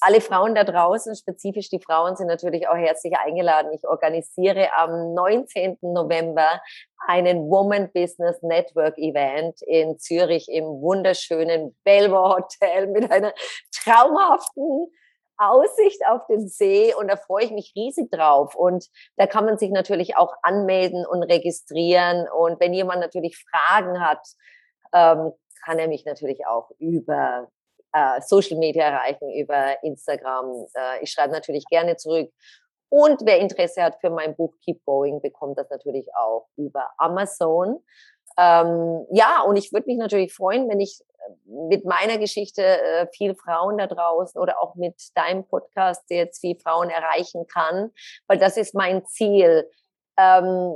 alle 0.00 0.20
Frauen 0.20 0.54
da 0.54 0.64
draußen, 0.64 1.14
spezifisch 1.14 1.68
die 1.68 1.80
Frauen, 1.80 2.16
sind 2.16 2.26
natürlich 2.26 2.68
auch 2.68 2.76
herzlich 2.76 3.16
eingeladen. 3.16 3.72
Ich 3.72 3.86
organisiere 3.86 4.72
am 4.76 5.14
19. 5.14 5.78
November 5.82 6.60
einen 7.06 7.50
Woman 7.50 7.90
Business 7.92 8.40
Network 8.42 8.98
Event 8.98 9.60
in 9.62 9.98
Zürich 9.98 10.48
im 10.48 10.64
wunderschönen 10.64 11.76
Belvoir 11.84 12.36
Hotel 12.36 12.88
mit 12.88 13.10
einer 13.10 13.32
traumhaften 13.72 14.90
Aussicht 15.38 16.06
auf 16.06 16.26
den 16.26 16.48
See 16.48 16.94
und 16.94 17.08
da 17.08 17.16
freue 17.16 17.44
ich 17.44 17.50
mich 17.50 17.72
riesig 17.76 18.10
drauf. 18.10 18.54
Und 18.54 18.86
da 19.16 19.26
kann 19.26 19.44
man 19.44 19.58
sich 19.58 19.70
natürlich 19.70 20.16
auch 20.16 20.34
anmelden 20.42 21.06
und 21.06 21.22
registrieren. 21.22 22.28
Und 22.28 22.60
wenn 22.60 22.72
jemand 22.72 23.00
natürlich 23.00 23.36
Fragen 23.50 24.00
hat, 24.00 24.26
ähm, 24.92 25.32
kann 25.64 25.78
er 25.78 25.88
mich 25.88 26.04
natürlich 26.04 26.46
auch 26.46 26.70
über 26.78 27.48
äh, 27.92 28.20
Social 28.20 28.58
Media 28.58 28.84
erreichen, 28.84 29.30
über 29.30 29.82
Instagram. 29.82 30.66
Äh, 30.74 31.02
ich 31.02 31.10
schreibe 31.10 31.32
natürlich 31.32 31.64
gerne 31.66 31.96
zurück. 31.96 32.30
Und 32.90 33.22
wer 33.24 33.38
Interesse 33.38 33.82
hat 33.82 33.96
für 34.00 34.10
mein 34.10 34.36
Buch 34.36 34.54
Keep 34.64 34.84
Going, 34.84 35.20
bekommt 35.20 35.58
das 35.58 35.68
natürlich 35.70 36.06
auch 36.14 36.46
über 36.56 36.90
Amazon. 36.98 37.82
Ähm, 38.36 39.06
ja, 39.12 39.42
und 39.42 39.56
ich 39.56 39.72
würde 39.72 39.86
mich 39.86 39.98
natürlich 39.98 40.34
freuen, 40.34 40.68
wenn 40.68 40.80
ich 40.80 41.00
mit 41.46 41.84
meiner 41.84 42.18
Geschichte 42.18 42.62
äh, 42.62 43.06
viel 43.12 43.34
Frauen 43.34 43.78
da 43.78 43.86
draußen 43.86 44.40
oder 44.40 44.62
auch 44.62 44.74
mit 44.74 44.94
deinem 45.14 45.46
Podcast 45.46 46.04
jetzt 46.10 46.40
viel 46.40 46.58
Frauen 46.58 46.90
erreichen 46.90 47.46
kann, 47.46 47.90
weil 48.26 48.38
das 48.38 48.56
ist 48.56 48.74
mein 48.74 49.04
Ziel. 49.06 49.68
Ähm, 50.18 50.74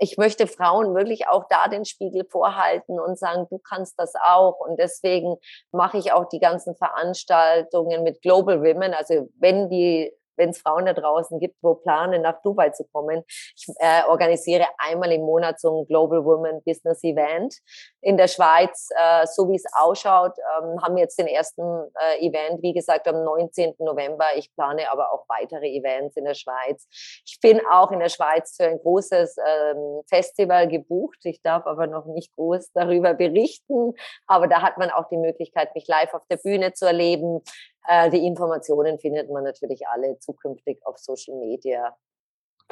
ich 0.00 0.16
möchte 0.16 0.46
Frauen 0.46 0.94
wirklich 0.94 1.26
auch 1.26 1.44
da 1.48 1.66
den 1.68 1.84
Spiegel 1.84 2.24
vorhalten 2.24 3.00
und 3.00 3.18
sagen, 3.18 3.46
du 3.50 3.58
kannst 3.58 3.98
das 3.98 4.14
auch. 4.14 4.60
Und 4.60 4.78
deswegen 4.78 5.36
mache 5.72 5.98
ich 5.98 6.12
auch 6.12 6.28
die 6.28 6.38
ganzen 6.38 6.76
Veranstaltungen 6.76 8.04
mit 8.04 8.22
Global 8.22 8.62
Women. 8.62 8.94
Also 8.94 9.28
wenn 9.38 9.68
die 9.68 10.12
wenn 10.38 10.50
es 10.50 10.60
Frauen 10.60 10.86
da 10.86 10.92
draußen 10.92 11.38
gibt, 11.38 11.56
wo 11.62 11.74
planen, 11.74 12.22
nach 12.22 12.40
Dubai 12.42 12.70
zu 12.70 12.84
kommen. 12.84 13.24
Ich 13.28 13.66
äh, 13.78 14.02
organisiere 14.08 14.66
einmal 14.78 15.12
im 15.12 15.22
Monat 15.22 15.60
so 15.60 15.80
ein 15.80 15.86
Global 15.86 16.24
Women 16.24 16.62
Business 16.64 17.02
Event 17.04 17.56
in 18.00 18.16
der 18.16 18.28
Schweiz. 18.28 18.88
Äh, 18.96 19.26
so 19.26 19.48
wie 19.48 19.56
es 19.56 19.64
ausschaut, 19.76 20.32
ähm, 20.38 20.80
haben 20.82 20.96
wir 20.96 21.02
jetzt 21.02 21.18
den 21.18 21.26
ersten 21.26 21.62
äh, 21.62 22.26
Event, 22.26 22.62
wie 22.62 22.72
gesagt, 22.72 23.08
am 23.08 23.22
19. 23.24 23.74
November. 23.78 24.26
Ich 24.36 24.54
plane 24.54 24.90
aber 24.90 25.12
auch 25.12 25.24
weitere 25.28 25.68
Events 25.68 26.16
in 26.16 26.24
der 26.24 26.34
Schweiz. 26.34 26.86
Ich 27.26 27.38
bin 27.40 27.60
auch 27.70 27.90
in 27.90 28.00
der 28.00 28.08
Schweiz 28.08 28.56
für 28.56 28.64
ein 28.64 28.78
großes 28.78 29.36
ähm, 29.44 30.02
Festival 30.08 30.68
gebucht. 30.68 31.18
Ich 31.24 31.42
darf 31.42 31.66
aber 31.66 31.86
noch 31.86 32.06
nicht 32.06 32.34
groß 32.36 32.72
darüber 32.72 33.14
berichten. 33.14 33.94
Aber 34.26 34.46
da 34.48 34.62
hat 34.62 34.78
man 34.78 34.90
auch 34.90 35.08
die 35.08 35.16
Möglichkeit, 35.16 35.74
mich 35.74 35.86
live 35.88 36.14
auf 36.14 36.26
der 36.30 36.36
Bühne 36.36 36.72
zu 36.72 36.86
erleben. 36.86 37.40
Äh, 37.88 38.10
die 38.10 38.26
Informationen 38.26 38.98
findet 38.98 39.30
man 39.30 39.44
natürlich 39.44 39.88
alle 39.88 40.18
zukünftig 40.18 40.78
auf 40.84 40.98
Social 40.98 41.36
Media. 41.38 41.96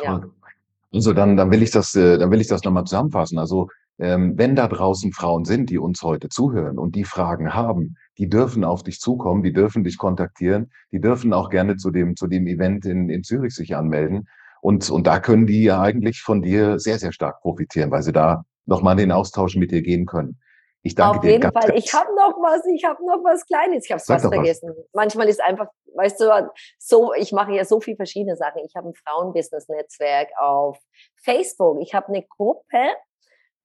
Ja. 0.03 0.21
Also 0.93 1.15
dann, 1.15 1.39
dann 1.39 1.51
will 1.51 1.63
ich 1.63 1.71
das, 1.71 1.95
äh, 1.95 2.19
dann 2.19 2.31
will 2.31 2.41
ich 2.41 2.49
das 2.49 2.63
nochmal 2.65 2.85
zusammenfassen. 2.85 3.39
Also 3.39 3.69
ähm, 3.99 4.35
wenn 4.37 4.55
da 4.55 4.69
draußen 4.69 5.13
Frauen 5.13 5.47
sind, 5.47 5.71
die 5.71 5.79
uns 5.79 6.03
heute 6.03 6.29
zuhören 6.29 6.79
und 6.79 6.95
die 6.95 7.05
Fragen 7.05 7.55
haben, 7.55 7.97
die 8.19 8.29
dürfen 8.29 8.63
auf 8.63 8.83
dich 8.83 9.01
zukommen, 9.01 9.43
die 9.43 9.55
dürfen 9.55 9.85
dich 9.85 9.97
kontaktieren, 9.97 10.71
die 10.93 11.01
dürfen 11.01 11.33
auch 11.33 11.49
gerne 11.49 11.77
zu 11.77 11.91
dem, 11.91 12.15
zu 12.15 12.27
dem 12.27 12.47
Event 12.47 12.85
in, 12.85 13.09
in 13.09 13.25
Zürich 13.25 13.55
sich 13.55 13.75
anmelden. 13.75 14.29
Und, 14.61 14.91
und 14.91 15.07
da 15.07 15.19
können 15.19 15.47
die 15.47 15.63
ja 15.63 15.81
eigentlich 15.81 16.21
von 16.21 16.43
dir 16.43 16.79
sehr, 16.79 16.99
sehr 16.99 17.13
stark 17.13 17.41
profitieren, 17.41 17.91
weil 17.91 18.03
sie 18.03 18.13
da 18.13 18.45
nochmal 18.67 18.93
in 18.93 19.09
den 19.09 19.13
Austausch 19.13 19.57
mit 19.57 19.71
dir 19.71 19.81
gehen 19.81 20.05
können. 20.05 20.39
Ich 20.87 20.95
danke 20.95 21.17
Auf 21.17 21.21
dir. 21.21 21.29
Auf 21.29 21.33
jeden 21.33 21.53
Fall. 21.53 21.77
Ich 21.77 21.93
habe 21.93 22.15
noch 22.15 22.37
was, 22.41 22.65
ich 22.67 22.85
habe 22.85 23.05
noch 23.05 23.25
was 23.25 23.45
Kleines. 23.45 23.85
Ich 23.85 23.91
habe 23.91 24.01
es 24.01 24.07
fast 24.07 24.27
vergessen. 24.27 24.69
Was. 24.69 24.87
Manchmal 24.93 25.29
ist 25.29 25.43
einfach, 25.43 25.67
weißt 25.95 26.21
du, 26.21 26.51
so, 26.79 27.13
ich 27.15 27.33
mache 27.33 27.53
ja 27.53 27.65
so 27.65 27.81
viele 27.81 27.97
verschiedene 27.97 28.37
Sachen. 28.37 28.63
Ich 28.65 28.77
habe 28.77 28.89
ein 28.89 28.95
Frauenbusiness-Netzwerk 28.95 30.29
auf 30.41 30.79
Facebook. 31.17 31.79
Ich 31.83 31.93
habe 31.93 32.07
eine 32.09 32.23
Gruppe 32.23 32.79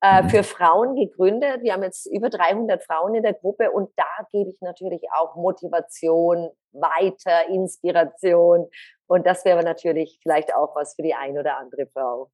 äh, 0.02 0.24
mhm. 0.24 0.30
für 0.30 0.44
Frauen 0.44 0.96
gegründet. 0.96 1.62
Wir 1.62 1.74
haben 1.74 1.84
jetzt 1.84 2.08
über 2.08 2.32
300 2.32 2.84
Frauen 2.84 3.14
in 3.14 3.22
der 3.22 3.36
Gruppe 3.36 3.70
und 3.70 3.92
da 3.98 4.26
gebe 4.32 4.50
ich 4.50 4.60
natürlich 4.62 5.04
auch 5.16 5.36
Motivation 5.36 6.50
weiter, 6.72 7.50
Inspiration. 7.50 8.68
Und 9.06 9.28
das 9.28 9.46
wäre 9.46 9.64
natürlich 9.64 10.20
vielleicht 10.24 10.56
auch 10.56 10.76
was 10.76 10.96
für 10.96 11.04
die 11.04 11.14
ein 11.14 11.38
oder 11.38 11.60
andere 11.60 11.86
Frau. 11.94 12.32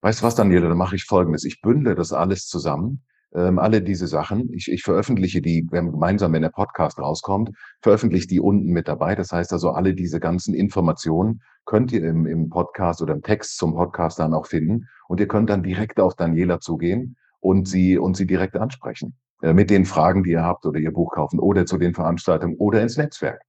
Weißt 0.00 0.22
du 0.22 0.26
was, 0.26 0.34
Daniela, 0.34 0.68
dann 0.68 0.76
mache 0.76 0.96
ich 0.96 1.04
Folgendes. 1.04 1.44
Ich 1.44 1.60
bündle 1.60 1.94
das 1.94 2.12
alles 2.12 2.48
zusammen 2.48 3.04
ähm, 3.34 3.58
alle 3.58 3.82
diese 3.82 4.06
Sachen. 4.06 4.52
Ich, 4.52 4.70
ich 4.70 4.82
veröffentliche 4.82 5.42
die, 5.42 5.66
wenn 5.70 5.90
gemeinsam, 5.90 6.32
wenn 6.32 6.42
der 6.42 6.48
Podcast 6.50 6.98
rauskommt, 6.98 7.50
veröffentliche 7.82 8.26
die 8.26 8.40
unten 8.40 8.70
mit 8.70 8.88
dabei. 8.88 9.14
Das 9.14 9.32
heißt 9.32 9.52
also, 9.52 9.70
alle 9.70 9.94
diese 9.94 10.20
ganzen 10.20 10.54
Informationen 10.54 11.42
könnt 11.64 11.92
ihr 11.92 12.04
im, 12.04 12.26
im 12.26 12.48
Podcast 12.48 13.02
oder 13.02 13.14
im 13.14 13.22
Text 13.22 13.58
zum 13.58 13.74
Podcast 13.74 14.18
dann 14.18 14.34
auch 14.34 14.46
finden. 14.46 14.86
Und 15.08 15.20
ihr 15.20 15.28
könnt 15.28 15.50
dann 15.50 15.62
direkt 15.62 16.00
auf 16.00 16.14
Daniela 16.14 16.60
zugehen 16.60 17.16
und 17.40 17.68
sie, 17.68 17.98
und 17.98 18.16
sie 18.16 18.26
direkt 18.26 18.56
ansprechen. 18.56 19.16
Äh, 19.42 19.52
mit 19.52 19.70
den 19.70 19.84
Fragen, 19.84 20.24
die 20.24 20.30
ihr 20.30 20.42
habt 20.42 20.66
oder 20.66 20.78
ihr 20.78 20.92
Buch 20.92 21.12
kaufen 21.12 21.38
oder 21.38 21.66
zu 21.66 21.78
den 21.78 21.94
Veranstaltungen 21.94 22.56
oder 22.56 22.82
ins 22.82 22.96
Netzwerk. 22.96 23.42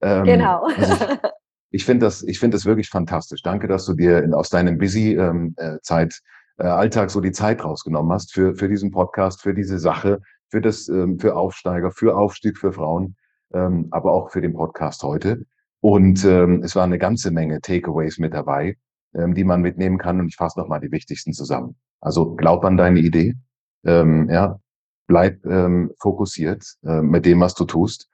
Ähm, 0.00 0.24
genau. 0.24 0.64
Also 0.76 0.94
ich, 0.94 1.30
ich 1.70 1.84
finde 1.84 2.06
das, 2.06 2.22
ich 2.22 2.38
finde 2.38 2.56
das 2.56 2.64
wirklich 2.64 2.88
fantastisch. 2.88 3.42
Danke, 3.42 3.68
dass 3.68 3.84
du 3.84 3.94
dir 3.94 4.22
in, 4.22 4.34
aus 4.34 4.48
deinem 4.48 4.78
busy 4.78 5.14
ähm, 5.14 5.54
äh, 5.56 5.78
Zeit 5.82 6.20
äh, 6.58 6.66
Alltag 6.66 7.10
so 7.10 7.20
die 7.20 7.32
Zeit 7.32 7.64
rausgenommen 7.64 8.12
hast 8.12 8.32
für, 8.32 8.54
für 8.54 8.68
diesen 8.68 8.90
Podcast, 8.90 9.42
für 9.42 9.54
diese 9.54 9.78
Sache, 9.78 10.20
für 10.48 10.60
das, 10.60 10.88
ähm, 10.88 11.18
für 11.18 11.36
Aufsteiger, 11.36 11.90
für 11.90 12.16
Aufstieg 12.16 12.58
für 12.58 12.72
Frauen, 12.72 13.16
ähm, 13.52 13.88
aber 13.90 14.12
auch 14.12 14.30
für 14.30 14.40
den 14.40 14.54
Podcast 14.54 15.02
heute. 15.02 15.44
Und 15.80 16.24
ähm, 16.24 16.62
es 16.62 16.74
war 16.74 16.84
eine 16.84 16.98
ganze 16.98 17.30
Menge 17.30 17.60
Takeaways 17.60 18.18
mit 18.18 18.34
dabei, 18.34 18.76
ähm, 19.14 19.34
die 19.34 19.44
man 19.44 19.62
mitnehmen 19.62 19.98
kann. 19.98 20.20
Und 20.20 20.28
ich 20.28 20.36
fasse 20.36 20.58
nochmal 20.58 20.80
die 20.80 20.90
wichtigsten 20.90 21.32
zusammen. 21.32 21.76
Also 22.00 22.34
glaub 22.34 22.64
an 22.64 22.76
deine 22.76 23.00
Idee. 23.00 23.36
Ähm, 23.84 24.28
ja, 24.28 24.58
bleib 25.06 25.44
ähm, 25.46 25.92
fokussiert 26.00 26.64
äh, 26.84 27.00
mit 27.00 27.24
dem, 27.24 27.40
was 27.40 27.54
du 27.54 27.64
tust. 27.64 28.08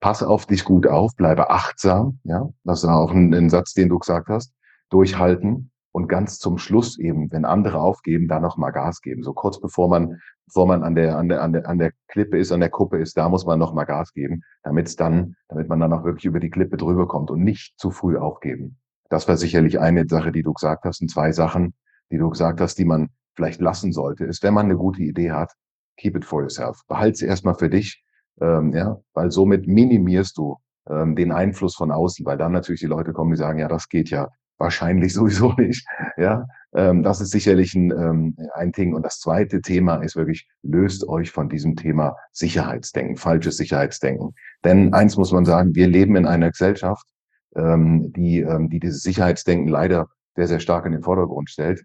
Pass 0.00 0.22
auf 0.22 0.46
dich 0.46 0.64
gut 0.64 0.86
auf, 0.86 1.14
bleibe 1.16 1.50
achtsam. 1.50 2.20
Ja, 2.24 2.48
das 2.64 2.84
ist 2.84 2.88
auch 2.88 3.12
ein, 3.12 3.34
ein 3.34 3.50
Satz, 3.50 3.74
den 3.74 3.88
du 3.90 3.98
gesagt 3.98 4.28
hast. 4.28 4.54
Durchhalten 4.88 5.70
und 5.98 6.06
ganz 6.06 6.38
zum 6.38 6.58
Schluss 6.58 6.96
eben, 6.96 7.32
wenn 7.32 7.44
andere 7.44 7.80
aufgeben, 7.80 8.28
da 8.28 8.38
noch 8.38 8.56
mal 8.56 8.70
Gas 8.70 9.02
geben. 9.02 9.24
So 9.24 9.32
kurz 9.32 9.60
bevor 9.60 9.88
man, 9.88 10.20
bevor 10.46 10.68
man 10.68 10.84
an 10.84 10.94
der, 10.94 11.18
an 11.18 11.28
der, 11.28 11.42
an 11.42 11.52
der, 11.52 11.68
an 11.68 11.78
der 11.78 11.90
Klippe 12.06 12.38
ist, 12.38 12.52
an 12.52 12.60
der 12.60 12.70
Kuppe 12.70 12.98
ist, 12.98 13.16
da 13.16 13.28
muss 13.28 13.44
man 13.44 13.58
noch 13.58 13.74
mal 13.74 13.84
Gas 13.84 14.12
geben, 14.12 14.42
damit 14.62 14.86
es 14.86 14.94
dann, 14.94 15.34
damit 15.48 15.68
man 15.68 15.80
dann 15.80 15.92
auch 15.92 16.04
wirklich 16.04 16.24
über 16.24 16.38
die 16.38 16.50
Klippe 16.50 16.76
drüber 16.76 17.08
kommt 17.08 17.32
und 17.32 17.42
nicht 17.42 17.74
zu 17.80 17.90
früh 17.90 18.16
aufgeben. 18.16 18.78
Das 19.10 19.26
war 19.26 19.36
sicherlich 19.36 19.80
eine 19.80 20.06
Sache, 20.06 20.30
die 20.30 20.44
du 20.44 20.52
gesagt 20.52 20.84
hast, 20.84 21.00
und 21.00 21.10
zwei 21.10 21.32
Sachen, 21.32 21.74
die 22.12 22.18
du 22.18 22.30
gesagt 22.30 22.60
hast, 22.60 22.78
die 22.78 22.84
man 22.84 23.08
vielleicht 23.34 23.60
lassen 23.60 23.92
sollte, 23.92 24.24
ist, 24.24 24.44
wenn 24.44 24.54
man 24.54 24.66
eine 24.66 24.76
gute 24.76 25.02
Idee 25.02 25.32
hat, 25.32 25.52
keep 25.96 26.14
it 26.14 26.24
for 26.24 26.42
yourself. 26.42 26.80
Behalte 26.86 27.18
sie 27.18 27.26
erstmal 27.26 27.56
für 27.56 27.68
dich, 27.68 28.04
ähm, 28.40 28.72
ja, 28.72 29.00
weil 29.14 29.32
somit 29.32 29.66
minimierst 29.66 30.38
du 30.38 30.58
ähm, 30.88 31.16
den 31.16 31.32
Einfluss 31.32 31.74
von 31.74 31.90
außen, 31.90 32.24
weil 32.24 32.38
dann 32.38 32.52
natürlich 32.52 32.82
die 32.82 32.86
Leute 32.86 33.12
kommen, 33.12 33.32
die 33.32 33.36
sagen, 33.36 33.58
ja, 33.58 33.66
das 33.66 33.88
geht 33.88 34.10
ja 34.10 34.28
Wahrscheinlich 34.58 35.14
sowieso 35.14 35.52
nicht. 35.54 35.86
Ja, 36.16 36.46
ähm, 36.74 37.02
das 37.02 37.20
ist 37.20 37.30
sicherlich 37.30 37.74
ein, 37.74 37.90
ähm, 37.92 38.36
ein 38.54 38.72
Ding. 38.72 38.94
Und 38.94 39.02
das 39.04 39.18
zweite 39.20 39.60
Thema 39.60 39.96
ist 39.96 40.16
wirklich, 40.16 40.48
löst 40.62 41.08
euch 41.08 41.30
von 41.30 41.48
diesem 41.48 41.76
Thema 41.76 42.16
Sicherheitsdenken, 42.32 43.16
falsches 43.16 43.56
Sicherheitsdenken. 43.56 44.34
Denn 44.64 44.92
eins 44.92 45.16
muss 45.16 45.32
man 45.32 45.44
sagen, 45.44 45.74
wir 45.74 45.88
leben 45.88 46.16
in 46.16 46.26
einer 46.26 46.50
Gesellschaft, 46.50 47.06
ähm, 47.56 48.12
die, 48.12 48.40
ähm, 48.40 48.68
die 48.68 48.80
dieses 48.80 49.02
Sicherheitsdenken 49.02 49.68
leider 49.68 50.08
sehr, 50.36 50.48
sehr 50.48 50.60
stark 50.60 50.86
in 50.86 50.92
den 50.92 51.02
Vordergrund 51.02 51.50
stellt. 51.50 51.84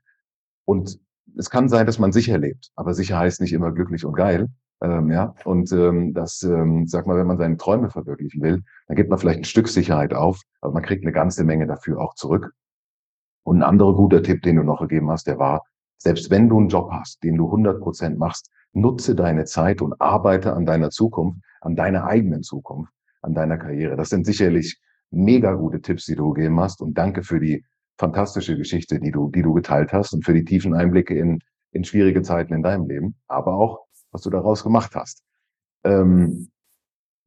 Und 0.66 1.00
es 1.38 1.50
kann 1.50 1.70
sein, 1.70 1.86
dass 1.86 2.00
man 2.00 2.12
sicher 2.12 2.38
lebt, 2.38 2.70
aber 2.76 2.94
sicher 2.94 3.18
heißt 3.18 3.42
nicht 3.42 3.54
immer 3.54 3.72
glücklich 3.72 4.06
und 4.06 4.14
geil. 4.14 4.50
Ähm, 4.82 5.10
ja, 5.12 5.34
und 5.46 5.72
ähm, 5.72 6.14
das, 6.14 6.44
ähm, 6.44 6.88
sag 6.88 7.08
mal, 7.08 7.16
wenn 7.18 7.28
man 7.28 7.38
seine 7.38 7.56
Träume 7.58 7.90
verwirklichen 7.90 8.42
will, 8.42 8.64
dann 8.88 8.98
gibt 8.98 9.10
man 9.10 9.18
vielleicht 9.18 9.40
ein 9.40 9.46
Stück 9.46 9.70
Sicherheit 9.70 10.14
auf, 10.14 10.42
aber 10.60 10.74
man 10.74 10.84
kriegt 10.84 11.04
eine 11.04 11.14
ganze 11.14 11.46
Menge 11.46 11.68
dafür 11.68 12.00
auch 12.00 12.16
zurück. 12.16 12.52
Und 13.44 13.58
ein 13.58 13.64
anderer 13.64 13.94
guter 13.96 14.24
Tipp, 14.24 14.41
den 14.41 14.58
du 14.58 14.64
noch 14.64 14.82
gegeben 14.82 15.10
hast, 15.12 15.28
der 15.28 15.38
war, 15.38 15.64
selbst 15.98 16.30
wenn 16.30 16.50
du 16.50 16.60
einen 16.60 16.70
Job 16.70 16.89
hast, 16.91 17.24
den 17.24 17.38
du 17.38 17.46
100 17.46 17.82
Prozent 17.82 18.18
machst, 18.18 18.50
nutze 18.74 19.16
deine 19.16 19.46
Zeit 19.46 19.82
und 19.82 20.00
arbeite 20.02 20.54
an 20.54 20.66
deiner 20.66 20.89
Zukunft, 20.89 21.39
an 21.62 21.76
deiner 21.76 22.06
eigenen 22.06 22.44
Zukunft, 22.44 22.91
an 23.22 23.34
deiner 23.34 23.58
Karriere. 23.58 23.96
Das 23.96 24.10
sind 24.10 24.26
sicherlich 24.26 24.80
mega 25.12 25.54
gute 25.54 25.82
Tipps, 25.82 26.06
die 26.06 26.16
du 26.16 26.34
gegeben 26.34 26.60
hast. 26.60 26.82
Und 26.82 26.98
danke 26.98 27.24
für 27.24 27.39
die 27.39 27.64
fantastische 27.98 28.58
Geschichte, 28.58 29.00
die 29.00 29.12
du, 29.12 29.30
die 29.30 29.44
du 29.44 29.54
geteilt 29.54 29.94
hast 29.94 30.14
und 30.14 30.26
für 30.26 30.34
die 30.34 30.44
tiefen 30.44 30.74
Einblicke 30.74 31.18
in, 31.18 31.39
in 31.72 31.84
schwierige 31.84 32.22
Zeiten 32.22 32.54
in 32.54 32.64
deinem 32.64 32.88
Leben, 32.88 33.16
aber 33.28 33.54
auch, 33.54 33.86
was 34.12 34.22
du 34.22 34.30
daraus 34.30 34.64
gemacht 34.64 34.96
hast. 34.96 35.24
Ähm, 35.84 36.50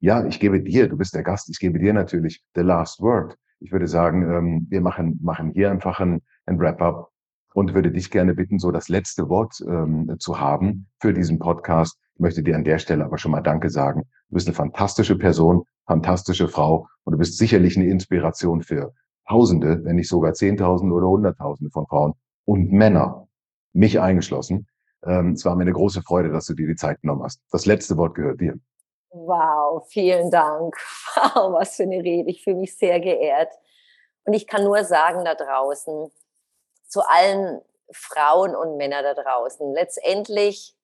ja, 0.01 0.27
ich 0.27 0.41
gebe 0.41 0.61
dir, 0.61 0.89
du 0.89 0.97
bist 0.97 1.14
der 1.14 1.23
Gast, 1.23 1.49
ich 1.49 1.59
gebe 1.59 1.79
dir 1.79 1.93
natürlich 1.93 2.43
the 2.55 2.62
last 2.62 3.01
word. 3.01 3.37
Ich 3.61 3.73
würde 3.73 3.89
sagen, 3.89 4.23
ähm, 4.23 4.67
wir 4.69 4.81
machen, 4.81 5.19
machen 5.23 5.51
hier 5.51 5.71
einfach 5.71 6.01
ein, 6.01 6.23
ein 6.47 6.59
Wrap-up 6.59 7.11
und 7.55 7.75
würde 7.75 7.91
dich 7.91 8.11
gerne 8.11 8.35
bitten, 8.35 8.59
so 8.59 8.71
das 8.71 8.89
letzte 8.89 9.29
Wort 9.29 9.61
ähm, 9.67 10.17
zu 10.19 10.39
haben 10.39 10.89
für 11.01 11.15
diesen 11.15 11.39
Podcast. 11.39 11.99
Ich 12.15 12.21
möchte 12.21 12.43
dir 12.43 12.57
an 12.57 12.65
der 12.65 12.79
Stelle 12.79 13.05
aber 13.05 13.19
schon 13.19 13.33
mal 13.33 13.41
Danke 13.41 13.71
sagen. 13.71 14.03
Du 14.29 14.35
bist 14.35 14.47
eine 14.47 14.55
fantastische 14.55 15.17
Person, 15.17 15.65
fantastische 15.87 16.49
Frau 16.49 16.87
und 17.05 17.13
du 17.13 17.19
bist 17.19 17.39
sicherlich 17.39 17.77
eine 17.77 17.87
Inspiration 17.87 18.63
für 18.63 18.93
Tausende, 19.29 19.83
wenn 19.85 19.97
nicht 19.97 20.09
sogar 20.09 20.35
Zehntausende 20.35 20.95
oder 20.95 21.09
Hunderttausende 21.09 21.71
von 21.71 21.87
Frauen 21.87 22.13
und 22.45 22.71
Männer, 22.71 23.27
mich 23.73 24.01
eingeschlossen. 24.01 24.67
Ähm, 25.05 25.33
es 25.33 25.45
war 25.45 25.57
mir 25.57 25.63
eine 25.63 25.73
große 25.73 26.03
Freude, 26.03 26.31
dass 26.31 26.47
du 26.47 26.55
dir 26.55 26.67
die 26.67 26.77
Zeit 26.77 27.01
genommen 27.01 27.23
hast. 27.23 27.41
Das 27.51 27.67
letzte 27.67 27.97
Wort 27.97 28.15
gehört 28.15 28.41
dir. 28.41 28.59
Wow, 29.11 29.87
vielen 29.89 30.31
Dank. 30.31 30.77
Wow, 31.17 31.53
was 31.53 31.77
für 31.77 31.85
eine 31.85 32.03
Rede. 32.03 32.31
Ich 32.31 32.45
fühle 32.45 32.57
mich 32.57 32.77
sehr 32.77 33.01
geehrt. 33.01 33.53
Und 34.25 34.35
ich 34.35 34.47
kann 34.47 34.65
nur 34.65 34.85
sagen 34.85 35.25
da 35.25 35.35
draußen, 35.35 36.13
zu 36.89 37.01
allen 37.01 37.63
Frauen 37.93 38.55
und 38.55 38.77
Männern 38.77 39.05
da 39.05 39.15
draußen, 39.15 39.73
letztendlich 39.73 40.77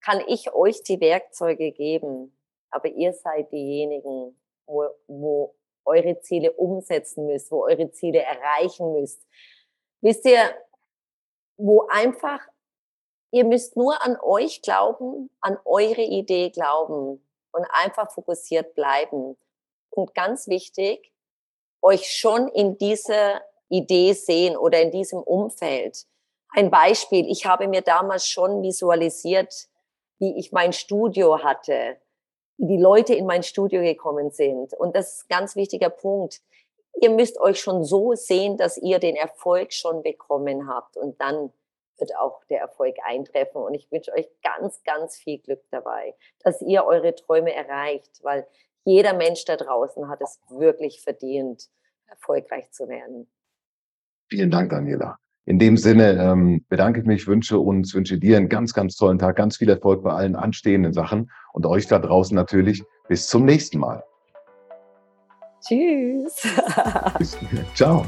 kann 0.00 0.22
ich 0.26 0.52
euch 0.52 0.82
die 0.82 1.00
Werkzeuge 1.00 1.72
geben, 1.72 2.36
aber 2.70 2.88
ihr 2.88 3.12
seid 3.12 3.52
diejenigen, 3.52 4.38
wo, 4.66 4.88
wo 5.06 5.54
eure 5.84 6.20
Ziele 6.20 6.52
umsetzen 6.52 7.26
müsst, 7.26 7.50
wo 7.50 7.64
eure 7.64 7.90
Ziele 7.90 8.20
erreichen 8.22 8.92
müsst. 8.92 9.26
Wisst 10.00 10.24
ihr, 10.26 10.54
wo 11.56 11.86
einfach, 11.88 12.40
ihr 13.30 13.44
müsst 13.44 13.76
nur 13.76 14.02
an 14.02 14.16
euch 14.20 14.62
glauben, 14.62 15.30
an 15.40 15.58
eure 15.64 16.02
Idee 16.02 16.50
glauben 16.50 17.24
und 17.52 17.66
einfach 17.72 18.10
fokussiert 18.10 18.74
bleiben. 18.74 19.36
Und 19.90 20.14
ganz 20.14 20.48
wichtig, 20.48 21.12
euch 21.82 22.12
schon 22.12 22.48
in 22.48 22.78
dieser 22.78 23.42
Idee 23.68 24.12
sehen 24.12 24.56
oder 24.56 24.80
in 24.80 24.90
diesem 24.90 25.20
Umfeld. 25.20 26.06
Ein 26.50 26.70
Beispiel, 26.70 27.30
ich 27.30 27.46
habe 27.46 27.68
mir 27.68 27.82
damals 27.82 28.26
schon 28.26 28.62
visualisiert, 28.62 29.68
wie 30.18 30.38
ich 30.38 30.52
mein 30.52 30.72
Studio 30.72 31.42
hatte, 31.42 31.98
wie 32.56 32.66
die 32.66 32.82
Leute 32.82 33.14
in 33.14 33.26
mein 33.26 33.42
Studio 33.42 33.82
gekommen 33.82 34.30
sind. 34.30 34.74
Und 34.74 34.96
das 34.96 35.14
ist 35.14 35.24
ein 35.24 35.38
ganz 35.38 35.56
wichtiger 35.56 35.90
Punkt. 35.90 36.40
Ihr 37.00 37.10
müsst 37.10 37.38
euch 37.38 37.60
schon 37.60 37.84
so 37.84 38.14
sehen, 38.14 38.56
dass 38.56 38.78
ihr 38.78 38.98
den 38.98 39.14
Erfolg 39.14 39.72
schon 39.72 40.02
bekommen 40.02 40.68
habt. 40.68 40.96
Und 40.96 41.20
dann 41.20 41.52
wird 42.00 42.16
auch 42.16 42.44
der 42.50 42.60
Erfolg 42.60 42.96
eintreffen. 43.04 43.62
Und 43.62 43.74
ich 43.74 43.90
wünsche 43.90 44.12
euch 44.12 44.28
ganz, 44.42 44.82
ganz 44.84 45.16
viel 45.16 45.38
Glück 45.38 45.62
dabei, 45.70 46.14
dass 46.40 46.62
ihr 46.62 46.84
eure 46.84 47.14
Träume 47.14 47.54
erreicht, 47.54 48.20
weil 48.22 48.46
jeder 48.84 49.12
Mensch 49.12 49.44
da 49.44 49.56
draußen 49.56 50.08
hat 50.08 50.20
es 50.20 50.40
wirklich 50.48 51.02
verdient, 51.02 51.68
erfolgreich 52.06 52.70
zu 52.70 52.88
werden. 52.88 53.30
Vielen 54.28 54.50
Dank, 54.50 54.70
Daniela. 54.70 55.18
In 55.44 55.58
dem 55.58 55.78
Sinne 55.78 56.12
ähm, 56.20 56.64
bedanke 56.68 57.00
ich 57.00 57.06
mich, 57.06 57.26
wünsche 57.26 57.58
uns, 57.58 57.94
wünsche 57.94 58.18
dir 58.18 58.36
einen 58.36 58.50
ganz, 58.50 58.74
ganz 58.74 58.96
tollen 58.96 59.18
Tag, 59.18 59.36
ganz 59.36 59.56
viel 59.56 59.70
Erfolg 59.70 60.02
bei 60.02 60.12
allen 60.12 60.36
anstehenden 60.36 60.92
Sachen 60.92 61.30
und 61.54 61.64
euch 61.64 61.86
da 61.86 61.98
draußen 61.98 62.34
natürlich 62.34 62.84
bis 63.08 63.28
zum 63.28 63.46
nächsten 63.46 63.78
Mal. 63.78 64.04
Tschüss. 65.66 66.46
Ciao. 67.74 68.04